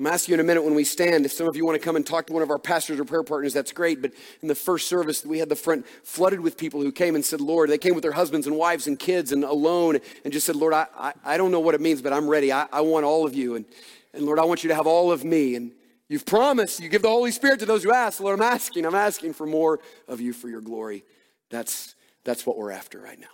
I'm 0.00 0.06
asking 0.06 0.32
you 0.32 0.36
in 0.36 0.40
a 0.40 0.44
minute 0.44 0.62
when 0.62 0.74
we 0.74 0.84
stand, 0.84 1.26
if 1.26 1.32
some 1.32 1.46
of 1.46 1.56
you 1.56 1.66
want 1.66 1.78
to 1.78 1.84
come 1.84 1.94
and 1.94 2.06
talk 2.06 2.26
to 2.28 2.32
one 2.32 2.42
of 2.42 2.48
our 2.48 2.58
pastors 2.58 2.98
or 2.98 3.04
prayer 3.04 3.22
partners, 3.22 3.52
that's 3.52 3.70
great. 3.70 4.00
But 4.00 4.14
in 4.40 4.48
the 4.48 4.54
first 4.54 4.88
service, 4.88 5.26
we 5.26 5.40
had 5.40 5.50
the 5.50 5.56
front 5.56 5.86
flooded 6.04 6.40
with 6.40 6.56
people 6.56 6.80
who 6.80 6.90
came 6.90 7.14
and 7.14 7.22
said, 7.22 7.42
Lord, 7.42 7.68
they 7.68 7.76
came 7.76 7.94
with 7.94 8.00
their 8.00 8.12
husbands 8.12 8.46
and 8.46 8.56
wives 8.56 8.86
and 8.86 8.98
kids 8.98 9.30
and 9.30 9.44
alone 9.44 9.98
and 10.24 10.32
just 10.32 10.46
said, 10.46 10.56
Lord, 10.56 10.72
I, 10.72 10.86
I, 10.96 11.12
I 11.22 11.36
don't 11.36 11.50
know 11.50 11.60
what 11.60 11.74
it 11.74 11.82
means, 11.82 12.00
but 12.00 12.14
I'm 12.14 12.30
ready. 12.30 12.50
I, 12.50 12.66
I 12.72 12.80
want 12.80 13.04
all 13.04 13.26
of 13.26 13.34
you. 13.34 13.56
And, 13.56 13.66
and 14.14 14.24
Lord, 14.24 14.38
I 14.38 14.44
want 14.44 14.64
you 14.64 14.68
to 14.68 14.74
have 14.74 14.86
all 14.86 15.12
of 15.12 15.22
me. 15.22 15.54
And 15.54 15.72
you've 16.08 16.24
promised, 16.24 16.80
you 16.80 16.88
give 16.88 17.02
the 17.02 17.08
Holy 17.08 17.30
Spirit 17.30 17.60
to 17.60 17.66
those 17.66 17.82
who 17.84 17.92
ask. 17.92 18.20
Lord, 18.20 18.40
I'm 18.40 18.52
asking, 18.54 18.86
I'm 18.86 18.94
asking 18.94 19.34
for 19.34 19.44
more 19.44 19.80
of 20.08 20.18
you 20.18 20.32
for 20.32 20.48
your 20.48 20.62
glory. 20.62 21.04
That's, 21.50 21.94
that's 22.24 22.46
what 22.46 22.56
we're 22.56 22.70
after 22.70 22.98
right 22.98 23.20
now. 23.20 23.26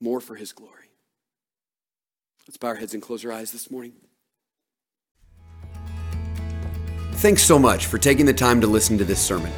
More 0.00 0.20
for 0.20 0.36
his 0.36 0.52
glory. 0.52 0.90
Let's 2.46 2.56
bow 2.56 2.68
our 2.68 2.76
heads 2.76 2.94
and 2.94 3.02
close 3.02 3.24
our 3.24 3.32
eyes 3.32 3.50
this 3.50 3.68
morning. 3.68 3.94
Thanks 7.22 7.44
so 7.44 7.56
much 7.56 7.86
for 7.86 7.98
taking 7.98 8.26
the 8.26 8.34
time 8.34 8.60
to 8.60 8.66
listen 8.66 8.98
to 8.98 9.04
this 9.04 9.20
sermon. 9.20 9.52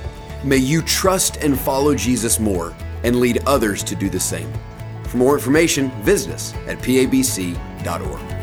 May 0.45 0.59
you 0.59 0.83
trust 0.83 1.39
and 1.39 1.59
follow 1.59 1.95
Jesus 1.95 2.39
more 2.39 2.77
and 3.05 3.17
lead 3.17 3.43
others 3.47 3.83
to 3.85 3.95
do 3.95 4.11
the 4.11 4.21
same. 4.21 4.53
For 5.05 5.17
more 5.17 5.35
information, 5.35 5.91
visit 6.03 6.35
us 6.35 6.53
at 6.67 6.77
pabc.org. 6.81 8.34